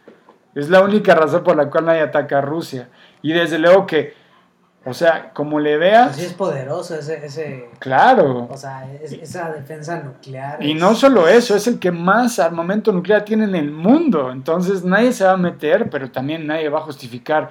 [0.54, 2.88] Es la única razón por la cual nadie ataca a Rusia.
[3.20, 4.14] Y desde luego que,
[4.84, 8.48] o sea, como le veas, Así es poderoso ese, ese claro.
[8.50, 10.62] o sea, es- esa defensa nuclear.
[10.62, 14.30] Y es- no solo eso, es el que más armamento nuclear tiene en el mundo.
[14.30, 17.50] Entonces nadie se va a meter, pero también nadie va a justificar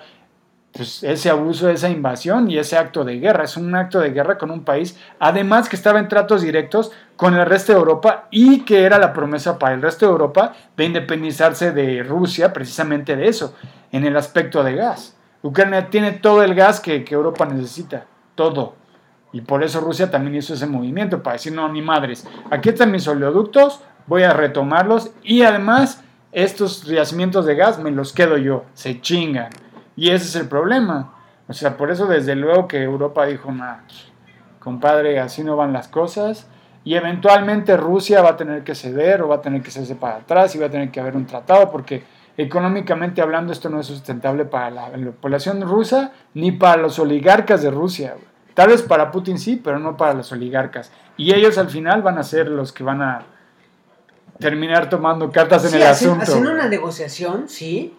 [0.71, 3.43] pues, ese abuso, esa invasión y ese acto de guerra.
[3.43, 7.34] Es un acto de guerra con un país, además que estaba en tratos directos con
[7.36, 10.86] el resto de Europa y que era la promesa para el resto de Europa de
[10.86, 13.55] independizarse de Rusia, precisamente de eso,
[13.91, 15.15] en el aspecto de gas.
[15.41, 18.75] Ucrania tiene todo el gas que, Europa necesita, todo.
[19.31, 22.91] Y por eso Rusia también hizo ese movimiento, para decir, no, ni madres, aquí están
[22.91, 28.65] mis oleoductos, voy a retomarlos y además estos yacimientos de gas me los quedo yo,
[28.73, 29.49] se chingan.
[29.95, 31.13] Y ese es el problema.
[31.47, 33.77] O sea, por eso desde luego que Europa dijo, nah,
[34.59, 36.47] compadre, así no van las cosas.
[36.83, 40.17] Y eventualmente Rusia va a tener que ceder o va a tener que hacerse para
[40.17, 42.03] atrás y va a tener que haber un tratado porque
[42.41, 47.61] económicamente hablando esto no es sustentable para la, la población rusa ni para los oligarcas
[47.61, 48.13] de Rusia.
[48.13, 48.25] güey.
[48.53, 50.91] Tal vez para Putin sí, pero no para los oligarcas.
[51.17, 53.23] Y ellos al final van a ser los que van a
[54.39, 56.23] terminar tomando cartas en Sí, el asunto.
[56.23, 57.95] Haciendo una negociación, sí.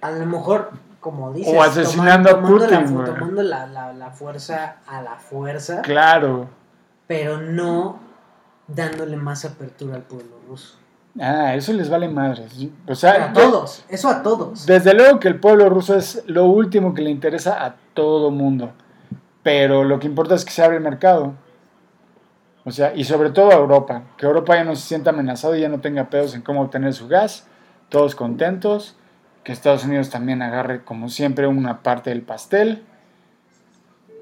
[0.00, 0.70] A lo mejor,
[1.00, 6.48] como dices, O asesinando a tomando, Putin, la, tomando la fuerza a la fuerza, Claro.
[7.06, 7.98] pero no
[8.66, 10.76] dándole más apertura al pueblo ruso.
[11.20, 12.52] Ah, eso les vale madres.
[12.86, 14.66] O a sea, todos, eso a todos.
[14.66, 18.72] Desde luego que el pueblo ruso es lo último que le interesa a todo mundo.
[19.44, 21.34] Pero lo que importa es que se abre el mercado.
[22.64, 24.02] O sea, y sobre todo a Europa.
[24.16, 26.94] Que Europa ya no se sienta amenazado y ya no tenga pedos en cómo obtener
[26.94, 27.46] su gas.
[27.90, 28.96] Todos contentos.
[29.44, 32.82] Que Estados Unidos también agarre, como siempre, una parte del pastel.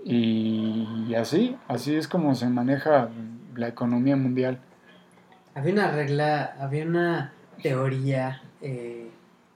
[0.04, 3.08] Y así, así es como se maneja
[3.54, 4.58] la economía mundial.
[5.54, 7.32] Había una regla, había una
[7.62, 9.10] teoría eh,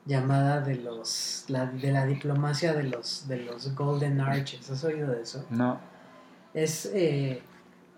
[0.04, 4.70] llamada de los la, de la diplomacia de los de los Golden Arches.
[4.70, 5.44] ¿Has oído de eso?
[5.50, 5.80] No.
[6.52, 7.42] Es eh,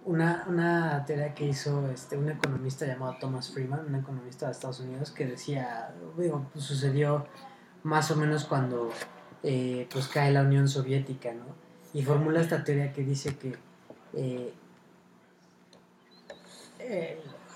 [0.04, 4.80] una, una teoría que hizo este, un economista llamado Thomas Freeman, un economista de Estados
[4.80, 7.26] Unidos, que decía, digo, pues, sucedió
[7.82, 8.90] más o menos cuando
[9.42, 11.44] eh, pues cae la Unión Soviética, ¿no?
[11.92, 13.56] Y formula esta teoría que dice que
[14.14, 14.54] eh,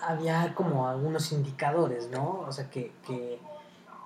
[0.02, 2.40] había como algunos indicadores, ¿no?
[2.40, 3.38] O sea, que, que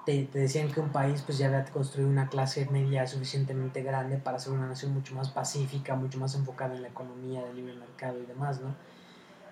[0.05, 4.19] te, te decían que un país pues ya había construido una clase media suficientemente grande
[4.19, 7.75] para ser una nación mucho más pacífica, mucho más enfocada en la economía del libre
[7.75, 8.75] mercado y demás, ¿no?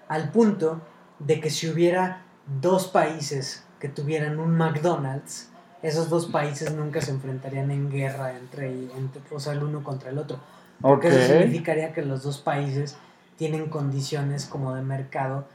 [0.08, 0.80] Al punto
[1.18, 2.22] de que si hubiera
[2.60, 5.48] dos países que tuvieran un McDonald's,
[5.82, 10.10] esos dos países nunca se enfrentarían en guerra entre, entre o sea, el uno contra
[10.10, 10.38] el otro.
[10.80, 11.26] Porque eso Ok.
[11.26, 12.96] significaría que los dos países
[13.36, 15.46] tienen condiciones como de mercado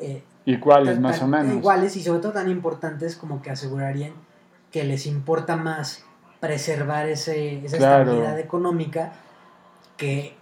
[0.00, 1.54] eh, Iguales, tan- más o tan menos.
[1.56, 4.12] iguales y sobre todo tan importantes como que asegurarían
[4.72, 6.04] que les importa más
[6.40, 8.02] preservar ese, esa Claro.
[8.02, 9.12] estabilidad económica
[9.96, 10.36] que,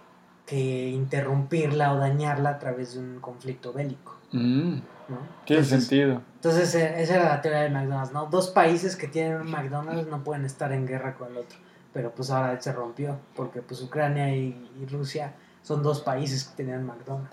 [0.45, 4.15] que interrumpirla o dañarla a través de un conflicto bélico.
[4.31, 4.73] Mm,
[5.09, 5.17] ¿no?
[5.45, 6.21] tiene Entonces- sentido.
[6.35, 8.25] Entonces, eh, esa era la teoría de McDonald's, ¿no?
[8.27, 11.57] Dos países que tienen un McDonald's no pueden estar en guerra con el otro.
[11.93, 15.33] Pero pues ahora se rompió, porque pues Ucrania y, y Rusia
[15.67, 17.29] son dos países que tenían McDonald's.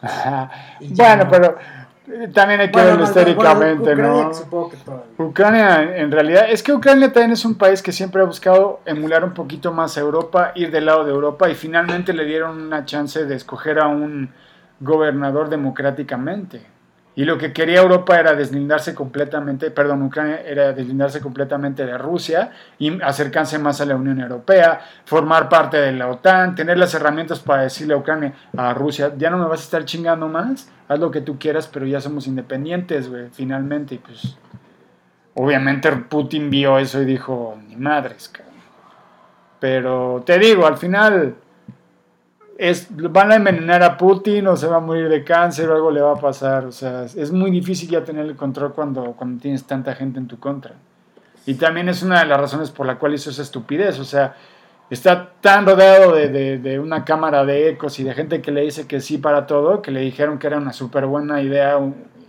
[0.81, 1.31] Bueno, no.
[1.31, 1.57] pero
[2.09, 4.35] eh, también hay que Bueno, verlo bueno, históricamente, ¿no?
[4.35, 5.07] Supongo que todavía.
[5.19, 9.23] Ucrania, en realidad, es que Ucrania también es un país que siempre ha buscado emular
[9.23, 12.85] un poquito más a Europa, ir del lado de Europa, y finalmente le dieron una
[12.85, 14.33] chance de escoger a un
[14.81, 16.74] gobernador democráticamente.
[17.17, 22.51] Y lo que quería Europa era deslindarse completamente, perdón, Ucrania era deslindarse completamente de Rusia
[22.79, 27.39] y acercarse más a la Unión Europea, formar parte de la OTAN, tener las herramientas
[27.39, 30.99] para decirle a Ucrania, a Rusia, ya no me vas a estar chingando más, haz
[30.99, 34.37] lo que tú quieras, pero ya somos independientes, güey, finalmente, y pues
[35.35, 38.55] obviamente Putin vio eso y dijo, ni madres, cabrón.
[39.61, 41.37] Pero te digo, al final
[42.59, 45.91] es, van a envenenar a Putin o se va a morir de cáncer o algo
[45.91, 46.67] le va a pasar.
[46.67, 50.29] O sea, es muy difícil ya tener el control cuando, cuando tienes tanta gente en
[50.29, 50.73] tu contra.
[51.47, 53.99] Y también es una de las razones por la cual hizo esa estupidez.
[53.99, 54.35] O sea,
[54.89, 58.87] está tan rodeado de, de, una cámara de ecos y de gente que le dice
[58.87, 61.79] que sí para todo, que le dijeron que era una súper buena idea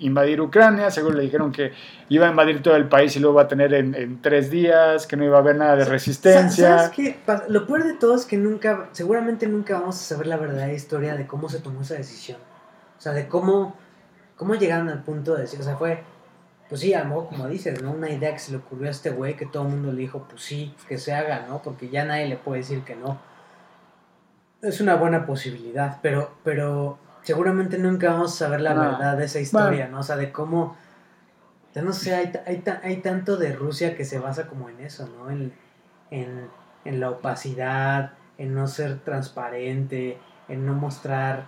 [0.05, 1.71] invadir Ucrania, seguro le dijeron que
[2.09, 5.17] iba a invadir todo el país y lo iba a tener en, tres días, que
[5.17, 6.77] no iba a haber nada de resistencia.
[6.77, 7.19] ¿Sabes qué?
[7.49, 11.15] Lo peor de todo es que nunca, seguramente nunca vamos a saber la verdadera historia
[11.15, 12.37] de cómo se tomó esa decisión.
[12.97, 13.75] O sea, de cómo,
[14.35, 16.03] cómo llegaron al punto de decir, o sea, fue,
[16.69, 17.91] pues sí, a lo mejor como dices, ¿no?
[17.91, 20.25] Una idea que se le ocurrió a este güey que todo el mundo le dijo,
[20.29, 21.61] pues sí, que se haga, ¿no?
[21.61, 23.19] Porque ya nadie le puede decir que no.
[24.61, 29.39] Es una buena posibilidad, pero, pero seguramente nunca vamos a saber la verdad de esa
[29.39, 29.99] historia, ¿no?
[29.99, 30.77] O sea, de cómo,
[31.73, 35.09] ya no sé, hay, hay, hay, tanto de Rusia que se basa como en eso,
[35.17, 35.31] ¿no?
[35.31, 35.51] En,
[36.11, 36.47] en,
[36.85, 41.47] en la opacidad, en no ser transparente, en no mostrar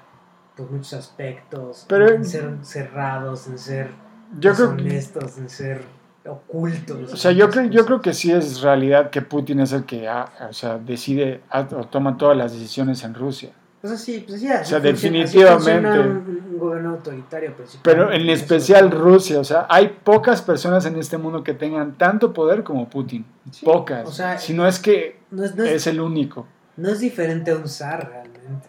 [0.56, 3.92] pues, muchos aspectos, en ser cerrados, en ser
[4.40, 5.84] yo honestos, en ser
[6.26, 7.14] ocultos.
[7.14, 10.08] O sea, yo creo, yo creo que sí es realidad que Putin es el que
[10.08, 13.52] ah, o sea, decide o toma todas las decisiones en Rusia.
[13.88, 16.00] Pues sí, pues sí, o sea, definitivamente.
[16.00, 21.44] Un, gobierno autoritario, pero en especial Rusia, o sea, hay pocas personas en este mundo
[21.44, 23.26] que tengan tanto poder como Putin.
[23.64, 24.08] pocas.
[24.08, 25.20] O sea, si no es que
[25.64, 26.48] es, el único.
[26.76, 28.68] No es diferente a un zar realmente.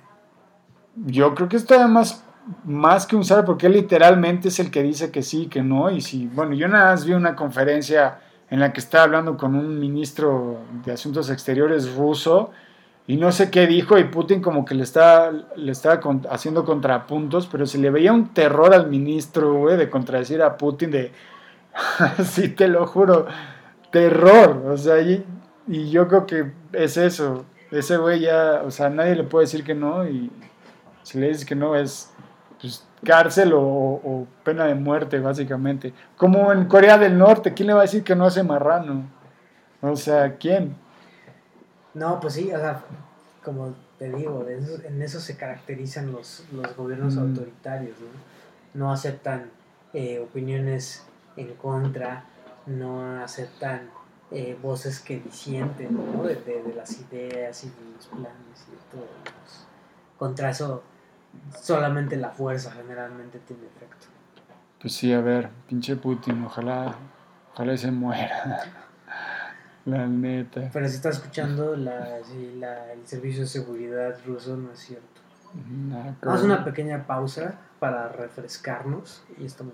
[1.06, 2.22] Yo creo que esto además
[2.64, 5.90] más que un zar, porque él literalmente es el que dice que sí, que no,
[5.90, 9.54] y si, bueno, yo nada más vi una conferencia en la que estaba hablando con
[9.54, 12.50] un ministro de Asuntos Exteriores ruso,
[13.08, 15.98] y no sé qué dijo y Putin como que le estaba, le estaba
[16.28, 20.90] haciendo contrapuntos, pero se le veía un terror al ministro, güey, de contradecir a Putin,
[20.90, 21.12] de,
[22.22, 23.26] sí, te lo juro,
[23.90, 25.24] terror, o sea, y,
[25.90, 29.74] yo creo que es eso, ese güey ya, o sea, nadie le puede decir que
[29.74, 30.30] no y
[31.02, 32.12] si le dices que no es
[32.60, 35.94] pues, cárcel o, pena de muerte, básicamente.
[36.16, 39.04] Como en Corea del Norte, ¿quién le va a decir que no hace marrano?
[39.80, 40.76] O sea, ¿quién?
[41.94, 42.82] No, pues sí, o sea,
[43.44, 47.18] como te digo, en eso se caracterizan los, los gobiernos mm.
[47.18, 48.06] autoritarios, ¿no?
[48.74, 49.50] No aceptan
[49.92, 51.04] eh, opiniones
[51.36, 52.24] en contra,
[52.66, 53.90] no aceptan
[54.30, 56.22] eh, voces que disienten, ¿no?
[56.22, 59.08] De, de, las ideas y de los planes y de todo.
[60.18, 60.82] Contra eso,
[61.60, 64.06] solamente la fuerza generalmente tiene efecto.
[64.80, 66.94] Pues sí, a ver, pinche Putin, ojalá,
[67.54, 68.84] ojalá se muera.
[69.88, 70.68] La neta.
[70.70, 75.22] Pero si está escuchando la, el servicio de seguridad ruso, no es cierto.
[76.20, 79.72] Haz una pequeña pausa para refrescarnos y estamos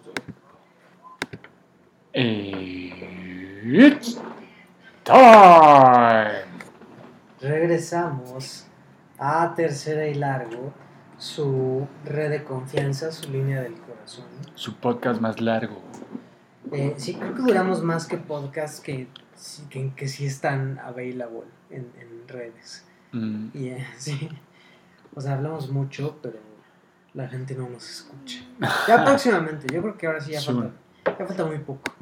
[2.13, 4.21] It's
[5.03, 6.45] time.
[7.41, 8.69] Regresamos
[9.19, 10.73] a Tercera y Largo,
[11.19, 14.27] su red de confianza, su línea del corazón.
[14.55, 15.83] Su podcast más largo.
[16.71, 19.09] Eh, sí, creo que duramos más que podcast que
[19.71, 22.85] que, que sí están available en, en redes.
[23.13, 23.49] Mm.
[23.55, 24.29] Y eh, sí,
[25.15, 26.39] o sea, hablamos mucho, pero
[27.15, 28.41] la gente no nos escucha.
[28.89, 30.71] Ya próximamente, yo creo que ahora sí ya falta,
[31.07, 31.93] ya falta muy poco.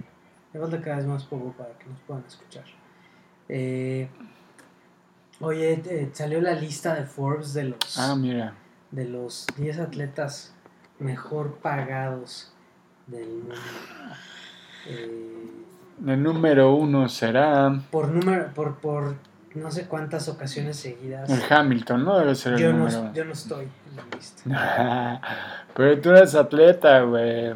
[0.52, 2.64] Ya falta cada vez más poco para que nos puedan escuchar.
[3.48, 4.08] Eh,
[5.40, 8.54] oye, eh, salió la lista de Forbes de los, ah, mira.
[8.90, 10.54] de los 10 atletas
[10.98, 12.52] mejor pagados
[13.06, 13.54] del mundo.
[14.86, 15.62] Eh,
[16.06, 17.80] el número uno será.
[17.90, 19.14] Por número, por, por
[19.54, 21.28] no sé cuántas ocasiones seguidas.
[21.30, 22.18] El Hamilton, ¿no?
[22.18, 25.20] Debe ser el yo número no, Yo no estoy en la lista.
[25.74, 27.54] pero tú eres atleta, güey.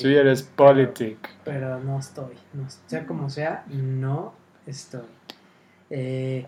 [0.00, 1.30] tú eres politic.
[1.44, 2.34] Pero no estoy.
[2.52, 4.34] No, sea como sea, no
[4.66, 5.02] estoy.
[5.90, 6.46] Eh,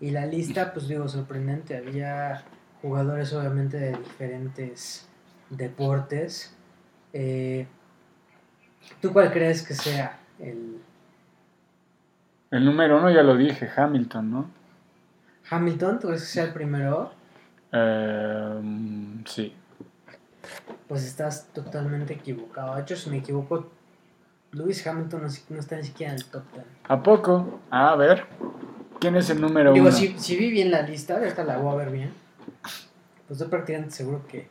[0.00, 1.76] y la lista, pues digo, sorprendente.
[1.76, 2.44] Había
[2.82, 5.08] jugadores obviamente de diferentes
[5.50, 6.56] deportes.
[7.12, 7.66] Eh,
[9.00, 10.80] ¿Tú cuál crees que sea el...
[12.50, 14.50] El número uno ya lo dije, Hamilton, ¿no?
[15.50, 17.12] Hamilton, ¿tú crees que sea el primero?
[17.72, 19.52] Em, sí.
[20.86, 22.76] Pues estás totalmente equivocado.
[22.76, 23.70] De hecho, si me equivoco,
[24.52, 26.64] Lewis Hamilton no, está ni siquiera en el top 10.
[26.88, 27.60] ¿A poco?
[27.70, 28.24] a ver.
[29.00, 29.94] ¿Quién es el número Digo, uno?
[29.94, 32.12] Si, si vi bien la lista, ahorita la voy a ver bien.
[33.26, 34.48] Pues estoy prácticamente seguro que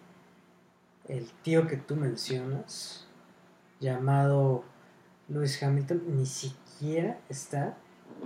[1.08, 3.08] el tío que tú mencionas,
[3.80, 4.64] llamado
[5.30, 7.76] Lewis Hamilton ni siquiera está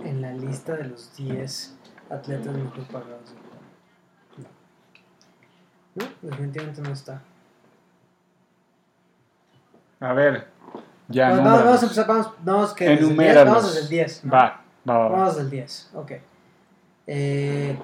[0.04, 1.74] en la lista de los 10
[2.10, 3.34] atletas mejor pagados
[5.94, 7.22] No, definitivamente no está.
[10.00, 10.46] A ver,
[11.08, 11.30] ya.
[11.30, 14.22] Vamos, vamos, a empezar, vamos, vamos, que desde el 10, vamos desde el 10.
[14.32, 15.08] Va, va, va.
[15.08, 16.12] Vamos desde el 10, ok.
[17.08, 17.78] Eh,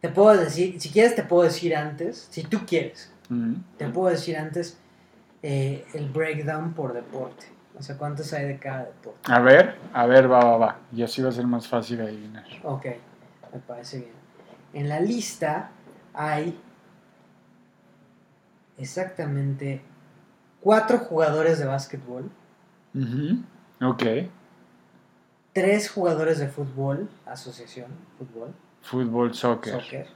[0.00, 3.10] Te puedo decir, si quieres te puedo decir antes, si tú quieres,
[3.76, 4.78] te puedo decir antes
[5.48, 7.46] eh, el breakdown por deporte.
[7.78, 9.30] O sea, cuántos hay de cada deporte.
[9.32, 10.76] A ver, a ver, va, va, va.
[10.92, 12.44] Y así va a ser más fácil adivinar.
[12.64, 12.86] Ok,
[13.52, 14.12] me parece bien.
[14.72, 15.70] En la lista
[16.14, 16.58] hay
[18.78, 19.80] exactamente
[20.60, 22.30] cuatro jugadores de básquetbol,
[22.94, 23.88] Ujú.
[23.88, 24.02] Ok.
[25.52, 29.72] tres jugadores de fútbol, asociación, fútbol, Fútbol, soccer.
[29.82, 30.06] soccer,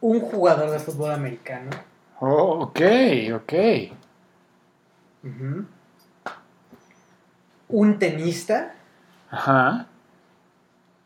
[0.00, 1.70] un jugador de fútbol americano,
[2.24, 2.80] Oh, ok,
[3.34, 3.52] ok.
[7.68, 8.74] un tenista
[9.30, 9.86] Ajá.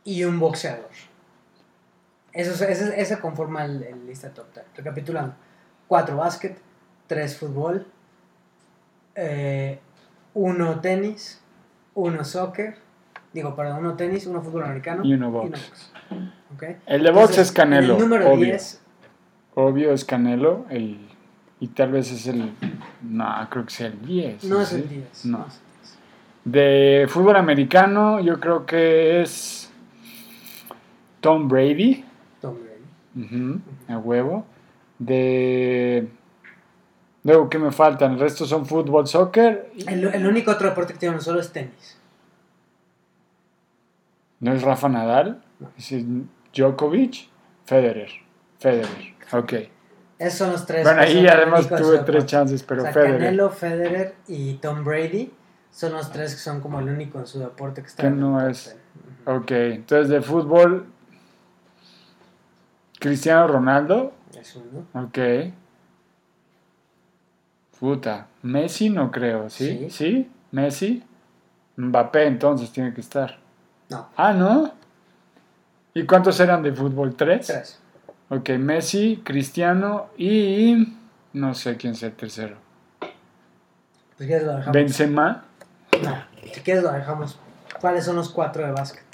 [0.04, 0.90] y un boxeador.
[2.32, 4.66] Eso, es- ese, ese conforma el, el lista top 10.
[4.76, 5.34] Recapitulando:
[5.88, 6.58] 4 básquet,
[7.06, 7.86] 3 fútbol,
[10.34, 11.40] 1 tenis,
[11.94, 12.76] 1 soccer,
[13.32, 15.92] digo, perdón, 1 tenis, 1 fútbol americano Y uno box.
[16.54, 16.62] ¿ok?
[16.86, 17.94] El de box Entonces, es Canelo.
[17.94, 18.44] El número obvio.
[18.46, 18.82] 10,
[19.58, 20.66] Obvio es Canelo.
[20.68, 20.98] El,
[21.60, 22.52] y tal vez es el.
[23.02, 24.44] No, creo que sea el 10.
[24.44, 25.24] no es el 10.
[25.24, 25.38] No.
[25.38, 25.98] no es el 10.
[26.44, 29.72] De fútbol americano, yo creo que es.
[31.20, 32.04] Tom Brady.
[32.40, 33.24] Tom Brady.
[33.26, 34.46] Ujú, a huevo.
[34.98, 36.06] De.
[37.24, 38.12] Luego, ¿qué me faltan?
[38.12, 39.72] El resto son fútbol, soccer.
[39.74, 41.98] y- El, el único otro deporte que tiene solo es tenis.
[44.40, 45.42] No es Rafa Nadal.
[45.58, 45.70] No.
[45.78, 45.92] Es
[46.54, 47.28] Djokovic.
[47.64, 48.10] Federer.
[48.60, 49.15] Federer.
[49.32, 49.52] Ok.
[50.18, 50.82] Esos son los tres.
[50.84, 53.18] Bueno, ahí además tuve tres chances, pero o sea, Federer.
[53.18, 55.30] Canelo, Federer y Tom Brady
[55.70, 58.40] son los tres que son como el único en su deporte que está Que no
[58.48, 58.76] es- 10.
[59.26, 59.36] Ujú.
[59.42, 60.86] Ok, entonces de fútbol.
[62.98, 64.12] Cristiano Ronaldo.
[64.34, 64.86] Es uno.
[65.04, 65.18] Ok.
[67.78, 68.28] Puta.
[68.42, 69.78] Messi no creo, ¿sí?
[69.78, 69.90] Sí.
[69.90, 70.30] ¿Sí?
[70.52, 71.02] Messi.
[71.76, 73.38] Mbappé entonces tiene que estar.
[73.90, 74.72] No, Ah, ¿no?
[75.92, 77.14] ¿Y cuántos eran de fútbol?
[77.14, 77.46] ¿Tres?
[77.46, 77.80] tres.
[78.28, 80.94] Ok, Messi, Cristiano y...
[81.32, 82.56] No sé quién sea el tercero.
[84.18, 84.72] Si quieres lo dejamos.
[84.72, 85.44] Benzema.
[86.02, 87.38] No, si quieres lo dejamos.
[87.80, 89.04] ¿Cuáles son los cuatro de básquet?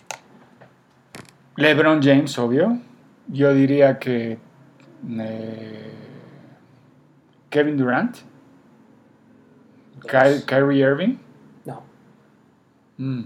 [1.57, 2.79] LeBron James, obvio.
[3.29, 4.39] Yo diría que...
[5.19, 5.93] eh,
[7.51, 8.17] Kevin Durant.
[10.03, 11.17] Ky- Kyrie Irving.
[11.67, 11.83] No,
[12.99, 13.23] Mm.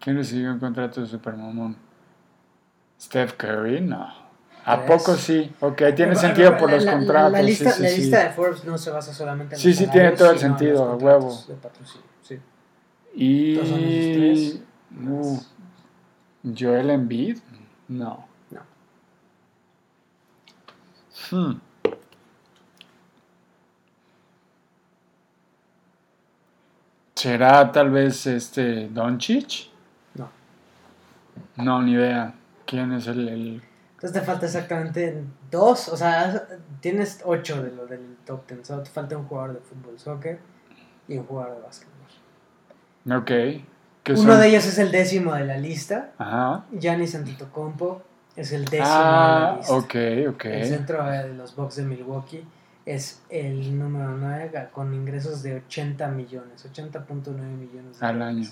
[0.00, 1.76] ¿Quién recibió un contrato de Supermamón?
[3.00, 4.23] Steph Curry, no.
[4.66, 5.52] ¿A poco sí?
[5.60, 7.32] Ok, tiene sentido por los la- contratos.
[7.32, 7.96] La, lista, sí, sí, la sí.
[8.00, 10.84] lista de Forbes no se basa solamente en Sí, los sí, tiene todo el sentido,
[10.84, 11.38] a huevo.
[11.48, 12.38] de patrocinio, sí.
[13.14, 13.56] Y...
[14.14, 14.60] Tres.
[15.06, 15.38] Uh,
[16.58, 17.38] Joel Embiid,
[17.88, 18.26] no.
[18.50, 18.60] No.
[21.30, 21.60] Hmm.
[27.14, 29.68] ¿Será tal vez este Doncic?
[30.14, 30.28] No.
[31.56, 32.34] No, ni idea.
[32.66, 33.62] ¿Quién es el, el-
[34.04, 36.46] Entonces te falta exactamente dos, o sea,
[36.80, 38.62] tienes ocho de lo del top ten.
[38.62, 40.38] Solo te falta un jugador de fútbol, soccer
[41.08, 43.16] y un jugador de básquetbol.
[43.18, 43.64] Ok.
[44.02, 44.40] ¿Qué Uno son?
[44.42, 46.10] de ellos es el décimo de la lista.
[46.18, 46.66] Ajá.
[46.72, 48.02] Giannis Antetokounmpo
[48.36, 49.72] es el décimo de Ah, la lista.
[49.74, 49.94] ok,
[50.34, 50.44] ok.
[50.44, 52.44] El centro de los Bucks de Milwaukee
[52.84, 58.36] es el número 9 con ingresos de 80 millones, 80.9 millones de Al dólares.
[58.36, 58.48] año.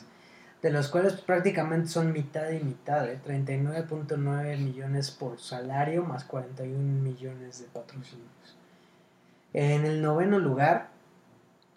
[0.63, 3.19] De los cuales prácticamente son mitad y mitad, ¿eh?
[3.27, 8.57] 39.9 millones por salario más 41 millones de patrocinios.
[9.53, 10.89] En el noveno lugar,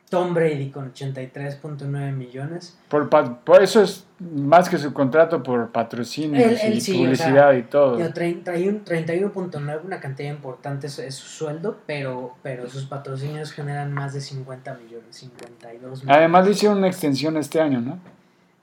[0.10, 2.78] Tom Brady con 83.9 millones.
[2.90, 7.58] Por, por eso es más que su contrato por él y sí, o publicidad sea,
[7.58, 7.98] y todo.
[7.98, 13.94] Digo, 31 31.9, una cantidad importante es, es su sueldo, pero, pero sus patrocinios generan
[13.94, 16.06] más de 50 millones, 52 millones.
[16.08, 18.00] Además le hicieron una extensión este año, ¿no?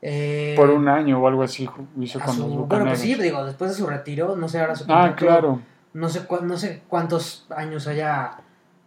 [0.04, 1.68] Eh, Por un año o algo así
[2.00, 4.74] hizo con su- los bueno, pues sí, digo, después de su retiro, no sé ahora
[4.74, 5.60] su ah, contrato, claro.
[5.94, 8.32] No sé, no sé cuántos años haya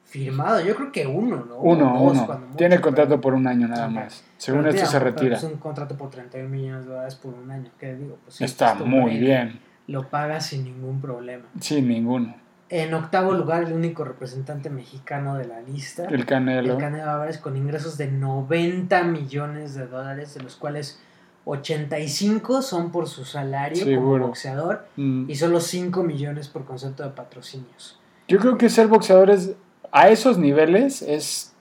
[0.03, 1.57] firmado, yo creo que uno, ¿no?
[1.57, 2.37] Uno, O dos, uno.
[2.39, 4.23] mucho, Tiene contrato pero- por un año nada más.
[4.37, 5.37] Según pero esto mira, se retira.
[5.37, 8.43] Es un contrato por 31 millones de dólares por un año, que digo, pues sí,
[8.43, 9.59] Está muy bien.
[9.87, 11.45] Lo paga sin ningún problema.
[11.61, 12.35] Sí, ninguno.
[12.69, 16.05] En octavo lugar, el único representante mexicano de la lista.
[16.05, 16.73] El Canelo.
[16.73, 20.99] El Canelo Álvarez con ingresos de 90 millones de dólares, de los cuales
[21.45, 25.29] 85 son por su salario como boxeador Mm.
[25.29, 27.99] y solo 5 millones por concepto de patrocinios.
[28.27, 29.51] Yo creo que ser boxeador es,
[29.91, 31.53] a esos niveles es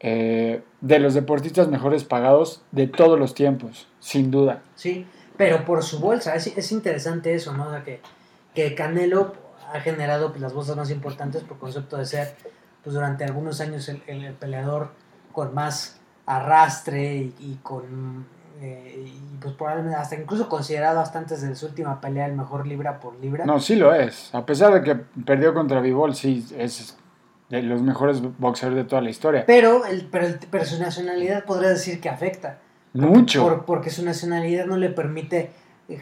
[0.00, 4.60] eh, de los deportistas mejores pagados de todos los tiempos, sin duda.
[4.74, 5.06] Sí,
[5.38, 7.68] pero por su bolsa, es, es interesante eso, ¿no?
[7.68, 8.00] O sea, que,
[8.54, 9.34] que Canelo
[9.72, 12.34] ha generado pues, las bolsas más importantes por concepto de ser,
[12.82, 14.90] pues durante algunos años el, el- el peleador
[15.32, 18.26] con más arrastre y, y con
[18.62, 22.66] eh, y pues probablemente hasta incluso considerado hasta antes de su última pelea el mejor
[22.66, 23.44] libra por libra.
[23.44, 24.34] No, sí lo es.
[24.34, 24.94] A pesar de que
[25.24, 26.96] perdió contra Bivol, sí es
[27.50, 29.44] de los mejores boxeadores de toda la historia.
[29.46, 32.58] Pero, el, pero, el- pero su nacionalidad podría decir que afecta.
[32.94, 33.42] Mucho.
[33.42, 35.50] Por- porque su nacionalidad no le permite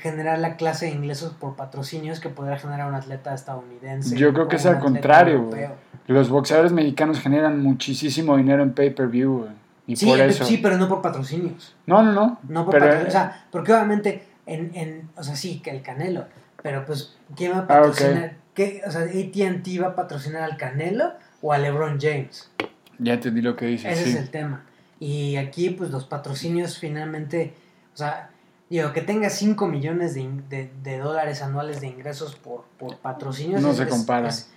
[0.01, 4.16] generar la clase de ingresos por patrocinios que podría generar un atleta estadounidense.
[4.16, 5.68] Yo creo que es al contrario, europeo.
[5.68, 5.78] güey.
[6.07, 9.49] Los boxeadores mexicanos generan muchísimo dinero en pay-per-view.
[9.87, 10.45] Y Sí, por eh, eso.
[10.45, 11.74] sí, pero no por patrocinios.
[11.87, 12.39] No, no, no.
[12.49, 13.09] No por pero, patrocinios.
[13.09, 16.24] O sea, porque obviamente, en, en, o sea, sí, que el Canelo.
[16.62, 18.37] Pero pues, ¿quién va a Ah, patrocinar?
[18.55, 18.80] ¿Qué?
[18.87, 21.12] O sea, ¿ATT va a patrocinar al Canelo
[21.43, 22.51] o a LeBron James?
[22.99, 23.93] ya entendí lo que dices.
[23.93, 24.11] Ese sí.
[24.11, 24.62] es el tema.
[25.01, 27.53] Y aquí, pues los patrocinios finalmente,
[27.93, 28.30] o sea,
[28.71, 33.61] digo, que tenga 5 millones de, de- de dólares anuales de ingresos por, por patrocinios.
[33.62, 34.29] No es- se compara.
[34.29, 34.51] Es,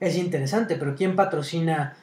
[0.00, 1.94] es interesante, pero ¿quién patrocina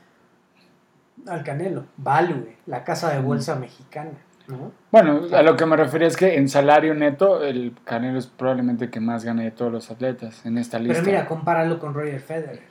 [1.27, 1.85] al Canelo?
[1.97, 4.11] Value, la casa de bolsa mexicana,
[4.47, 4.71] ¿no?
[4.91, 8.85] Bueno, a lo que me refería es que en salario neto, el Canelo es probablemente
[8.85, 10.93] el que más gana de todos los atletas en esta lista.
[10.95, 12.63] Pero mira, compáralo con Roger Federer.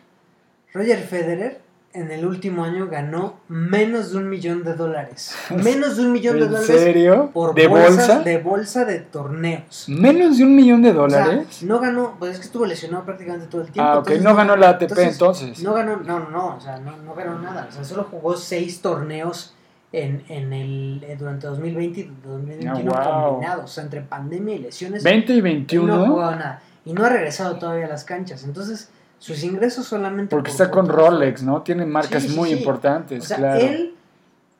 [0.74, 1.60] Roger Federer
[1.94, 5.34] en el último año ganó menos de un millón de dólares.
[5.50, 7.30] Menos de un millón de ¿En dólares serio?
[7.34, 8.18] por ¿De bolsas bolsa?
[8.20, 9.84] de bolsa de torneos.
[9.88, 11.62] ¿Menos de un millón de O sea, dólares?
[11.62, 13.82] no ganó, pues es que estuvo lesionado prácticamente todo el tiempo.
[13.90, 14.06] ah, ok.
[14.08, 15.62] entonces No ganó la ATP entonces.
[15.62, 17.66] No ganó, no, no, no, o sea, no, no ganó nada.
[17.68, 19.54] O sea, solo jugó seis torneos
[19.92, 23.30] en, en el, eh, durante 2020 y 2021 Ah, wow.
[23.32, 23.64] combinados.
[23.64, 25.02] O sea, entre pandemia y lesiones.
[25.04, 25.86] 20 y él 21.
[25.96, 26.62] no ha jugado nada.
[26.86, 28.44] Y no ha regresado todavía a las canchas.
[28.44, 28.90] Entonces,
[29.22, 30.30] sus ingresos solamente.
[30.34, 31.62] porque por- está con Rolex, ¿no?
[31.62, 32.58] Tiene marcas Sí, sí, muy sí.
[32.58, 33.60] importantes, O sea, claro.
[33.60, 33.94] él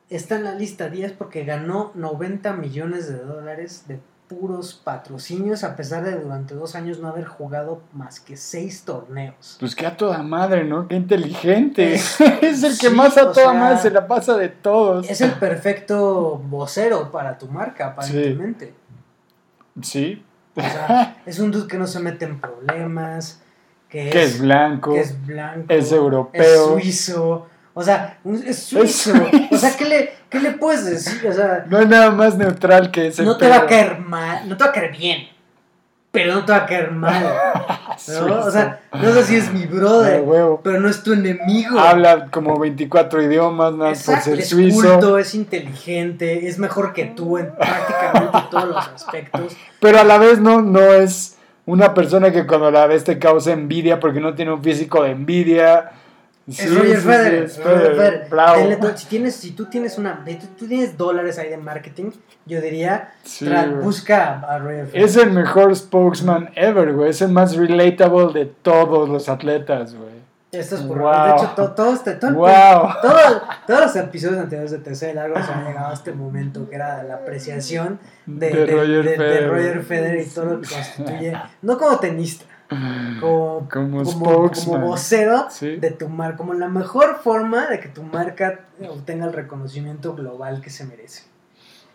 [0.09, 3.99] está en la lista 10 porque ganó 90 millones de dólares de
[4.29, 9.57] puros patrocinios, a pesar de durante dos años no haber jugado más que seis torneos.
[9.59, 10.87] Pues que a toda madre, ¿no?
[10.87, 11.93] Qué inteligente.
[11.95, 12.19] Es-
[12.63, 15.09] el que sí, más a toda sea, madre se la pasa de todos.
[15.09, 18.73] Es el perfecto vocero para tu marca, aparentemente.
[19.81, 20.23] Sí.
[20.55, 23.41] O sea, es un dude que no se mete en problemas,
[23.93, 24.95] que, Que es blanco.
[24.95, 26.43] que es blanco, es europeo.
[26.43, 27.47] es suizo.
[27.75, 29.13] O sea, es suizo.
[29.51, 31.27] O sea, ¿qué le, ¿qué le puedes decir?
[31.27, 34.49] O sea, No hay nada más neutral que ese no te va a caer mal,
[34.49, 35.27] no te va a caer bien,
[36.11, 37.23] pero no te va a caer mal.
[38.27, 38.39] ¿no?
[38.45, 40.23] O sea, no sé si es mi brother,
[40.63, 41.79] pero no es tu enemigo.
[41.79, 44.93] Habla como 24 idiomas, nada por ser es suizo.
[44.93, 49.55] culto, es inteligente, es mejor que tú en prácticamente todos los aspectos.
[49.79, 53.53] Pero a la vez no, no es una persona que cuando la ves te causa
[53.53, 55.91] envidia porque no tiene un físico de envidia.
[56.47, 57.43] Es Sí, Roger sí, sí, Federer.
[57.43, 58.97] es Roger Federer.
[58.97, 60.25] Si, tienes, si tú tienes una,
[60.57, 62.11] tú, tienes dólares ahí de marketing,
[62.45, 63.47] yo diría, Sí,
[63.81, 65.05] busca a Roger Federer.
[65.05, 67.11] Es el mejor spokesman ever, güey.
[67.11, 70.22] Es el más relatable de todos los atletas, güey.
[70.53, 71.25] Esto es por Wow.
[71.25, 72.47] De hecho, to- todo este, todo Wow.
[73.01, 76.75] todo- todos los episodios anteriores de Tercer Largo se han llegado a este momento que
[76.75, 79.49] era la apreciación de, De de- Roger de- de Federer.
[79.49, 82.45] Roger Federer y todo lo que constituye, no como tenista,
[83.19, 85.75] como, Como como, vocero Sí.
[85.77, 90.61] de tu marca, como la mejor forma de que tu marca obtenga el reconocimiento global
[90.61, 91.23] que se merece.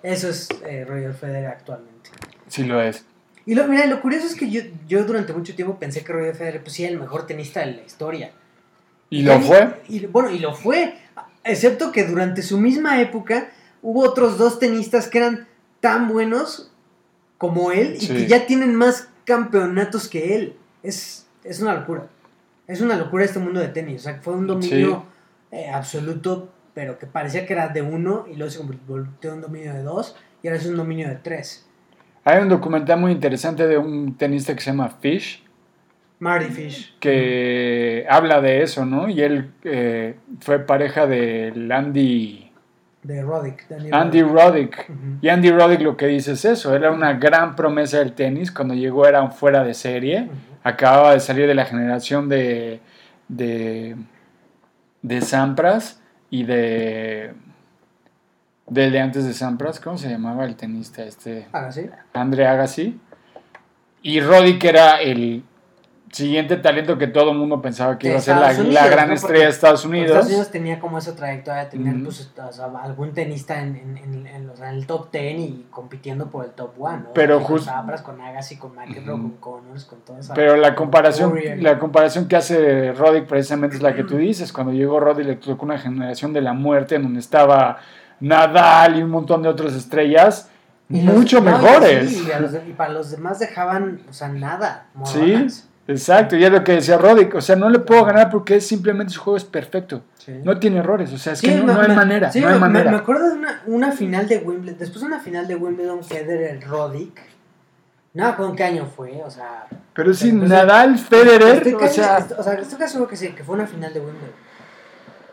[0.02, 2.10] Eso es eh, Roger Federer actualmente.
[2.48, 3.04] Sí lo es.
[3.46, 6.34] Y lo, mira, lo curioso es que yo, yo durante mucho tiempo pensé que Roger
[6.36, 8.30] Federer pues, sí era el mejor tenista de la historia.
[9.10, 9.80] ¿Y lo fue?
[9.88, 10.94] Y, bueno, y lo fue.
[11.44, 13.50] Excepto que durante su misma época
[13.82, 15.46] hubo otros dos tenistas que eran
[15.80, 16.70] tan buenos
[17.38, 18.08] como él y Sí.
[18.12, 20.56] que ya tienen más campeonatos que él.
[20.82, 22.08] Es, es una locura.
[22.66, 24.00] Es una locura este mundo de tenis.
[24.02, 25.04] O sea, fue un dominio
[25.50, 29.72] eh, absoluto, pero que parecía que era de uno y luego se volvió un dominio
[29.72, 31.64] de dos y ahora es un dominio de tres.
[32.24, 35.42] Hay un documental muy interesante de un tenista que se llama Fish,
[36.20, 36.96] Marty Fish.
[36.98, 39.08] que habla de eso, ¿no?
[39.08, 42.50] Y él eh, fue pareja del Andy,
[43.02, 43.64] De Roddick.
[43.92, 44.90] Andy Roddick.
[45.22, 48.74] Y Andy Roddick lo que dice es eso, era una gran promesa del tenis, cuando
[48.74, 50.28] llegó era un fuera de serie,
[50.64, 52.80] acababa de salir de la generación de,
[53.28, 53.96] de,
[55.02, 57.32] de Sampras y de,
[58.66, 61.46] del de antes de Sampras, ¿cómo se llamaba el tenista este?
[61.52, 61.90] Hágase.
[62.12, 62.98] Andre Agassi.
[64.02, 65.44] Y Roddick era el
[66.12, 69.14] siguiente talento que todo el mundo pensaba que iba a ser la, la gran ¿no?
[69.14, 70.08] estrella de Estados Unidos.
[70.10, 73.96] Estados Unidos tenía como esa trayectoria de tener pues, o sea, algún tenista en, en,
[73.98, 77.12] en, en el top 10 y compitiendo por el top 1, ¿no?
[77.14, 79.38] Pero Y jus- Con Agassi, con McEnroe, Ujú.
[79.40, 80.34] con Connors, con toda esa...
[80.34, 81.58] Pero la comparación, Warrior.
[81.58, 84.52] la comparación que hace Roddick precisamente es la que tú dices.
[84.52, 87.78] Cuando llegó Roddick le tocó una generación de la muerte en donde estaba
[88.20, 90.48] Nadal y un montón de otras estrellas
[90.88, 92.10] Y los- mucho no, y mejores.
[92.10, 94.86] sí, y, a los de- y para los demás dejaban, o sea, nada.
[95.04, 95.46] Sí.
[95.88, 99.14] Exacto, y es lo que decía Roddick, o sea, no le puedo ganar porque simplemente
[99.14, 100.02] su juego es perfecto.
[100.44, 102.90] No tiene errores, o sea, es que no, hay manera, no hay manera.
[102.90, 106.62] Me, acuerdo de una, una, final de Wimbledon, después de una final de Wimbledon, Federer,
[106.68, 107.18] Roddick,
[108.12, 109.22] no, ¿con qué año fue?
[109.24, 109.66] O sea...
[109.94, 112.26] Pero sí, Nadal, Federer, o sea...
[112.36, 114.48] o sea, estoy casi seguro que sí, que fue una final de Wimbledon.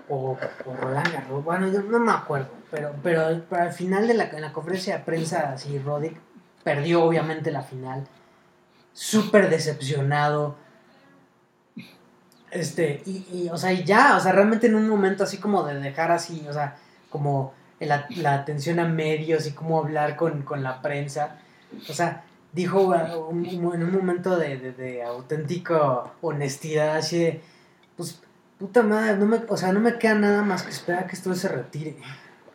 [0.08, 4.14] O, o Roland Garros, bueno, yo no me acuerdo, pero, pero, pero al final de
[4.14, 6.16] la, en la conferencia de prensa, así, Roddick
[6.64, 8.08] perdió obviamente la final
[8.96, 10.56] súper decepcionado.
[12.50, 15.64] Este, y, y, o sea, y ya, o sea, realmente en un momento así como
[15.64, 16.78] de dejar así, o sea,
[17.10, 21.38] como la, la atención a medios y cómo hablar con, con la prensa.
[21.89, 22.24] O sea,
[22.54, 27.41] dijo en un momento de, de, de auténtica honestidad, así de,
[27.98, 28.22] pues,
[28.58, 31.36] puta madre, no me, o sea, no me queda nada más que esperar que esto
[31.36, 31.98] se retire.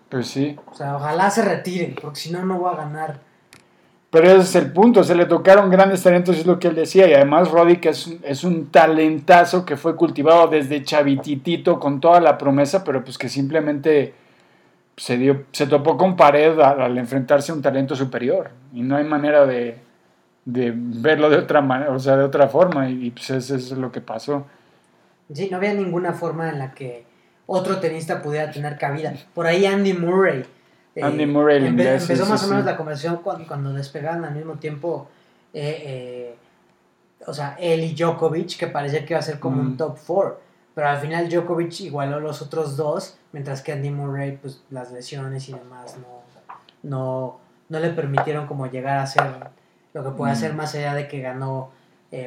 [0.09, 0.59] Pues sí.
[0.67, 3.21] O sea, ojalá se retire, porque si no, no voy a ganar.
[4.11, 7.07] Pero ese es el punto, se le tocaron grandes talentos, es lo que él decía,
[7.07, 12.21] y además Roddy, que es, es un talentazo que fue cultivado desde chavititito con toda
[12.21, 14.15] la promesa, pero pues que simplemente
[14.97, 19.05] se, dio, se topó con pared al, enfrentarse a un talento superior, y no hay
[19.05, 19.79] manera de,
[20.45, 23.93] de verlo de otra manera, o sea, de otra forma, y, pues eso es lo
[23.93, 24.45] que pasó.
[25.33, 27.05] Sí, no había ninguna forma en la que
[27.47, 29.15] otro tenista pudiera tener cabida.
[29.35, 30.45] Por ahí Andy Murray
[30.95, 35.09] eh, Andy Murray, empezó más o menos la conversación cuando, cuando, despegaban al mismo tiempo,
[35.55, 36.35] eh, eh,
[37.27, 39.77] o sea, él y Djokovic, que parecía que iba a ser como un mm.
[39.77, 40.41] top 4.
[40.75, 45.49] Pero al final Djokovic igualó los otros dos, mientras que Andy Murray, pues las lesiones
[45.49, 46.23] y demás no,
[46.83, 47.39] no,
[47.69, 49.51] no le permitieron como llegar a ser
[49.93, 50.35] lo que puede mm.
[50.35, 51.71] hacer más allá de que ganó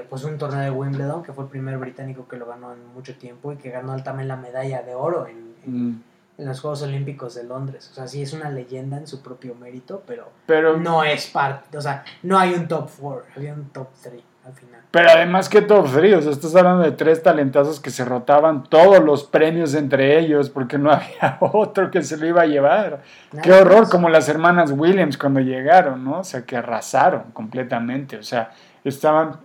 [0.09, 3.17] pues un torneo de Wimbledon, que fue el primer británico que lo ganó en mucho
[3.17, 6.01] tiempo y que ganó también la medalla de oro en, mm
[6.43, 7.89] en los Juegos Olímpicos de Londres.
[7.91, 11.77] O sea, sí es una leyenda en su propio mérito, pero, pero no es parte,
[11.77, 14.81] o sea, no hay un top 4, había un top 3 al final.
[14.91, 18.63] Pero además que top 3, o sea, estás hablando de tres talentazos que se rotaban
[18.63, 23.01] todos los premios entre ellos porque no había otro que se lo iba a llevar.
[23.41, 26.19] Qué horror, como las hermanas Williams cuando llegaron, ¿no?
[26.19, 28.51] O sea, que arrasaron completamente, o sea,
[28.83, 29.37] estaban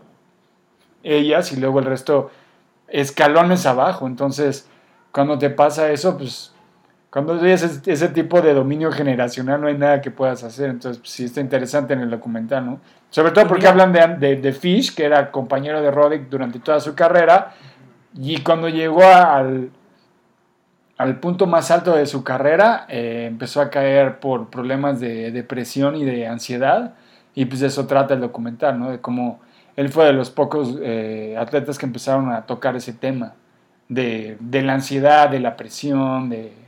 [1.05, 2.31] ellas y luego el resto
[2.89, 4.69] escalones abajo, entonces
[5.13, 6.53] cuando te pasa eso, pues
[7.25, 11.11] cuando hay ese, tipo de dominio generacional no hay nada que puedas hacer, entonces pues,
[11.11, 12.81] sí está interesante en el documental, ¿no?
[13.11, 16.95] Sobre todo porque hablan de, de, Fish, que era compañero de Roddick durante toda su
[16.95, 17.55] carrera,
[18.15, 19.71] y cuando llegó al,
[20.99, 25.97] al punto más alto de su carrera, eh, empezó a caer por problemas de depresión
[25.97, 26.95] y de ansiedad,
[27.35, 28.91] y pues de eso trata el documental, ¿no?
[28.91, 29.41] De cómo
[29.77, 33.35] él fue de los pocos eh, atletas que empezaron a tocar ese tema,
[33.89, 36.68] de, de la ansiedad, de la presión, de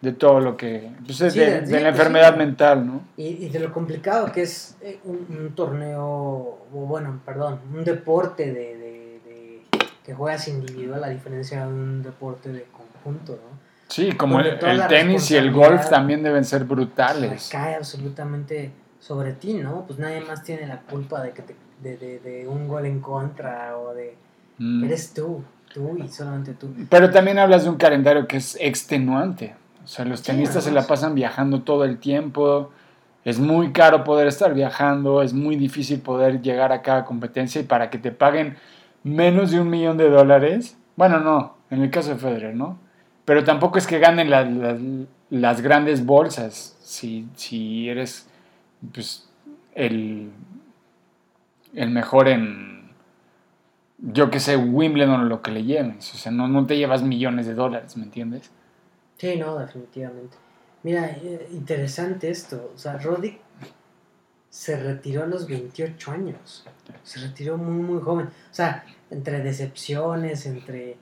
[0.00, 0.90] de todo lo que...
[1.04, 3.02] Pues de, la enfermedad mental, ¿no?
[3.16, 8.76] Y, de lo complicado que es eh, un, torneo, o bueno, perdón, un deporte de,
[8.76, 9.62] de,
[10.04, 13.58] que juegas individual a diferencia de un deporte de conjunto, ¿no?
[13.88, 17.48] Sí, como el, tenis y el golf también deben ser brutales.
[17.50, 18.70] Cae absolutamente
[19.00, 19.86] sobre ti, ¿no?
[19.86, 21.42] Pues nadie más tiene la culpa de que
[21.82, 24.14] de, de, un gol en contra o de...
[24.58, 24.84] Mm.
[24.84, 25.42] Eres tú,
[25.72, 26.74] tú y solamente tú.
[26.90, 29.54] Pero también hablas de un calendario que es extenuante.
[29.88, 32.68] O sea, los tenistas se la pasan viajando todo el tiempo.
[33.24, 37.64] Es muy caro poder estar viajando, es muy difícil poder llegar a cada competencia y
[37.64, 38.58] para que te paguen
[39.02, 42.78] menos de un millón de dólares, bueno, no, en el caso de Federer, ¿no?
[43.24, 44.28] Pero tampoco es que ganen
[45.30, 48.28] las grandes bolsas si, si eres
[48.92, 49.30] pues,
[49.74, 50.30] el,
[51.72, 52.90] el mejor en,
[53.96, 56.12] yo que sé, Wimbledon o lo que le lleves.
[56.12, 58.50] O sea, no, no te llevas millones de dólares, ¿me entiendes?
[59.18, 60.36] Sí, no, definitivamente.
[60.84, 62.72] Mira, eh, interesante esto.
[62.74, 63.40] O sea, Roddick
[64.48, 66.64] se retiró a los 28 años.
[67.02, 68.26] Se retiró muy, muy joven.
[68.26, 70.96] O sea, entre decepciones, entre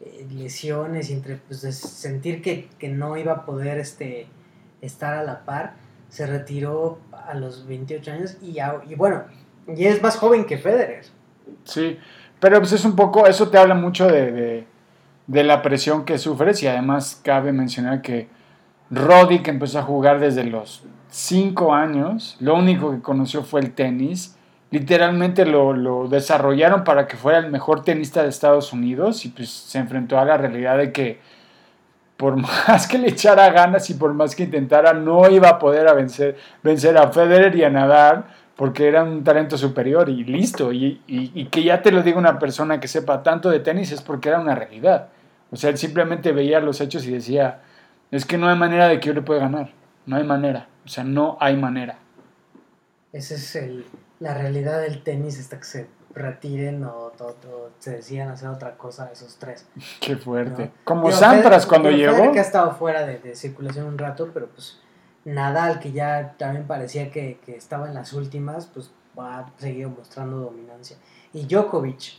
[0.00, 4.26] eh, lesiones, entre pues, sentir que, no iba a poder este,
[4.82, 5.74] estar a la par,
[6.10, 9.24] se retiró a los 28 años y, y bueno,
[9.66, 11.04] y es más joven que Federer.
[11.64, 11.98] Sí,
[12.38, 14.66] pero pues es un poco, eso te habla mucho de
[15.26, 18.28] la presión que sufres y además cabe mencionar que
[18.90, 23.72] Roddy que empezó a jugar desde los 5 años, lo único que conoció fue el
[23.72, 24.36] tenis,
[24.70, 29.78] literalmente lo, desarrollaron para que fuera el mejor tenista de Estados Unidos y pues se
[29.78, 31.20] enfrentó a la realidad de que
[32.16, 32.36] por
[32.68, 36.36] más que le echara ganas y por más que intentara no iba a poder vencer,
[36.62, 38.24] vencer a Federer y a Nadal
[38.56, 40.72] porque era un talento superior y listo.
[40.72, 44.02] Y, y, que ya te lo diga una persona que sepa tanto de tenis es
[44.02, 45.08] porque era una realidad.
[45.50, 47.60] O sea, él simplemente veía los hechos y decía,
[48.10, 49.70] es que no hay manera de que yo le pueda ganar.
[50.06, 50.68] No hay manera.
[50.84, 51.98] O sea, no hay manera.
[53.12, 53.84] Esa es el,
[54.20, 58.76] la realidad del tenis hasta que se retiren o, o- o se decidan hacer otra
[58.76, 59.66] cosa esos tres.
[60.00, 60.66] Qué fuerte.
[60.66, 60.70] No.
[60.84, 62.32] Como Digo, Sampras cuando llegó.
[62.32, 64.78] Que ha estado fuera de, de circulación un rato, pero pues
[65.24, 70.38] Nadal, que ya también parecía que, que estaba en las últimas, pues va seguido mostrando
[70.38, 70.96] dominancia.
[71.32, 72.14] Y Djokovic,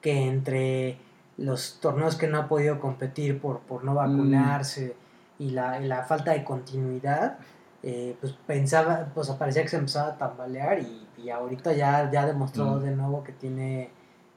[0.00, 0.98] que entre
[1.38, 3.86] los torneos que no ha podido competir por, por Mm.
[3.86, 4.94] no vacunarse
[5.38, 7.38] y, la, y la falta de continuidad,
[7.82, 12.26] eh, pues pensaba, pues parecía que se empezaba a tambalear y, y ahorita ya, ya
[12.26, 12.82] demostró Mm.
[12.82, 13.90] de nuevo que tiene,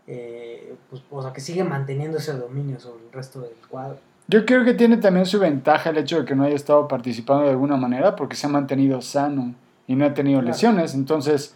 [0.08, 3.98] eh, pues, o sea, que sigue manteniendo ese dominio sobre el resto del cuadro.
[4.28, 7.44] Yo creo que tiene también su ventaja el hecho de que no haya estado participando
[7.44, 9.54] de alguna manera porque se ha mantenido sano
[9.88, 10.52] y no ha tenido Claro.
[10.54, 10.96] lesiones.
[10.96, 11.56] Entonces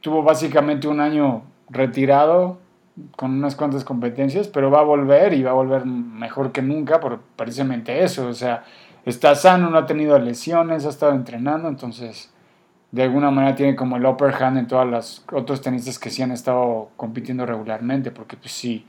[0.00, 2.58] tuvo básicamente un año retirado
[3.16, 7.00] con unas cuantas competencias, pero va a volver y va a volver mejor que nunca
[7.00, 8.26] por precisamente eso.
[8.28, 8.64] O sea,
[9.04, 12.32] está sano, no ha tenido lesiones, ha estado entrenando, entonces
[12.92, 16.22] de alguna manera tiene como el upper hand en todos los otros tenistas que sí
[16.22, 18.86] han estado compitiendo regularmente, porque pues sí,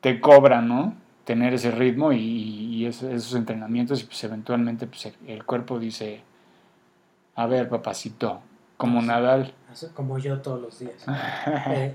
[0.00, 0.94] te cobran, ¿no?
[1.24, 5.78] Tener ese ritmo y, y esos, esos entrenamientos y pues eventualmente pues el, el cuerpo
[5.78, 6.22] dice,
[7.36, 8.40] a ver, papacito,
[8.76, 9.06] como Sí.
[9.06, 9.54] Nadal.
[9.94, 11.04] Como yo todos los días.
[11.68, 11.94] Eh,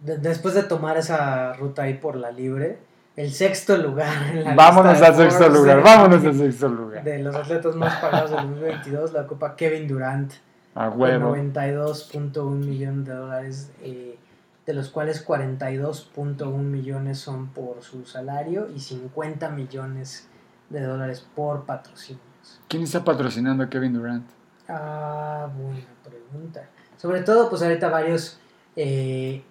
[0.00, 2.78] de- después de tomar esa ruta ahí por la libre,
[3.16, 7.04] el sexto lugar en la vámonos al sexto lugar, de- vámonos al sexto lugar.
[7.04, 10.32] De los atletas más pagados del 2022, la ocupa Kevin Durant.
[10.74, 11.36] A huevo.
[11.36, 14.18] 92.1 millones de dólares, eh,
[14.66, 20.28] de los cuales 42.1 millones son por su salario y 50 millones
[20.70, 22.22] de dólares por patrocinios.
[22.68, 24.26] ¿Quién está patrocinando a Kevin Durant?
[24.68, 26.68] Ah, buena pregunta.
[26.96, 28.38] Sobre todo, pues ahorita varios
[28.76, 29.42] eh,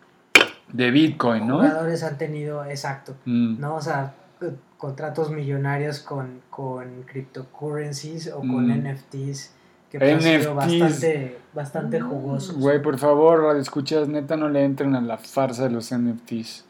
[0.72, 1.58] De Bitcoin, ¿no?
[1.58, 3.60] jugadores han tenido, exacto, Mm.
[3.60, 3.76] ¿no?
[3.76, 8.88] O sea, c- contratos millonarios con, con cryptocurrencies o con Mm.
[8.88, 9.52] NFTs,
[9.92, 10.56] que pues, ha NFTs.
[10.56, 12.56] bastante, bastante jugosos.
[12.58, 16.66] Güey, por favor, escuchas, neta, no le entren a la farsa de los NFTs.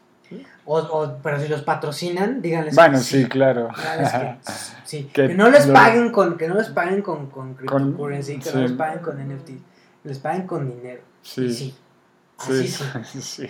[0.64, 3.68] O, o- pero si los patrocinan, díganles Bueno, que sí, claro.
[3.76, 4.36] Díganles que,
[4.84, 5.04] sí.
[5.12, 8.44] Que Que no les lo- paguen con, que no les paguen con, con cryptocurrency, que
[8.44, 8.50] sí.
[8.54, 9.50] no les paguen con NFT,
[10.04, 11.02] les paguen con dinero.
[11.22, 11.74] Sí, sí.
[12.38, 13.20] Así sí, sí.
[13.20, 13.46] sí.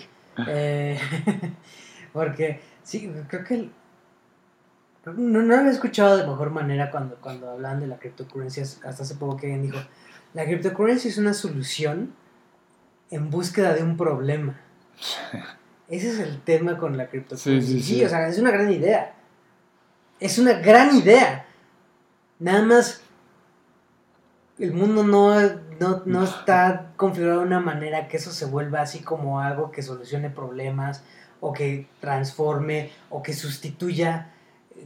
[0.48, 0.98] Eh,
[2.12, 3.70] porque sí, creo que
[5.04, 9.14] no, no había escuchado de mejor manera cuando, cuando hablaban de la cryptocurrency hasta hace
[9.16, 9.78] poco que alguien dijo,
[10.34, 12.14] la cryptocurrency es una solución
[13.10, 14.60] en búsqueda de un problema.
[15.88, 17.66] Ese es el tema con la cryptocurrency.
[17.66, 18.04] Sí, sí, sí.
[18.04, 19.14] o sea, es una gran idea.
[20.20, 21.46] Es una gran idea.
[22.38, 23.02] Nada más
[24.58, 25.34] el mundo no,
[25.80, 29.82] no, no está configurado de una manera que eso se vuelva así como algo que
[29.82, 31.02] solucione problemas
[31.40, 34.32] o que transforme o que sustituya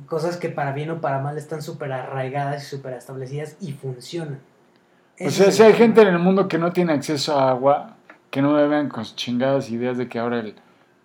[0.06, 4.40] cosas que para bien o para mal están súper arraigadas y súper establecidas y funcionan.
[5.18, 7.96] O sea, si hay gente en el mundo que no tiene acceso a agua,
[8.30, 10.54] que no me vean con sus chingadas ideas de que ahora el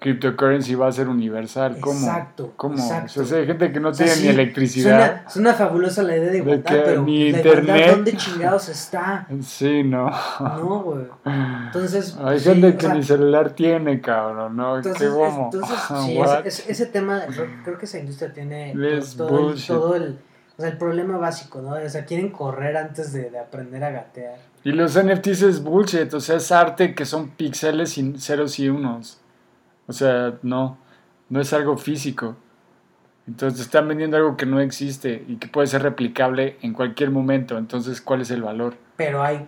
[0.02, 1.78] cryptocurrency va a ser universal.
[1.80, 2.00] ¿Cómo?
[2.00, 2.74] Exacto, ¿Cómo?
[2.74, 3.22] exacto.
[3.22, 4.98] O sea, hay gente que no O sea, tiene sí, ni electricidad.
[4.98, 7.92] Suena, suena fabulosa la idea de igualdad, que pero ni la igualdad, internet.
[7.92, 9.28] ¿dónde chingados está?
[9.44, 10.10] Sí, no.
[10.40, 11.06] No, güey.
[11.68, 14.78] Entonces, Hay sí, gente que sea, ni celular tiene, cabrón, ¿no?
[14.78, 15.50] Entonces, ¿Qué es- bomo?
[15.54, 17.22] entonces sí, ese, ese- ese tema,
[17.64, 20.18] creo, que esa industria tiene Es todo, todo el,
[20.58, 21.76] o sea, el problema básico, ¿no?
[21.76, 24.36] O sea, quieren correr antes de, de aprender a gatear.
[24.64, 28.68] Y los NFTs es bullshit, o sea, es arte que son píxeles y ceros y
[28.70, 29.21] unos.
[29.88, 30.78] O sea, no,
[31.30, 32.36] no es algo físico.
[33.28, 37.58] Entonces están vendiendo algo que no existe y que puede ser replicable en cualquier momento.
[37.58, 38.76] Entonces, ¿cuál es el valor?
[38.98, 39.48] Pero hay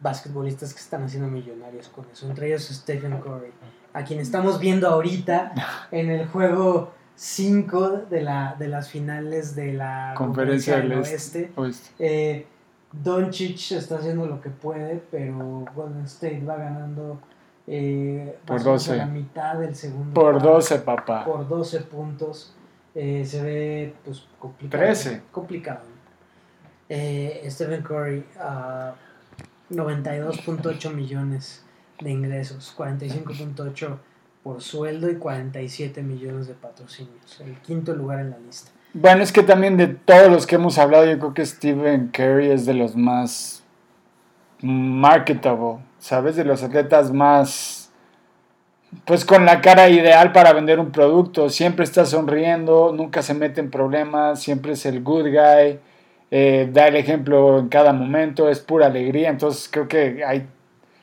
[0.00, 3.52] basquetbolistas que están haciendo millonarios con eso, entre ellos Stephen Curry,
[3.92, 5.52] a quien estamos viendo ahorita
[5.90, 11.14] en el juego 5 de, la, de las finales de la Conferencia del Oeste.
[11.14, 11.52] Este.
[11.56, 11.90] Oeste.
[11.98, 12.46] Eh,
[12.92, 17.20] Doncic está haciendo lo que puede, pero Golden State va ganando
[17.66, 18.92] eh, Por más o menos 12.
[18.92, 20.14] a la mitad del segundo.
[20.14, 21.24] Por cuarto, 12, papá.
[21.24, 22.54] Por 12 puntos.
[22.94, 24.84] Eh, se ve pues complicado.
[24.84, 25.22] 13.
[25.30, 25.80] Complicado.
[26.88, 28.94] Eh, Stephen Curry, ah,
[29.70, 31.64] 92.8 millones
[32.00, 33.96] de ingresos, 45.8
[34.42, 37.40] por sueldo y 47 millones de patrocinios.
[37.40, 38.72] El quinto lugar en la lista.
[38.94, 42.50] Bueno, es que también de todos los que hemos hablado, yo creo que Stephen Curry
[42.50, 43.62] es de los más
[44.60, 46.34] marketable, ¿sabes?
[46.34, 47.90] De los atletas más,
[49.04, 51.48] pues con la cara ideal para vender un producto.
[51.48, 55.78] Siempre está sonriendo, nunca se mete en problemas, siempre es el good guy,
[56.32, 59.30] eh, da el ejemplo en cada momento, es pura alegría.
[59.30, 60.48] Entonces creo que hay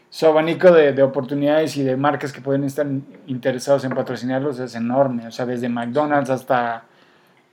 [0.09, 2.85] su abanico de, de oportunidades y de marcas que pueden estar
[3.27, 5.27] interesados en patrocinarlos es enorme.
[5.27, 6.84] O sea, desde McDonald's hasta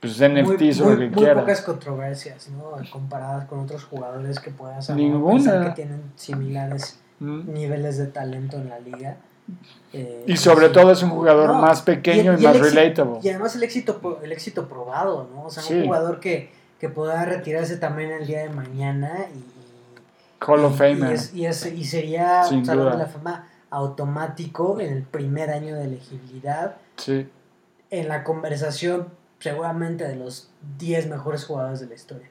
[0.01, 1.39] pues NFTs o muy, lo que muy quieras.
[1.39, 2.71] pocas controversias, ¿no?
[2.91, 5.63] Comparadas con otros jugadores que puedas Ninguna.
[5.63, 7.51] que tienen similares Mm.
[7.53, 9.17] niveles de talento en la liga.
[9.93, 10.73] Eh, Y sobre sí.
[10.73, 13.19] todo es un jugador No, más pequeño y, más éxito- relatable.
[13.23, 15.43] Y además el éxito, el éxito probado, ¿no?
[15.45, 15.73] O sea, Sí.
[15.75, 20.77] un jugador que, que pueda retirarse también el día de mañana y, Hall of y-
[20.77, 21.11] Famer.
[21.11, 25.03] Y, es- y es- y sería Sin un salón de la fama automático en el
[25.03, 26.75] primer año de elegibilidad.
[26.97, 27.27] Sí.
[27.89, 29.07] En la conversación,
[29.39, 32.29] seguramente de los 10 mejores jugadores de la historia.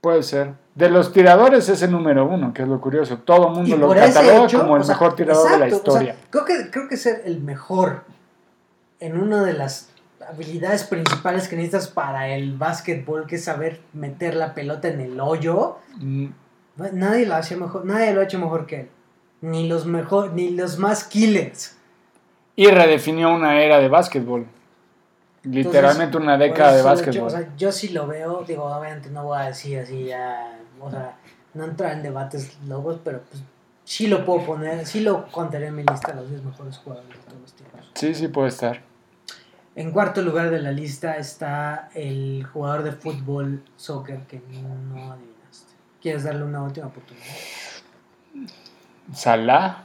[0.00, 0.52] Puede ser.
[0.74, 3.18] De los tiradores es el número uno, que es lo curioso.
[3.18, 5.90] Todo el mundo Y lo cataloga hecho, como el sea, mejor tirador de la exacto,
[5.90, 6.26] o sea, historia.
[6.30, 8.04] creo, que, creo que ser el mejor
[8.98, 9.90] en una de las
[10.26, 15.20] habilidades principales que necesitas para el básquetbol, que es saber meter la pelota en el
[15.20, 16.26] hoyo, Mm,
[16.92, 18.88] nadie lo hace mejor, nadie lo ha hecho mejor que él.
[19.42, 21.76] Ni los mejor, ni los más killers.
[22.56, 24.46] Y redefinió una era de básquetbol.
[25.42, 27.14] Literalmente una década de básquetbol.
[27.14, 30.58] Yo, o sea, yo sí lo veo, digo, obviamente no voy a decir así ya,
[30.78, 31.16] o sea,
[31.54, 33.42] no entrar en debates locos, pero pues
[33.84, 37.08] sí lo puedo poner, sí lo contaré en mi lista de los 10 mejores jugadores
[37.08, 37.90] de todos los tiempos.
[37.94, 38.82] Sí, sí puede estar.
[39.76, 45.72] En cuarto lugar de la lista está el jugador de fútbol, soccer, que no adivinaste.
[46.02, 47.24] ¿Quieres darle una última oportunidad?
[49.14, 49.84] ¿Salah?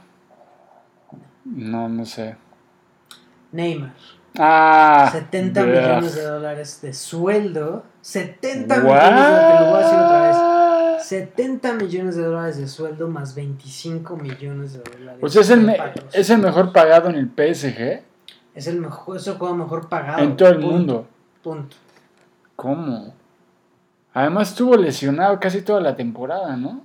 [1.44, 2.36] No, no sé.
[3.52, 3.94] Neymar.
[4.38, 5.08] Ah.
[5.12, 5.80] 70 bleh.
[5.80, 7.84] millones de dólares de sueldo.
[8.00, 10.36] 70 millones de te lo voy a decir otra vez.
[10.36, 11.00] What?
[11.00, 15.18] 70 millones de dólares de sueldo más 25 millones de dólares.
[15.20, 15.76] Pues es el,
[16.12, 18.02] es el mejor pagado en el PSG.
[18.54, 20.22] Es el mejor, es el juego mejor pagado.
[20.22, 21.06] En todo el Punto, mundo.
[21.42, 21.76] Punto.
[22.56, 23.14] ¿Cómo?
[24.14, 26.82] Además estuvo lesionado casi toda la temporada, ¿no?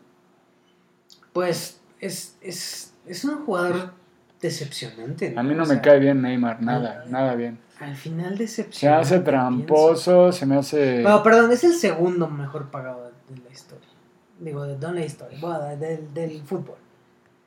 [1.31, 3.93] Pues es, es, es un jugador
[4.41, 5.33] decepcionante.
[5.37, 7.59] A mí no O me cae bien Neymar, nada, nada bien.
[7.79, 9.01] Al final Se decepcionante.
[9.05, 11.01] hace tramposo, se me hace...
[11.03, 13.87] Pero, perdón, es el segundo mejor pagado de, la historia.
[14.39, 16.75] Digo, de, no la historia, bueno, del, del fútbol.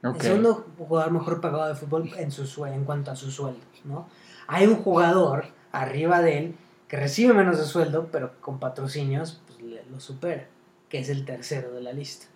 [0.03, 4.07] El segundo jugador mejor pagado de fútbol en, su, en cuanto a su sueldo, ¿no?
[4.47, 6.55] Hay un jugador arriba de él
[6.89, 10.47] que recibe menos de sueldo, pero con patrocinios pues, le- lo supera,
[10.91, 12.27] que es el tercero de la lista.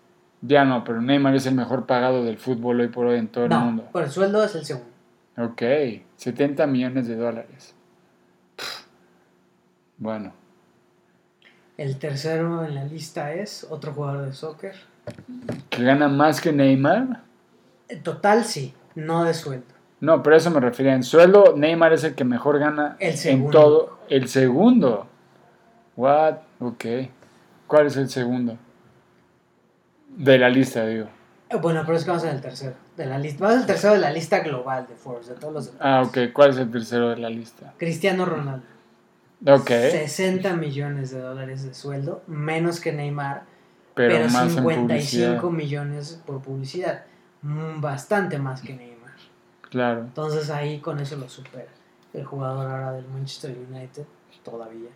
[0.40, 3.44] Ya no, pero Neymar es el mejor pagado del fútbol hoy por hoy en todo
[3.47, 3.89] el mundo.
[3.93, 4.89] por el sueldo es el segundo.
[5.36, 5.62] Ok,
[6.16, 7.74] 70 millones de dólares.
[8.56, 8.85] Pff.
[9.98, 10.32] Bueno,
[11.77, 14.74] El tercero en la lista es otro jugador de soccer.
[15.70, 17.23] ¿que gana más que Neymar?
[17.89, 19.66] En total sí, no de sueldo.
[20.01, 20.94] No, pero eso me refería.
[20.94, 23.98] En sueldo, Neymar es el que mejor gana El en todo.
[24.09, 25.06] El segundo.
[25.97, 26.35] What?
[26.60, 26.85] Ok.
[27.66, 28.56] ¿Cuál es el segundo?
[30.18, 31.06] De la lista, digo.
[31.48, 33.44] Eh, Bueno, pero es que vamos en el tercero de la lista.
[33.44, 35.86] Vamos al tercero de la lista global de Forbes, de todos los deportes.
[35.86, 36.32] Ah, ok.
[36.32, 37.72] ¿Cuál es el tercero de la lista?
[37.78, 38.66] Cristiano Ronaldo.
[39.46, 39.68] Ok.
[39.68, 43.44] 60 millones de dólares de sueldo, menos que Neymar,
[43.94, 45.42] Pero, pero, más en 55 publicidad.
[45.44, 47.04] millones por publicidad.
[47.42, 49.12] Mm, Bastante más que Neymar.
[49.70, 50.00] Claro.
[50.00, 51.68] Entonces ahí con eso lo supera.
[52.12, 54.04] El jugador ahora del Manchester United,
[54.42, 54.88] todavía.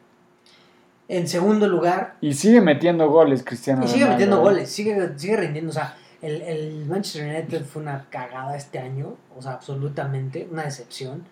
[1.14, 4.40] En segundo lugar, Y sigue metiendo goles, Cristiano y sigue Ronaldo, metiendo ¿eh?
[4.40, 5.68] goles, sigue, sigue rindiendo.
[5.70, 10.62] O sea, el, el Manchester United fue una cagada este año, o sea, absolutamente, una
[10.62, 11.24] decepción.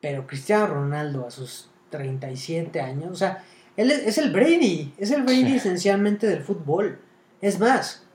[0.00, 3.42] Pero Cristiano Ronaldo a sus 37 años, o sea,
[3.76, 5.56] él es, es el Brady, es el Brady Sí.
[5.56, 7.00] esencialmente del fútbol.
[7.40, 8.06] Es más,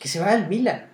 [0.00, 0.86] que se va al Milan.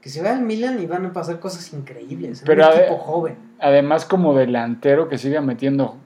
[0.00, 2.44] Que se va al Milan y van a pasar cosas increíbles.
[2.46, 3.36] Pero un equipo joven.
[3.58, 5.96] Además, como delantero que siga metiendo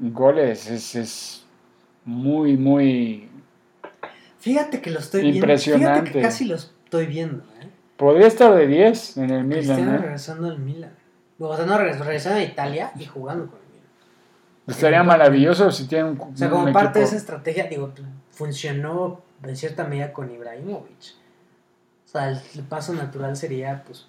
[0.00, 1.37] goles, es, es
[2.08, 3.28] muy, muy...
[4.38, 5.36] Fíjate que lo estoy viendo.
[5.40, 6.00] Impresionante.
[6.00, 7.44] Fíjate que casi lo estoy viendo.
[7.60, 7.68] ¿eh?
[7.98, 9.98] Podría estar de 10 en el Cristiano Milan, ¿eh?
[9.98, 10.94] regresando al Milan.
[11.38, 13.90] O sea, no regresando, a Italia y jugando con el Milan.
[14.68, 17.92] Estaría maravilloso si tiene un, O sea, como parte de esa estrategia, digo,
[18.30, 21.14] funcionó en cierta medida con Ibrahimovic.
[22.06, 24.06] O sea, el, el paso natural sería, pues,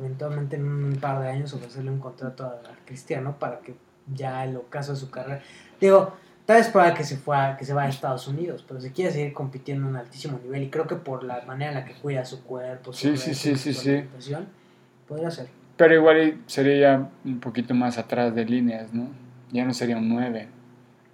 [0.00, 3.76] eventualmente en un par de años ofrecerle un contrato a, a Cristiano para que
[4.12, 5.40] ya el ocaso de su carrera.
[5.80, 6.14] Digo,
[6.48, 9.10] tal vez para que se fuera, que se vaya a Estados Unidos, pero si quiere
[9.12, 11.92] seguir compitiendo en un altísimo nivel y creo que por la manera en la que
[11.92, 14.34] cuida su cuerpo, su Sí, sí, sí, sí, su sí.
[15.06, 15.48] podría ser.
[15.76, 19.08] Pero igual sería ya un poquito más atrás de líneas, ¿no?
[19.52, 20.48] Ya no sería un 9.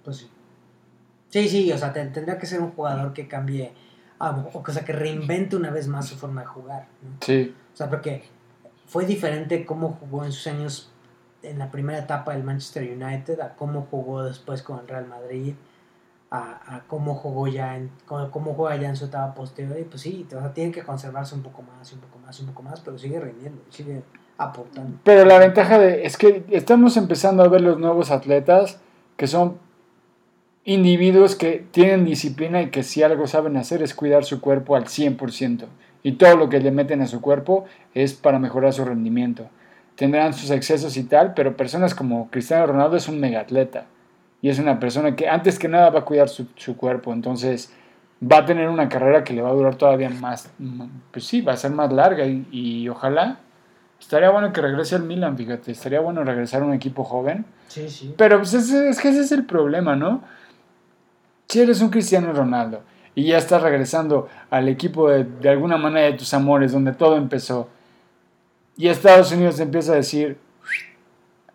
[0.05, 0.29] Pues sí.
[1.27, 3.73] Sí, sí, o sea, te- tendría que ser un jugador que cambie,
[4.19, 6.87] ah, o sea, que reinvente una vez más su forma de jugar.
[7.03, 7.09] ¿no?
[7.19, 8.23] Sí, O sea, porque
[8.87, 10.93] fue diferente cómo jugó en sus años
[11.45, 15.53] en la primera etapa del Manchester United, a cómo jugó después con el Real Madrid,
[16.31, 19.77] a, cómo jugó ya en, cómo, cómo juega ya en su etapa posterior.
[19.79, 22.47] Y pues sí, o sea, tiene que conservarse un poco más, un poco más, un
[22.47, 24.03] poco más, pero sigue rindiendo, sigue
[24.37, 24.97] aportando.
[25.03, 28.79] pero la ventaja de es que estamos empezando a ver los nuevos atletas
[29.15, 29.57] que son
[30.65, 34.85] individuos que tienen disciplina y que si algo saben hacer es cuidar su cuerpo al
[34.85, 35.67] 100%.
[36.03, 39.47] Y todo lo que le meten a su cuerpo es para mejorar su rendimiento.
[39.95, 43.85] Tendrán sus excesos y tal, pero personas como Cristiano Ronaldo es un mega atleta.
[44.41, 47.13] Y es una persona que antes que nada va a cuidar su, su cuerpo.
[47.13, 47.71] Entonces
[48.21, 50.51] va a tener una carrera que le va a durar todavía más.
[51.11, 53.37] Pues sí, va a ser más larga y, y ojalá.
[53.99, 55.71] Estaría bueno que regrese al Milan, fíjate.
[55.71, 57.45] Estaría bueno regresar a un equipo joven.
[57.69, 58.13] Sí, sí.
[58.17, 60.21] Pero pues ese- es que ese es el problema, ¿no?
[61.47, 62.81] Si eres un Cristiano Ronaldo
[63.15, 67.15] y ya estás regresando al equipo de, de alguna manera de tus amores, donde todo
[67.17, 67.69] empezó,
[68.77, 70.37] y Estados Unidos empieza a decir,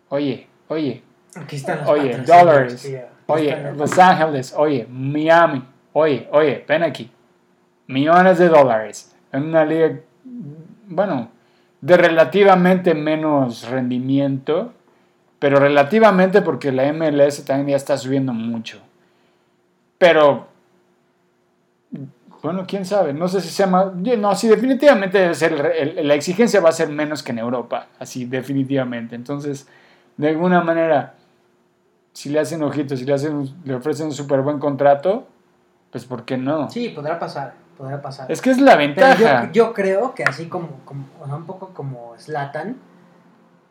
[0.09, 1.03] oye, oye,
[1.35, 2.93] Aquí están los oye, dólares,
[3.27, 7.09] oye, Los Ángeles, oye, Miami, oye, oye, ven aquí,
[7.87, 9.99] millones de dólares en una liga,
[10.87, 11.29] bueno,
[11.79, 14.73] de relativamente menos rendimiento,
[15.39, 18.79] pero relativamente porque la MLS también ya está subiendo mucho.
[19.97, 20.47] Pero,
[22.41, 26.07] bueno, quién sabe, no sé si sea más, no, sí, definitivamente debe ser, el- el-
[26.07, 29.15] la exigencia va a ser menos que en Europa, así, definitivamente.
[29.15, 29.67] Entonces,
[30.17, 31.15] de alguna manera,
[32.13, 35.27] si le hacen ojitos, si le, hacen, le ofrecen un súper buen contrato,
[35.91, 36.69] pues ¿por qué no?
[36.69, 38.31] Sí, podrá pasar, podrá pasar.
[38.31, 39.45] Es que es la ventaja.
[39.45, 42.77] yo, yo creo que así como, como o sea, un poco como Slatan,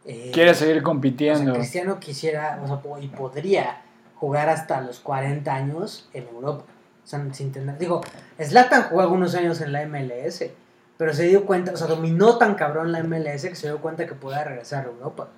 [0.04, 1.52] eh, Quiere seguir o sea, compitiendo.
[1.54, 3.82] Cristiano quisiera, o sea, y podría
[4.16, 6.64] jugar hasta los 40 años en Europa.
[7.04, 8.02] Sin tener, digo,
[8.38, 10.44] Slatan jugó algunos años en la MLS,
[10.96, 14.06] pero se dio cuenta, o sea, dominó tan cabrón la MLS que se dio cuenta
[14.06, 15.28] que podía regresar a Europa.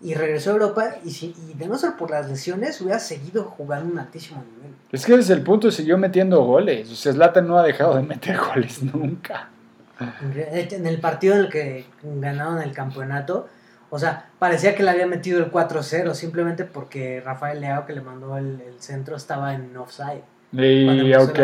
[0.00, 3.44] Y regresó a Europa y, si, y de no ser por las lesiones hubiera seguido
[3.44, 4.76] jugando un altísimo nivel.
[4.92, 6.90] Es que es el punto, siguió metiendo goles.
[6.92, 9.48] O sea, Zlatan no ha dejado de meter goles nunca.
[10.20, 13.48] En el partido en el que ganaron el campeonato,
[13.90, 18.00] o sea, parecía que le había metido el 4-0 simplemente porque Rafael Leao que le
[18.00, 20.22] mandó el, el centro estaba en offside.
[20.52, 21.38] Y ok.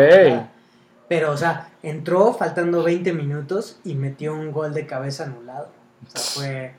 [1.07, 5.69] Pero, o sea, entró faltando 20 minutos y metió un gol de cabeza anulado.
[6.05, 6.73] O sea, fue...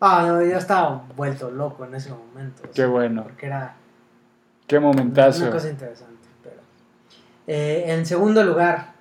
[0.00, 2.62] Ah, no, yo estaba vuelto loco en ese momento.
[2.62, 3.22] Qué sea, bueno.
[3.24, 3.74] Porque era
[4.66, 5.42] Qué momentazo.
[5.42, 6.28] una cosa interesante.
[6.42, 6.56] Pero.
[7.46, 8.92] Eh, en segundo lugar,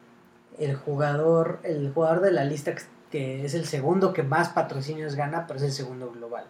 [0.58, 5.16] el jugador, el jugador de la lista que- que es el segundo que más patrocinios
[5.16, 6.46] gana, pero es el segundo global.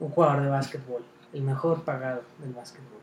[0.00, 0.06] ¿no?
[0.06, 1.02] Un jugador de básquetbol,
[1.32, 2.97] el mejor pagado del básquetbol.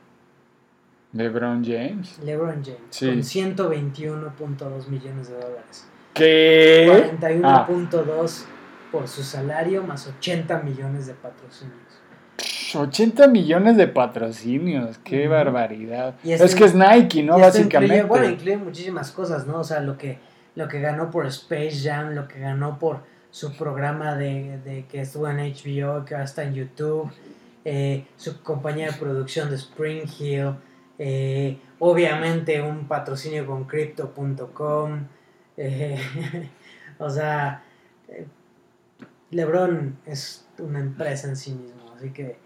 [1.16, 2.20] LeBron James.
[2.24, 3.08] LeBron James, Sí.
[3.08, 5.88] con 121.2 millones de dólares.
[6.14, 7.10] ¿Qué?
[7.44, 8.46] Ah, 41.2
[8.92, 11.80] por su salario, más 80 millones de patrocinios.
[12.76, 14.98] 80 millones de patrocinios.
[15.00, 16.16] Qué barbaridad.
[16.24, 17.38] Y es que es Nike, ¿no?
[17.40, 18.04] Y esto incluye- Básicamente.
[18.04, 19.60] bueno, incluye muchísimas cosas, ¿no?
[19.60, 20.18] O sea, lo que,
[20.56, 23.00] lo que ganó por Space Jam, lo que ganó por
[23.32, 27.10] su programa de, de que estuvo en HBO, que ahora está en YouTube,
[27.64, 30.52] eh, su compañía de producción de Spring Hill,
[30.98, 35.08] eh, obviamente un patrocinio con Crypto.com,
[35.58, 36.00] eh,
[37.00, 37.64] o sea,
[38.08, 38.28] eh,
[39.32, 42.38] LeBron es una empresa en sí mismo, así que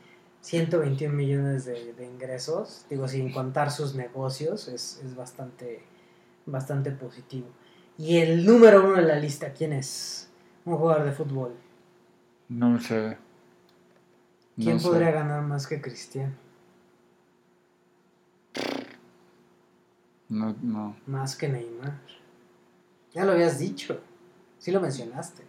[0.41, 5.83] 121 millones de, de ingresos, digo, sin contar sus negocios, es, es bastante,
[6.45, 7.47] bastante positivo.
[7.97, 10.29] Y el número uno de la lista, ¿quién es?
[10.63, 11.53] Un jugador de fútbol.
[12.47, 13.17] No sé.
[14.55, 14.87] ¿Quién sé.
[14.87, 16.33] podría ganar más que Cristiano?
[20.29, 20.95] No, no.
[21.07, 21.93] Más que Neymar.
[23.13, 23.99] Ya lo habías dicho.
[24.59, 25.43] Sí lo mencionaste.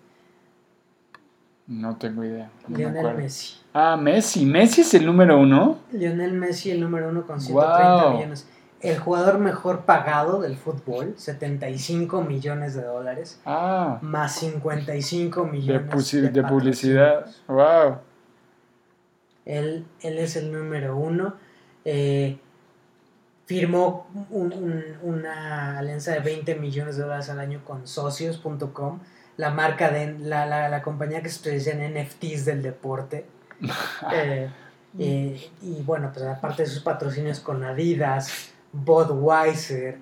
[1.66, 2.50] No tengo idea.
[2.66, 3.16] no Lionel.
[3.16, 3.58] Messi.
[3.72, 4.44] Ah, Messi.
[4.44, 5.78] Messi es el número uno.
[5.92, 8.14] Lionel Messi, el número uno con 130 Wow.
[8.16, 8.48] millones.
[8.80, 13.38] El jugador mejor pagado del fútbol, 75 millones de dólares.
[13.44, 17.26] Ah, más 55 de, millones pusi- de publicidad.
[17.26, 17.44] patrocinios.
[17.46, 17.98] Wow.
[19.44, 21.34] Él, él es el número uno.
[21.84, 22.38] Eh,
[23.50, 29.00] firmó un- un- una alianza de 20 millones de dólares al año con socios.com,
[29.36, 33.26] la marca de la, la, la compañía que se especializa en NFTs del deporte.
[34.12, 34.48] Eh,
[34.98, 39.98] eh, y bueno, pues aparte de sus patrocinios con Adidas, Budweiser,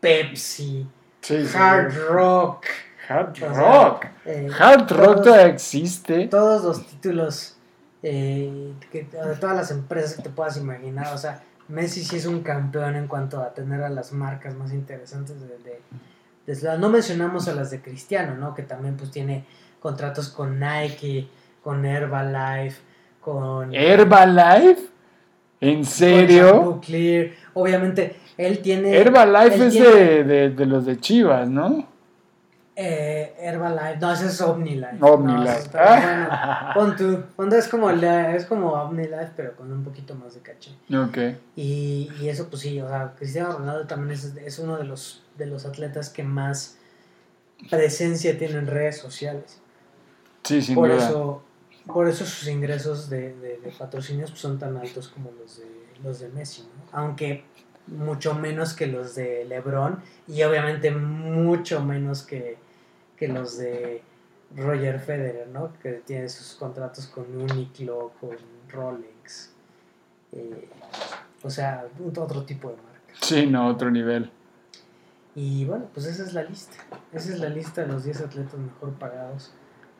[0.00, 0.86] Pepsi,
[1.20, 1.56] Sí, sí.
[1.56, 2.64] Hard Rock.
[3.08, 4.06] Hard Rock.
[4.24, 6.26] eh, Hard Rock todavía existe.
[6.28, 7.56] todos los títulos
[8.02, 11.12] eh, que, de todas las empresas que te puedas imaginar.
[11.14, 14.72] O sea, Messi sí es un campeón en cuanto a tener a las marcas más
[14.72, 15.80] interesantes de.
[16.78, 18.54] No mencionamos a las de Cristiano, ¿no?
[18.54, 19.44] Que también pues tiene
[19.80, 21.28] contratos con Nike,
[21.62, 22.80] con Herbalife,
[23.20, 23.72] con...
[23.74, 24.82] Herbalife.
[25.60, 26.80] ¿En serio?
[26.84, 27.30] Clear.
[27.54, 28.96] Obviamente, él tiene...
[28.96, 31.86] Herbalife él es tiene- de, de los de Chivas, ¿no?
[32.82, 34.96] Eh, Herbalife, no, ese es OmniLife.
[35.02, 35.44] OmniLife.
[35.44, 39.84] No, está- bueno, pon tú, pon tú, es como, es como OmniLife, pero con un
[39.84, 40.70] poquito más de caché.
[40.96, 41.36] ok.
[41.56, 45.22] Y, y eso, pues sí, o sea, Cristiano Ronaldo también es, es uno de los,
[45.36, 46.78] de los atletas que más
[47.68, 49.60] presencia tiene en redes sociales.
[50.44, 51.06] Sí, sin por duda.
[51.06, 51.42] Eso,
[51.86, 55.66] por eso sus ingresos de, de, de patrocinios pues, son tan altos como los de,
[56.02, 56.98] los de Messi, ¿no?
[56.98, 57.44] Aunque
[57.88, 62.56] mucho menos que los de LeBron y obviamente mucho menos que,
[63.20, 64.02] que los de
[64.56, 65.72] Roger Federer, ¿no?
[65.80, 68.30] Que tiene sus contratos con Uniqlo, con
[68.70, 69.52] Rolex.
[70.32, 70.68] eh,
[71.42, 71.84] o sea,
[72.16, 73.12] otro tipo de marca.
[73.20, 74.30] Sí, no, otro nivel.
[75.34, 76.76] Y bueno, pues esa es la lista.
[77.12, 79.52] Esa es la lista de los 10 atletas mejor pagados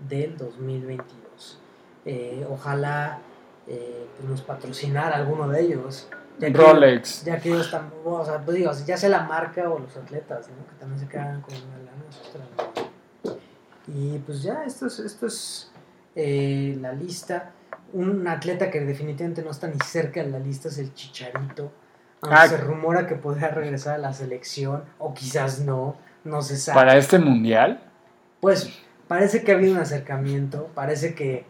[0.08, 1.58] del 2022.
[2.04, 3.18] Eh, ojalá
[3.66, 6.08] eh, pues nos patrocinara alguno de ellos.
[6.38, 7.24] Ya que- Rolex.
[7.24, 10.48] Ya que ellos están, o sea, pues digo, ya sea la marca o los atletas,
[10.48, 10.66] ¿no?
[10.66, 12.69] Que también se quedan con una lana.
[13.94, 15.70] Y pues ya, esto es, esto es
[16.14, 17.52] eh, la lista.
[17.92, 21.72] Un atleta que definitivamente no está ni cerca de la lista es el Chicharito.
[22.22, 22.46] Aunque Ah.
[22.48, 26.76] se rumora que podría regresar a la selección, o quizás no, no se sabe.
[26.76, 27.82] Para este mundial,
[28.40, 28.70] Pues
[29.08, 31.44] parece que ha habido un acercamiento, parece que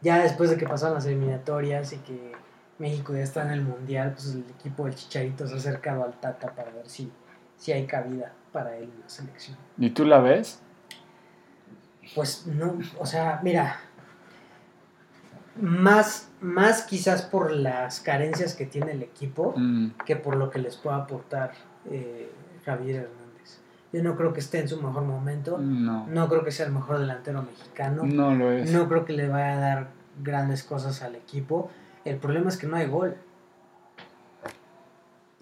[0.00, 2.32] ya después de que pasaron las eliminatorias y que
[2.78, 6.18] México ya está en el Mundial, pues el equipo del Chicharito se ha acercado al
[6.18, 7.12] Tata para ver si,
[7.56, 9.56] si hay cabida para él en la selección.
[9.78, 10.60] ¿y tú la ves?
[12.14, 13.78] Pues no, o sea, mira,
[15.60, 20.58] más, más quizás por las carencias que tiene el equipo Mm, que por lo que
[20.58, 21.52] les pueda aportar
[21.90, 22.30] eh,
[22.64, 23.58] Javier Hernández.
[23.92, 26.72] Yo no creo que esté en su mejor momento, no, no creo que sea el
[26.72, 28.02] mejor delantero mexicano.
[28.04, 28.70] no lo es.
[28.72, 29.88] No creo que le vaya a dar
[30.22, 31.70] grandes cosas al equipo.
[32.04, 33.16] El problema es que no hay gol.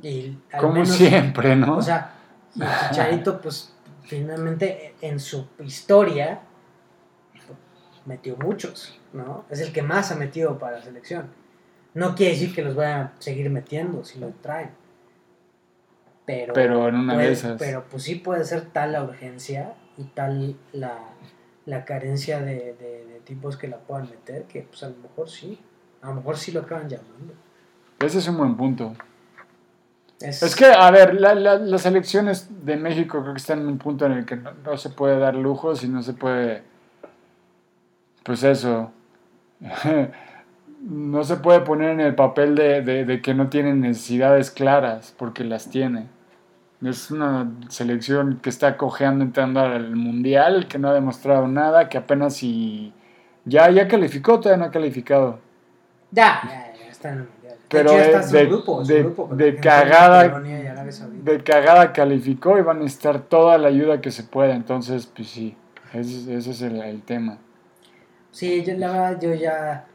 [0.02, 1.76] Y al Como menos- siempre, ¿no?
[1.76, 2.12] O sea,
[2.54, 3.72] y el Chicharito, pues
[4.04, 6.40] finalmente en su historia
[8.06, 9.44] metió muchos, ¿no?
[9.50, 11.26] Es el que más ha metido para la selección.
[11.94, 14.70] No quiere decir que los vaya a seguir metiendo si lo traen.
[16.26, 17.58] Pero, Pero en una de esas.
[17.58, 20.98] Pero pues sí puede ser tal la urgencia y tal la,
[21.66, 25.28] la carencia de, de- de tipos que la puedan meter que pues a lo mejor
[25.28, 25.58] sí.
[26.02, 27.34] A lo mejor sí lo acaban llamando.
[27.98, 28.94] Ese es un buen punto.
[30.20, 33.66] Es, Es que, a ver, la- la- las elecciones de México creo que están en
[33.66, 36.62] un punto en el que no, no se puede dar lujos y no se puede,
[38.22, 38.90] pues eso,
[40.82, 45.14] no se puede poner en el papel de, de- de que no tienen necesidades claras,
[45.16, 46.06] porque las tiene.
[46.82, 51.98] Es una selección que está cojeando entrando al mundial, que no ha demostrado nada, que
[51.98, 52.94] apenas si
[53.44, 55.40] ya, ya calificó, todavía no ha calificado.
[56.10, 57.56] Ya, ya, ya está en el mundial.
[57.68, 60.22] Pero de está de- grupo, grupo, de cagada-
[61.22, 64.54] de cagada calificó y van a necesitar toda la ayuda que se pueda.
[64.56, 65.54] Entonces, pues sí,
[65.92, 67.36] ese, ese es el, el tema.
[68.32, 69.86] Sí, yo, la verdad, yo ya.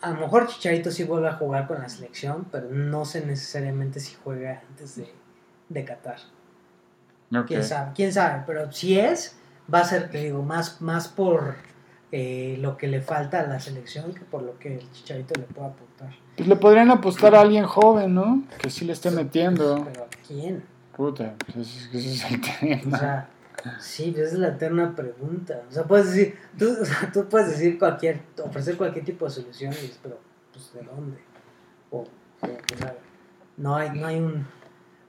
[0.00, 3.98] A lo mejor Chicharito sí vuelve a jugar con la selección, pero no sé necesariamente
[4.00, 5.12] si juega antes de,
[5.68, 6.18] de Qatar.
[7.46, 9.36] Quién sabe, quién sabe, pero si es,
[9.72, 11.56] va a ser, te digo, más, más por
[12.12, 15.46] eh, lo que le falta a la selección que por lo que el Chicharito le
[15.46, 16.10] puede aportar.
[16.36, 18.44] Pues le podrían apostar a alguien joven, ¿no?
[18.62, 19.84] Que sí le esté metiendo.
[19.84, 20.62] Pero ¿a quién?
[20.96, 22.98] Puta, pues ese, es el O tema.
[22.98, 23.28] sea,
[23.80, 25.62] sí, esa es la eterna pregunta.
[25.68, 29.42] O sea, puedes decir, tú, o sea, tú puedes decir cualquier, ofrecer cualquier tipo de
[29.42, 30.18] dices, pero,
[30.52, 31.18] pues, ¿de dónde?
[31.90, 32.94] O, o sea,
[33.56, 34.46] no hay, no hay un,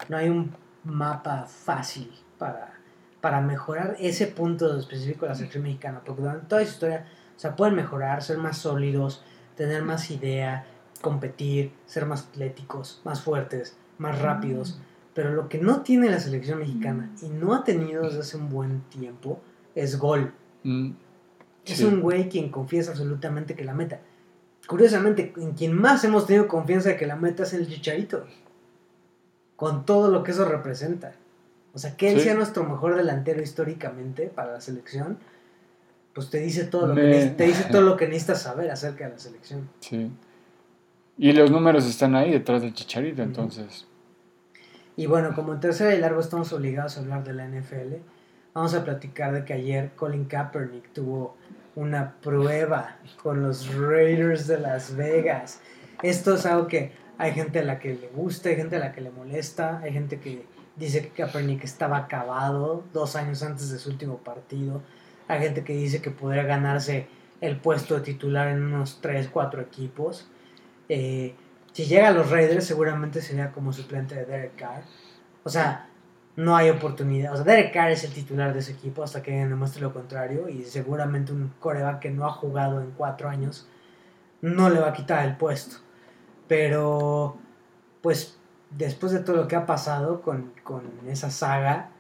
[0.10, 2.74] no hay un mapa fácil para,
[3.22, 7.40] para mejorar ese punto específico de la selección mexicana, porque durante toda su historia, o
[7.40, 9.24] sea, pueden mejorar, ser más sólidos,
[9.56, 10.66] tener más idea,
[11.02, 14.80] competir, ser más atléticos, más fuertes, más rápidos.
[15.18, 18.50] Pero lo que no tiene la selección mexicana y no ha tenido desde hace un
[18.50, 19.42] buen tiempo
[19.74, 20.32] es gol.
[20.64, 20.92] Mm,
[21.66, 21.86] Es sí.
[21.86, 24.00] un güey quien confiesa absolutamente que la meta.
[24.68, 28.28] Curiosamente, en quien más hemos tenido confianza de que la meta es el Chicharito.
[29.56, 31.14] Con todo lo que eso representa.
[31.74, 32.26] O sea, que él Sí.
[32.26, 35.18] sea nuestro mejor delantero históricamente para la selección,
[36.14, 38.70] pues te dice todo lo, que, Me- neces- te dice todo lo que necesitas saber
[38.70, 39.68] acerca de la selección.
[39.80, 40.12] Sí.
[41.18, 43.88] Y los números están ahí detrás del chicharito, entonces.
[44.98, 47.98] Y bueno, como en tercera y largo estamos obligados a hablar de la NFL,
[48.56, 51.38] vamos a platicar de que ayer Colin Kaepernick tuvo
[51.76, 55.62] una prueba con los Raiders de Las Vegas.
[56.02, 58.92] Esto es algo que hay gente a la que le gusta, hay gente a la
[58.92, 63.78] que le molesta, hay gente que dice que Kaepernick estaba acabado dos años antes de
[63.78, 64.82] su último partido,
[65.28, 67.06] hay gente que dice que podría ganarse
[67.40, 70.28] el puesto de titular en unos 3, 4 equipos.
[70.90, 71.36] Eh,
[71.78, 74.82] si llega a los Raiders, seguramente sería como suplente de Derek Carr.
[75.44, 75.88] O sea,
[76.36, 77.34] no hay oportunidad.
[77.34, 80.50] O sea, Derek Carr es el titular de ese equipo hasta que demuestre lo contrario.
[80.50, 83.70] Y seguramente un coreback que no ha jugado en cuatro años
[84.42, 85.76] no le va a quitar el puesto.
[86.48, 87.38] Pero,
[88.02, 88.40] pues,
[88.72, 91.92] después de todo lo que ha pasado con, con esa saga,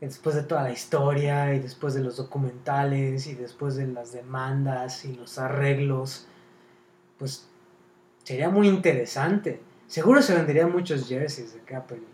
[0.00, 5.04] después de toda la historia y después de los documentales y después de las demandas
[5.04, 6.26] y los arreglos,
[7.18, 7.49] pues
[8.30, 9.60] sería muy interesante.
[9.88, 12.06] Seguro se venderían muchos jerseys de Kaepernick.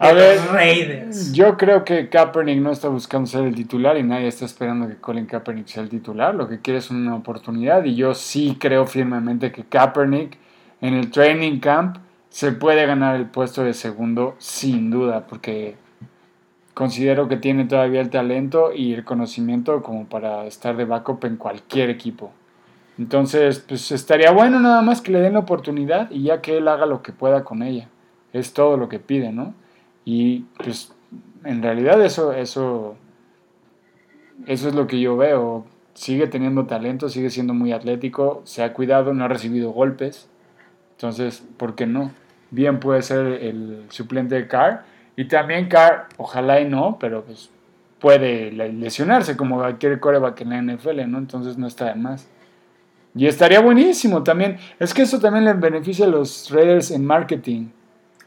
[0.00, 1.32] De A los ver, Raiders.
[1.34, 4.96] yo creo que Kaepernick no está buscando ser el titular y nadie está esperando que
[4.96, 6.34] Colin Kaepernick sea el titular.
[6.34, 10.38] Lo que quiere es una oportunidad y yo sí creo firmemente que Kaepernick
[10.80, 11.98] en el training camp
[12.30, 15.76] se puede ganar el puesto de segundo sin duda porque
[16.72, 21.36] considero que tiene todavía el talento y el conocimiento como para estar de backup en
[21.36, 22.32] cualquier equipo.
[23.00, 26.68] Entonces, pues estaría bueno nada más que le den la oportunidad y ya que él
[26.68, 27.88] haga lo que pueda con ella.
[28.34, 29.54] Es todo lo que pide, ¿no?
[30.04, 30.92] Y pues
[31.44, 32.96] en realidad eso, eso,
[34.46, 35.64] eso es lo que yo veo.
[35.94, 40.28] Sigue teniendo talento, sigue siendo muy atlético, se ha cuidado, no ha recibido golpes.
[40.92, 42.10] Entonces, ¿por qué no?
[42.50, 44.84] Bien puede ser el suplente de Carr.
[45.16, 47.48] Y también Carr, ojalá y no, pero pues
[47.98, 51.16] puede le- lesionarse como cualquier coreback en la NFL, ¿no?
[51.16, 52.28] Entonces no está de más.
[53.14, 54.58] Y estaría buenísimo también.
[54.78, 57.68] Es que eso también le beneficia a los Raiders en marketing.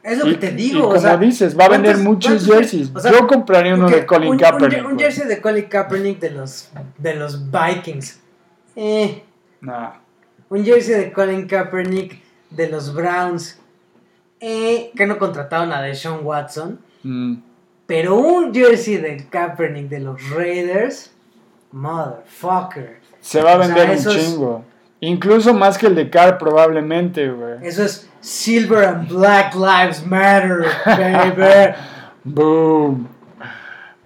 [0.03, 0.81] Es lo Y- que te y digo.
[0.84, 2.91] como o sea, dices, va a vender ¿cuántos- muchos jerseys.
[2.93, 4.85] o sea, Yo compraría uno de Colin un- Kaepernick.
[4.85, 8.19] Un, jersey de Colin Kaepernick de los, de los Vikings.
[8.76, 9.23] Eh,
[9.61, 9.91] Nah.
[10.49, 13.60] un jersey de Colin Kaepernick de los Browns.
[14.41, 16.80] Eh, que no contrataron a Deshaun Watson.
[17.03, 17.35] Mm.
[17.85, 21.11] Pero un jersey de Kaepernick de los Raiders.
[21.72, 22.99] Motherfucker.
[23.22, 24.65] Se va a O sea, vender un chingo.
[25.05, 27.57] Incluso más que el de Carr probablemente, güey.
[27.61, 31.75] Eso es Silver and Black Lives Matter, baby.
[32.23, 33.09] Boom.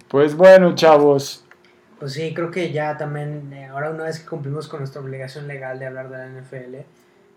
[0.08, 1.44] Pues bueno, chavos.
[2.00, 5.46] Pues sí, creo que ya también, eh, ahora una vez que cumplimos con nuestra obligación
[5.46, 6.74] legal de hablar de la NFL,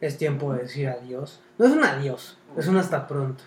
[0.01, 1.39] es tiempo de decir adiós.
[1.59, 3.43] No es un adiós, es un hasta pronto.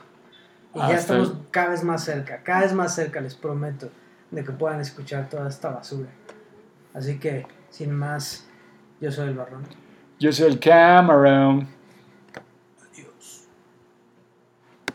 [0.74, 3.90] Y ya estamos cada vez más cerca, cada vez más cerca, les prometo,
[4.30, 6.10] de que puedan escuchar toda esta basura.
[6.92, 8.46] Así que, sin más,
[9.00, 9.64] yo soy el Barrón.
[10.20, 11.73] Yo soy el Cameron.